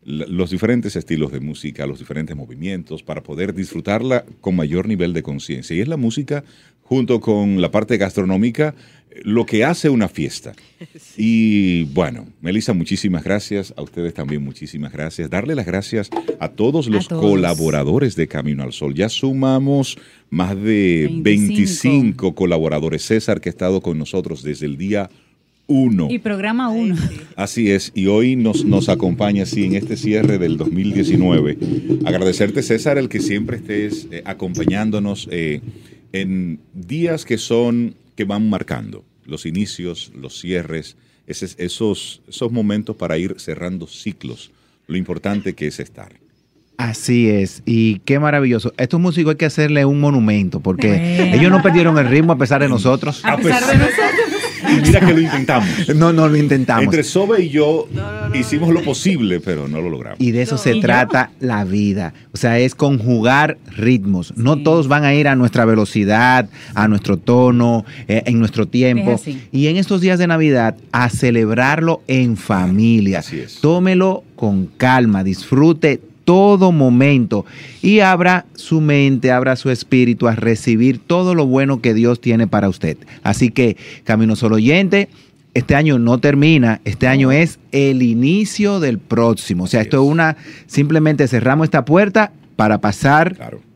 los 0.04 0.50
diferentes 0.50 0.96
estilos 0.96 1.32
de 1.32 1.40
música, 1.40 1.86
los 1.86 2.00
diferentes 2.00 2.36
movimientos, 2.36 3.04
para 3.04 3.22
poder 3.22 3.54
disfrutarla 3.54 4.26
con 4.42 4.56
mayor 4.56 4.88
nivel 4.88 5.14
de 5.14 5.22
conciencia. 5.22 5.76
Y 5.76 5.82
es 5.82 5.88
la 5.88 5.98
música, 5.98 6.44
junto 6.82 7.22
con 7.22 7.62
la 7.62 7.70
parte 7.70 7.98
gastronómica, 7.98 8.74
eh, 9.12 9.22
lo 9.24 9.46
que 9.46 9.64
hace 9.64 9.90
una 9.90 10.08
fiesta. 10.08 10.54
Y 11.18 11.84
bueno, 11.94 12.26
Melissa, 12.42 12.74
muchísimas 12.74 13.24
gracias. 13.24 13.74
A 13.78 13.84
ustedes 13.84 14.14
también 14.14 14.44
muchísimas 14.44 14.92
gracias. 14.92 15.30
Darle 15.30 15.54
las 15.54 15.66
gracias 15.66 16.10
a 16.40 16.50
todos 16.50 16.88
los 16.88 17.08
todos. 17.08 17.22
colaboradores 17.22 18.16
de 18.16 18.28
Camino 18.28 18.64
al 18.64 18.74
Sol. 18.74 18.96
Ya 18.96 19.08
sumamos 19.10 19.98
más 20.32 20.56
de 20.56 21.10
25. 21.12 21.24
25 21.24 22.36
colaboradores. 22.36 23.06
César, 23.06 23.40
que 23.40 23.50
ha 23.50 23.52
estado 23.52 23.82
con 23.82 24.00
nosotros 24.00 24.42
desde 24.42 24.66
el 24.66 24.78
día 24.78 25.12
1. 25.12 25.31
Y 26.10 26.20
programa 26.20 26.70
uno. 26.70 26.96
Así 27.36 27.72
es, 27.72 27.92
y 27.96 28.08
hoy 28.08 28.36
nos, 28.36 28.66
nos 28.66 28.90
acompaña 28.90 29.44
así 29.44 29.64
en 29.66 29.76
este 29.76 29.96
cierre 29.98 30.38
del 30.38 30.58
2019. 30.58 31.58
Agradecerte, 32.06 32.62
César, 32.64 32.98
el 32.98 33.10
que 33.10 33.20
siempre 33.20 33.58
estés 33.58 34.08
eh, 34.12 34.22
acompañándonos 34.26 35.28
eh, 35.32 35.62
en 36.14 36.60
días 36.74 37.26
que 37.26 37.38
son, 37.38 37.96
que 38.16 38.26
van 38.26 38.50
marcando 38.50 39.04
los 39.26 39.46
inicios, 39.46 40.12
los 40.16 40.40
cierres, 40.40 40.98
ese- 41.28 41.56
esos, 41.64 42.22
esos 42.28 42.52
momentos 42.52 42.96
para 42.98 43.18
ir 43.18 43.36
cerrando 43.38 43.88
ciclos. 43.88 44.52
Lo 44.88 44.98
importante 44.98 45.54
que 45.54 45.68
es 45.68 45.80
estar. 45.80 46.12
Así 46.78 47.30
es, 47.30 47.62
y 47.66 48.00
qué 48.00 48.18
maravilloso. 48.20 48.74
Estos 48.78 49.00
músicos 49.00 49.32
hay 49.34 49.38
que 49.38 49.46
hacerle 49.46 49.86
un 49.86 50.00
monumento 50.00 50.60
porque 50.62 51.32
ellos 51.32 51.52
no 51.52 51.62
perdieron 51.62 51.96
el 52.00 52.08
ritmo 52.08 52.34
a 52.34 52.38
pesar 52.40 52.62
de 52.62 52.68
nosotros. 52.70 53.22
A 53.24 53.38
pesar 53.38 53.62
de 53.68 53.78
nosotros. 53.78 54.21
Y 54.72 54.82
mira 54.82 55.00
que 55.00 55.14
lo 55.14 55.20
intentamos. 55.20 55.70
No, 55.96 56.14
no 56.14 56.28
lo 56.28 56.38
intentamos. 56.38 56.86
Entre 56.86 57.04
Sobe 57.04 57.44
y 57.44 57.50
yo 57.50 57.88
hicimos 58.34 58.74
lo 58.74 58.82
posible, 58.82 59.40
pero 59.40 59.68
no 59.68 59.82
lo 59.82 59.90
logramos. 59.90 60.20
Y 60.20 60.32
de 60.32 60.42
eso 60.42 60.58
se 60.58 60.76
trata 60.80 61.32
la 61.40 61.64
vida. 61.64 62.14
O 62.34 62.38
sea, 62.38 62.60
es 62.60 62.76
conjugar 62.76 63.58
ritmos. 63.76 64.34
No 64.38 64.64
todos 64.64 64.88
van 64.88 65.04
a 65.04 65.14
ir 65.14 65.28
a 65.28 65.36
nuestra 65.36 65.66
velocidad, 65.66 66.50
a 66.74 66.88
nuestro 66.88 67.18
tono, 67.18 67.86
eh, 68.08 68.24
en 68.26 68.40
nuestro 68.40 68.68
tiempo. 68.68 69.20
Y 69.52 69.68
en 69.68 69.78
estos 69.78 70.02
días 70.02 70.18
de 70.18 70.28
Navidad, 70.28 70.76
a 70.92 71.10
celebrarlo 71.10 72.02
en 72.08 72.38
familia. 72.38 73.20
Así 73.20 73.40
es. 73.40 73.60
Tómelo 73.62 74.24
con 74.36 74.68
calma, 74.78 75.24
disfrute 75.24 76.02
todo 76.26 76.72
momento 76.72 77.46
y 77.82 78.00
abra 78.00 78.46
su 78.56 78.82
mente, 78.82 79.32
abra 79.32 79.56
su 79.56 79.70
espíritu 79.70 80.28
a 80.28 80.36
recibir 80.36 81.00
todo 81.00 81.36
lo 81.36 81.46
bueno 81.46 81.82
que 81.82 81.94
Dios 81.94 82.22
tiene 82.22 82.48
para 82.48 82.70
usted. 82.70 82.98
Así 83.24 83.52
que, 83.52 83.78
Camino 84.04 84.36
Solo 84.36 84.56
Oyente, 84.56 85.10
este 85.54 85.76
año 85.76 86.00
no 86.00 86.20
termina, 86.20 86.82
este 86.86 87.08
año 87.08 87.32
es 87.32 87.60
el 87.72 88.02
inicio 88.02 88.80
del 88.80 89.00
próximo. 89.00 89.66
O 89.66 89.68
sea, 89.68 89.82
esto 89.82 89.98
es 89.98 90.04
es. 90.04 90.12
una, 90.12 90.38
simplemente 90.68 91.28
cerramos 91.28 91.66
esta 91.66 91.86
puerta 91.86 92.32
para 92.56 92.80
pasar 92.80 93.36
Claro. 93.36 93.71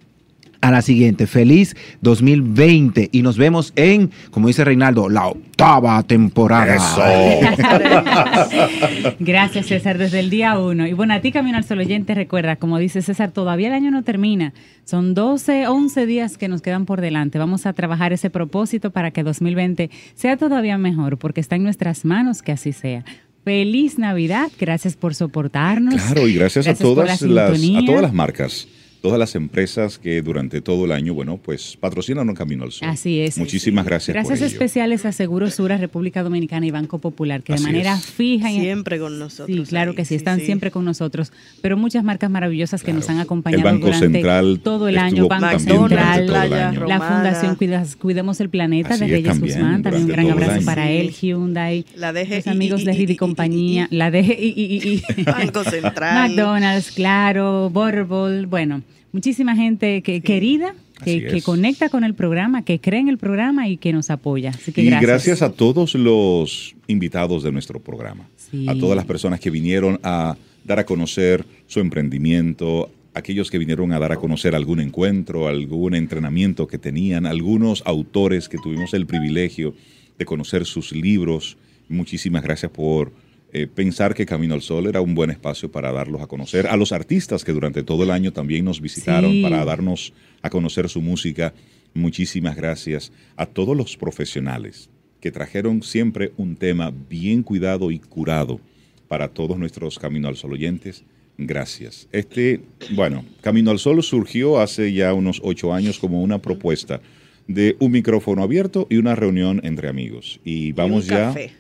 A 0.68 0.72
la 0.72 0.82
siguiente. 0.82 1.28
Feliz 1.28 1.76
2020 2.02 3.10
y 3.12 3.22
nos 3.22 3.38
vemos 3.38 3.74
en, 3.76 4.12
como 4.32 4.48
dice 4.48 4.64
Reinaldo, 4.64 5.10
la 5.10 5.28
octava 5.28 6.02
temporada. 6.04 6.76
Gracias, 9.20 9.68
César, 9.68 9.98
desde 9.98 10.20
el 10.20 10.30
día 10.30 10.58
uno. 10.58 10.88
Y 10.88 10.94
bueno, 10.94 11.14
a 11.14 11.22
ti, 11.22 11.32
Camino 11.32 11.58
al 11.58 11.64
Sol 11.64 11.80
Oyente, 11.80 12.16
recuerda, 12.16 12.56
como 12.56 12.80
dice 12.80 13.02
César, 13.02 13.32
todavía 13.32 13.68
el 13.68 13.74
año 13.74 13.92
no 13.92 14.04
termina. 14.04 14.54
Son 14.86 15.14
12, 15.14 15.68
11 15.68 16.06
días 16.06 16.38
que 16.38 16.48
nos 16.48 16.62
quedan 16.62 16.86
por 16.86 17.00
delante. 17.00 17.38
Vamos 17.38 17.66
a 17.66 17.74
trabajar 17.74 18.12
ese 18.12 18.32
propósito 18.32 18.92
para 18.92 19.12
que 19.12 19.24
2020 19.24 19.92
sea 20.16 20.38
todavía 20.38 20.78
mejor, 20.78 21.18
porque 21.18 21.42
está 21.42 21.56
en 21.56 21.64
nuestras 21.64 22.06
manos 22.06 22.42
que 22.42 22.52
así 22.52 22.74
sea. 22.74 23.06
Feliz 23.44 24.00
Navidad, 24.00 24.50
gracias 24.60 24.96
por 24.96 25.14
soportarnos. 25.14 26.02
Claro, 26.02 26.28
y 26.28 26.34
gracias, 26.34 26.68
a 26.68 26.74
todas 26.74 27.22
la 27.22 27.50
las, 27.50 27.62
a 27.62 27.86
todas 27.86 28.02
las 28.02 28.14
marcas, 28.14 28.68
todas 29.06 29.19
las 29.19 29.36
empresas 29.36 29.99
que 29.99 30.23
durante 30.23 30.61
todo 30.61 30.86
el 30.86 30.91
año, 30.91 31.14
bueno, 31.14 31.38
pues 31.38 31.77
patrocinan 31.80 32.27
un 32.27 32.34
Camino 32.34 32.64
al 32.64 32.72
Sol. 32.72 32.90
Así 32.90 33.19
es. 33.19 33.38
Muchísimas 33.38 33.86
gracias. 33.86 34.15
Gracias 34.15 34.40
por 34.40 34.48
ello. 34.48 34.52
especiales 34.53 35.06
a 35.06 35.11
Seguro 35.11 35.52
Sura, 35.52 35.77
República 35.77 36.23
Dominicana 36.23 36.65
y 36.65 36.72
Banco 36.72 36.98
Popular, 36.98 37.44
que 37.44 37.53
Así 37.53 37.64
de 37.65 37.72
manera 37.72 37.94
es. 37.94 38.06
fija 38.07 38.52
y 38.52 38.61
Siempre 38.61 38.98
con 38.98 39.19
nosotros. 39.19 39.56
Sí, 39.56 39.64
claro 39.69 39.91
ahí, 39.91 39.95
que 39.98 40.06
sí, 40.06 40.15
están 40.15 40.40
sí. 40.40 40.45
siempre 40.48 40.72
con 40.72 40.86
nosotros, 40.86 41.32
pero 41.61 41.77
muchas 41.77 42.03
marcas 42.03 42.32
maravillosas 42.32 42.82
que 42.82 42.94
nos 42.94 43.07
han 43.07 43.19
acompañado 43.19 43.60
El 43.60 43.64
Banco 43.76 43.86
durante 43.86 44.06
Central 44.07 44.60
todo 44.64 44.88
el 44.88 44.98
año, 44.98 45.27
Banco 45.27 45.60
Central, 45.60 46.26
durante 46.26 46.26
todo 46.26 46.44
el 46.44 46.49
la 46.49 46.95
año. 46.95 47.07
Fundación 47.07 47.56
Cuidas- 47.57 47.95
Cuidemos 47.95 48.40
el 48.41 48.49
Planeta 48.49 48.95
Así 48.95 49.02
de 49.02 49.06
es, 49.06 49.11
Reyes 49.11 49.27
también, 49.34 49.53
Guzmán, 49.60 49.84
también 49.84 50.03
un 50.06 50.10
gran 50.10 50.32
abrazo 50.32 50.65
para 50.65 50.88
Sí. 50.88 50.94
él, 50.94 51.11
Hyundai, 51.11 51.86
La 51.95 52.11
DG 52.11 52.38
los 52.38 52.48
amigos 52.48 52.82
y- 52.82 52.86
de 52.86 52.94
Ridi 52.94 53.14
y- 53.14 53.18
Compañía, 53.18 53.88
la 53.91 54.10
y- 54.10 55.03
Banco 55.26 55.64
Central. 55.64 56.30
McDonald's, 56.30 56.90
claro, 56.91 57.69
Borbol, 57.69 58.48
bueno, 58.48 58.82
muchísima 59.16 59.56
gente 59.56 60.02
que 60.02 60.20
querida 60.20 60.76
que, 61.06 61.42
conecta 61.42 61.88
con 61.88 62.04
el 62.04 62.16
programa, 62.16 62.66
que 62.66 62.82
cree 62.82 63.00
en 63.00 63.08
el 63.08 63.18
programa 63.18 63.70
y 63.70 63.78
que 63.78 63.94
nos 63.94 64.10
apoya. 64.10 64.50
Así 64.50 64.74
que 64.74 64.82
Y 64.82 64.88
gracias. 64.88 65.10
gracias 65.10 65.42
a 65.42 65.54
todos 65.54 65.96
los 65.96 66.76
invitados 66.88 67.42
de 67.42 67.54
nuestro 67.54 67.80
programa, 67.80 68.28
Sí. 68.36 68.66
a 68.68 68.76
todas 68.78 68.98
las 68.98 69.06
personas 69.06 69.40
que 69.40 69.50
vinieron 69.50 70.02
a 70.04 70.36
dar 70.66 70.80
a 70.80 70.86
conocer 70.86 71.46
su 71.66 71.80
emprendimiento, 71.80 72.92
aquellos 73.14 73.50
que 73.50 73.58
vinieron 73.58 73.94
a 73.94 74.00
dar 74.00 74.12
a 74.12 74.18
conocer 74.18 74.54
algún 74.54 74.82
encuentro, 74.82 75.48
algún 75.48 75.96
entrenamiento 75.96 76.68
que 76.68 76.78
tenían, 76.78 77.26
algunos 77.26 77.84
autores 77.86 78.50
que 78.50 78.58
tuvimos 78.58 78.94
el 78.94 79.06
privilegio 79.06 79.74
de 80.20 80.26
conocer 80.26 80.66
sus 80.66 80.92
libros. 80.92 81.56
Muchísimas 81.88 82.44
gracias 82.44 82.70
por 82.70 83.14
eh, 83.57 83.68
pensar 83.68 84.14
que 84.14 84.26
Camino 84.26 84.53
al 84.53 84.61
Sol 84.61 84.88
era 84.88 84.99
un 84.99 85.15
buen 85.15 85.30
espacio 85.30 85.72
para 85.72 85.94
darlos 85.94 86.22
a 86.22 86.27
conocer. 86.27 86.68
A 86.68 86.76
los 86.76 86.91
artistas 86.91 87.45
que 87.45 87.53
durante 87.53 87.84
todo 87.84 88.03
el 88.03 88.11
año 88.11 88.34
también 88.34 88.65
nos 88.65 88.82
visitaron 88.82 89.32
Sí. 89.32 89.41
para 89.41 89.64
darnos 89.64 90.11
a 90.41 90.49
conocer 90.49 90.90
su 90.90 91.02
música. 91.02 91.53
Muchísimas 91.94 92.57
gracias 92.57 93.14
a 93.38 93.45
todos 93.45 93.77
los 93.77 93.95
profesionales 93.95 94.90
que 95.22 95.32
trajeron 95.32 95.82
siempre 95.84 96.34
un 96.36 96.57
tema 96.57 96.91
bien 97.10 97.44
cuidado 97.44 97.91
y 97.91 97.99
curado 97.99 98.60
para 99.07 99.30
todos 99.30 99.57
nuestros 99.57 99.98
Camino 99.99 100.27
al 100.27 100.36
Sol 100.36 100.52
oyentes. 100.52 101.03
Gracias. 101.38 102.07
Este, 102.11 102.60
bueno, 102.91 103.23
Camino 103.41 103.72
al 103.72 103.80
Sol 103.80 104.03
surgió 104.03 104.60
hace 104.60 104.91
ya 104.91 105.14
unos 105.14 105.40
ocho 105.44 105.73
años 105.73 105.98
como 105.99 106.22
una 106.22 106.40
propuesta 106.41 106.99
de 107.48 107.76
un 107.80 107.91
micrófono 107.91 108.44
abierto 108.44 108.88
y 108.90 108.98
una 108.98 109.15
reunión 109.15 109.61
entre 109.64 109.88
amigos. 109.88 110.40
Y 110.44 110.73
vamos 110.73 111.03
un 111.06 111.10
ya. 111.10 111.18
café. 111.27 111.52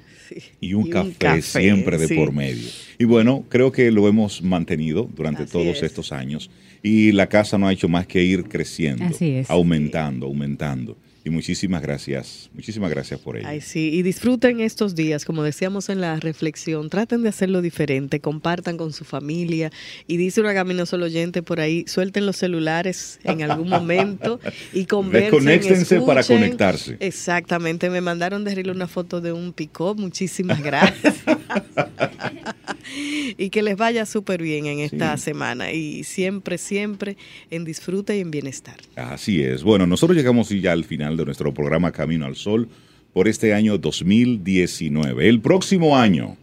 Y 0.61 0.73
un, 0.73 0.87
Y 0.87 0.87
un 0.87 0.89
café, 0.91 1.13
café, 1.17 1.41
siempre 1.41 1.97
de 1.97 2.07
sí. 2.07 2.15
por 2.15 2.31
medio. 2.31 2.67
Y 2.99 3.05
bueno, 3.05 3.45
creo 3.49 3.71
que 3.71 3.91
lo 3.91 4.07
hemos 4.07 4.41
mantenido 4.41 5.09
durante 5.15 5.43
Así 5.43 5.51
todos 5.51 5.77
es. 5.77 5.83
estos 5.83 6.11
años 6.11 6.49
y 6.83 7.11
la 7.13 7.27
casa 7.27 7.57
no 7.57 7.67
ha 7.67 7.73
hecho 7.73 7.87
más 7.89 8.05
que 8.05 8.23
ir 8.23 8.43
creciendo, 8.45 9.05
Así 9.05 9.31
es. 9.31 9.49
aumentando, 9.49 10.27
aumentando. 10.27 10.97
Y 11.25 11.31
muchísimas 11.31 11.81
gracias, 11.81 12.51
muchísimas 12.53 12.91
gracias 12.91 13.19
por 13.19 13.35
ello. 13.35 13.47
Ay, 13.47 13.59
sí, 13.59 13.89
y 13.91 14.03
disfruten 14.03 14.59
estos 14.59 14.93
días, 14.93 15.25
como 15.25 15.41
decíamos 15.41 15.89
en 15.89 15.99
la 15.99 16.19
reflexión, 16.19 16.91
traten 16.91 17.23
de 17.23 17.29
hacerlo 17.29 17.63
diferente, 17.63 18.19
compartan 18.19 18.77
con 18.77 18.93
su 18.93 19.05
familia 19.05 19.71
y 20.05 20.17
dice 20.17 20.39
una 20.39 20.53
camino 20.53 20.85
solo 20.85 21.05
oyente 21.05 21.41
por 21.41 21.59
ahí, 21.59 21.83
suelten 21.87 22.27
los 22.27 22.35
celulares 22.35 23.19
en 23.23 23.41
algún 23.41 23.69
momento 23.69 24.39
y 24.71 24.85
conversen, 24.85 25.31
Desconéctense 25.31 26.01
para 26.01 26.23
conectarse. 26.23 26.97
Exactamente, 26.99 27.89
me 27.89 28.01
mandaron 28.01 28.43
de 28.43 28.53
Rilo 28.53 28.71
una 28.71 28.87
foto 28.87 29.19
de 29.19 29.33
un 29.33 29.51
pick-up, 29.51 29.97
muchísimas 29.97 30.61
gracias. 30.61 31.15
y 33.37 33.49
que 33.49 33.61
les 33.63 33.77
vaya 33.77 34.05
súper 34.05 34.41
bien 34.41 34.65
en 34.65 34.79
esta 34.79 35.17
Sí. 35.17 35.23
semana 35.25 35.71
y 35.71 36.03
siempre, 36.03 36.57
siempre 36.57 37.17
en 37.51 37.65
disfrute 37.65 38.17
y 38.17 38.21
en 38.21 38.31
bienestar. 38.31 38.77
Así 38.95 39.41
es. 39.43 39.63
Bueno, 39.63 39.85
nosotros 39.87 40.15
llegamos 40.17 40.49
ya 40.49 40.71
al 40.71 40.83
final 40.85 41.17
de 41.17 41.25
nuestro 41.25 41.53
programa 41.53 41.91
Camino 41.91 42.25
al 42.25 42.35
Sol 42.35 42.67
por 43.13 43.27
este 43.27 43.53
año 43.53 43.77
2019. 43.77 45.27
El 45.29 45.39
próximo 45.41 45.97
año, 45.97 46.37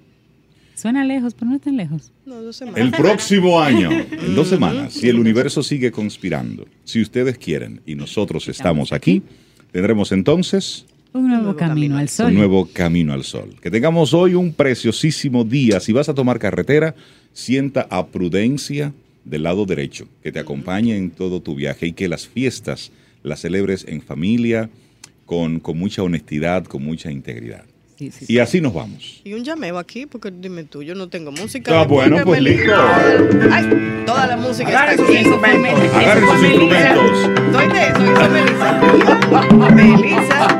Suena 0.74 1.04
lejos, 1.04 1.34
pero 1.34 1.50
no 1.50 1.56
es 1.56 1.62
tan 1.62 1.76
lejos. 1.76 2.10
No, 2.26 2.42
dos 2.42 2.56
semanas. 2.56 2.80
el 2.80 2.90
próximo 2.90 3.60
año, 3.62 3.88
en 3.92 4.34
dos 4.34 4.48
semanas, 4.48 4.94
si 4.94 5.08
el 5.08 5.18
universo 5.20 5.62
sigue 5.62 5.92
conspirando, 5.92 6.66
si 6.82 7.00
ustedes 7.00 7.38
quieren 7.38 7.82
y 7.86 7.94
nosotros 7.94 8.48
estamos 8.48 8.92
aquí, 8.92 9.22
tendremos 9.70 10.10
entonces 10.10 10.86
Un 11.14 11.28
nuevo, 11.28 11.54
camino, 11.56 11.98
al 11.98 12.08
sol. 12.08 12.26
un 12.28 12.34
nuevo 12.34 12.68
camino 12.72 13.12
al 13.12 13.24
sol. 13.24 13.54
Que 13.60 13.70
tengamos 13.70 14.14
hoy 14.14 14.34
un 14.34 14.52
preciosísimo 14.52 15.44
día. 15.44 15.78
Si 15.80 15.92
vas 15.92 16.08
a 16.08 16.14
tomar 16.14 16.38
carretera, 16.38 16.94
sienta 17.34 17.86
a 17.90 18.06
prudencia 18.06 18.92
del 19.24 19.42
lado 19.44 19.66
derecho, 19.66 20.06
que 20.22 20.32
te 20.32 20.38
acompañe 20.38 20.96
en 20.96 21.10
todo 21.10 21.40
tu 21.40 21.54
viaje 21.54 21.86
y 21.88 21.92
que 21.92 22.08
las 22.08 22.26
fiestas 22.26 22.90
las 23.22 23.40
celebres 23.40 23.84
en 23.88 24.02
familia, 24.02 24.68
con, 25.26 25.60
con 25.60 25.78
mucha 25.78 26.02
honestidad, 26.02 26.64
con 26.64 26.82
mucha 26.84 27.10
integridad. 27.10 27.64
Sí, 27.96 28.10
sí, 28.10 28.24
Y 28.28 28.38
así 28.38 28.60
nos 28.60 28.74
vamos. 28.74 29.20
Y 29.22 29.34
un 29.34 29.44
llameo 29.44 29.78
aquí, 29.78 30.06
porque 30.06 30.32
dime 30.32 30.64
tú, 30.64 30.82
yo 30.82 30.94
no 30.94 31.08
tengo 31.08 31.30
música. 31.30 31.80
Ah, 31.82 31.84
bueno, 31.84 32.18
pues 32.24 32.42
listo. 32.42 32.72
Ay, 33.50 34.02
toda 34.04 34.26
la 34.26 34.36
música 34.36 34.68
Agarren 34.70 34.98
está 34.98 35.06
sus 35.06 35.14
aquí. 35.14 35.28
instrumentos. 35.28 35.94
Agarren 35.94 36.24
sus 36.24 36.42
instrumentos 36.42 37.18
Soy 37.52 37.68
de 37.68 37.82
eso, 37.86 38.16
soy 38.16 38.30
Melissa. 38.32 39.72
Melissa. 39.74 40.51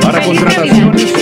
Para 0.00 0.22
contrataciones. 0.22 1.13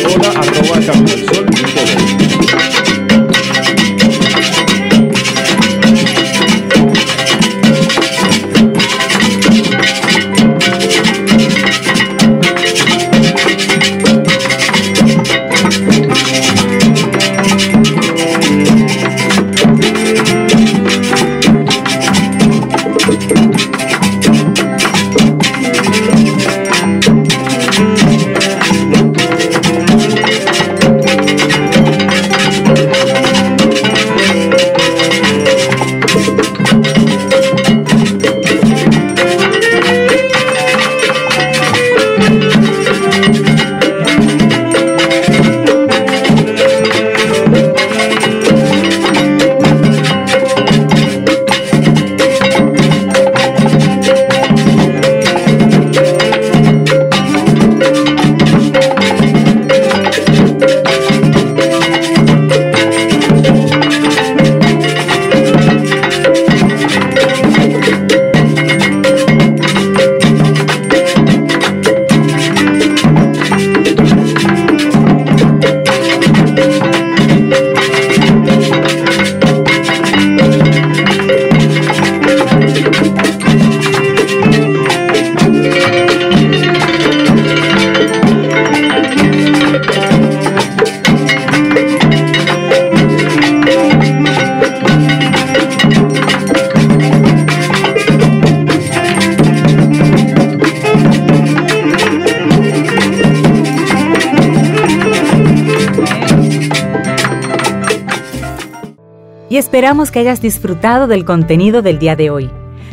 Esperamos 109.83 110.13
que 110.13 110.21
hayas 110.21 110.41
disfrutado 110.41 111.09
del 111.09 111.25
contenido 111.25 111.83
del 111.83 111.99
día 111.99 112.15
de 112.15 112.31
hoy. 112.31 112.49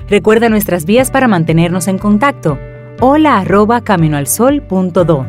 Recuerda 0.07 0.49
nuestras 0.49 0.85
vías 0.85 1.11
para 1.11 1.27
mantenernos 1.27 1.87
en 1.87 1.99
contacto. 1.99 2.57
Hola 2.99 3.37
arroba 3.37 3.81
caminoalsol.do. 3.81 5.27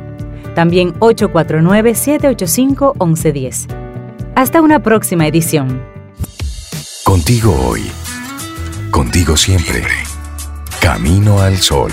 También 0.54 0.94
849-785-1110. 1.00 3.66
Hasta 4.36 4.62
una 4.62 4.82
próxima 4.82 5.26
edición. 5.26 5.82
Contigo 7.04 7.54
hoy. 7.68 7.82
Contigo 8.90 9.36
siempre. 9.36 9.82
Camino 10.80 11.40
al 11.40 11.58
sol. 11.58 11.92